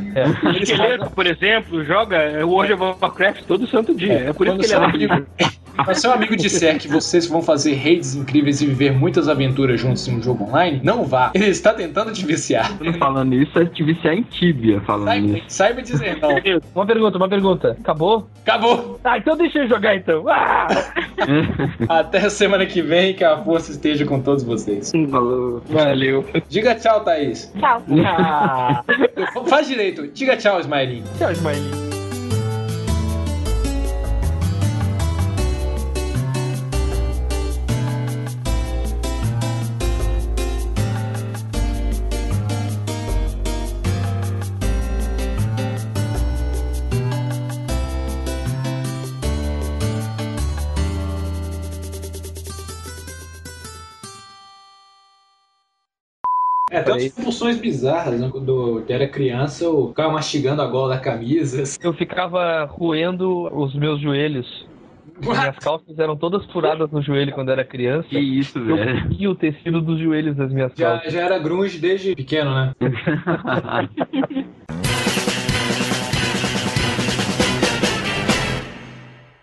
O 0.42 0.50
esqueleto, 0.50 1.10
por 1.10 1.26
exemplo, 1.26 1.84
joga 1.84 2.44
World 2.44 2.72
of 2.74 2.82
Warcraft 3.00 3.42
todo 3.46 3.66
santo 3.66 3.94
dia. 3.94 4.12
É, 4.14 4.32
por 4.32 4.46
isso 4.46 4.58
que 4.58 4.66
ele 4.66 5.04
é 5.04 5.63
Mas 5.76 6.00
seu 6.00 6.12
amigo 6.12 6.36
disser 6.36 6.78
que 6.78 6.88
vocês 6.88 7.26
vão 7.26 7.42
fazer 7.42 7.74
raids 7.74 8.14
incríveis 8.14 8.60
e 8.60 8.66
viver 8.66 8.92
muitas 8.92 9.28
aventuras 9.28 9.80
juntos 9.80 10.06
em 10.08 10.16
um 10.16 10.22
jogo 10.22 10.44
online, 10.44 10.80
não 10.82 11.04
vá. 11.04 11.30
Ele 11.34 11.46
está 11.46 11.72
tentando 11.72 12.12
te 12.12 12.24
viciar. 12.24 12.70
Falando 12.98 13.34
isso, 13.34 13.58
é 13.58 13.64
te 13.64 13.82
viciar 13.82 14.14
em 14.14 14.22
tíbia 14.22 14.80
falando 14.82 15.06
Saiba, 15.08 15.38
isso. 15.38 15.44
saiba 15.48 15.82
dizer 15.82 16.18
não. 16.20 16.30
Uma 16.74 16.86
pergunta, 16.86 17.16
uma 17.18 17.28
pergunta. 17.28 17.76
Acabou? 17.80 18.28
Acabou. 18.42 19.00
Ah, 19.04 19.18
então 19.18 19.36
deixa 19.36 19.58
eu 19.60 19.68
jogar 19.68 19.96
então. 19.96 20.24
Ah! 20.28 20.68
Até 21.88 22.18
a 22.18 22.30
semana 22.30 22.66
que 22.66 22.82
vem, 22.82 23.14
que 23.14 23.24
a 23.24 23.38
força 23.42 23.72
esteja 23.72 24.04
com 24.04 24.20
todos 24.20 24.42
vocês. 24.44 24.92
Falou. 25.10 25.62
Valeu. 25.68 26.24
Diga 26.48 26.74
tchau, 26.74 27.00
Thaís. 27.04 27.52
Tchau. 27.58 27.82
Ah. 28.06 28.84
Faz 29.46 29.66
direito. 29.68 30.06
Diga 30.08 30.36
tchau, 30.36 30.60
Smiley. 30.60 31.02
Tchau, 31.18 31.32
Smiley. 31.32 31.93
Umas 56.92 57.24
funções 57.24 57.58
bizarras, 57.58 58.20
né? 58.20 58.28
Quando 58.30 58.84
eu 58.88 58.94
era 58.94 59.08
criança, 59.08 59.64
eu 59.64 59.88
ficava 59.88 60.12
mastigando 60.12 60.62
a 60.62 60.66
gola 60.66 60.94
da 60.94 61.00
camisa. 61.00 61.62
Eu 61.82 61.92
ficava 61.92 62.64
roendo 62.64 63.48
os 63.56 63.74
meus 63.74 64.00
joelhos. 64.00 64.66
Minhas 65.20 65.56
calças 65.58 65.96
eram 65.98 66.16
todas 66.16 66.44
furadas 66.46 66.90
no 66.90 67.00
joelho 67.00 67.32
quando 67.32 67.50
era 67.50 67.64
criança. 67.64 68.08
Que 68.08 68.18
isso, 68.18 68.58
Eu 68.58 68.76
velho. 68.76 69.02
comia 69.08 69.30
o 69.30 69.34
tecido 69.34 69.80
dos 69.80 69.98
joelhos 70.00 70.36
das 70.36 70.52
minhas 70.52 70.72
Já, 70.76 70.92
calças. 70.94 71.12
já 71.12 71.20
era 71.22 71.38
grunge 71.38 71.78
desde 71.78 72.14
pequeno, 72.16 72.52
né? 72.52 72.72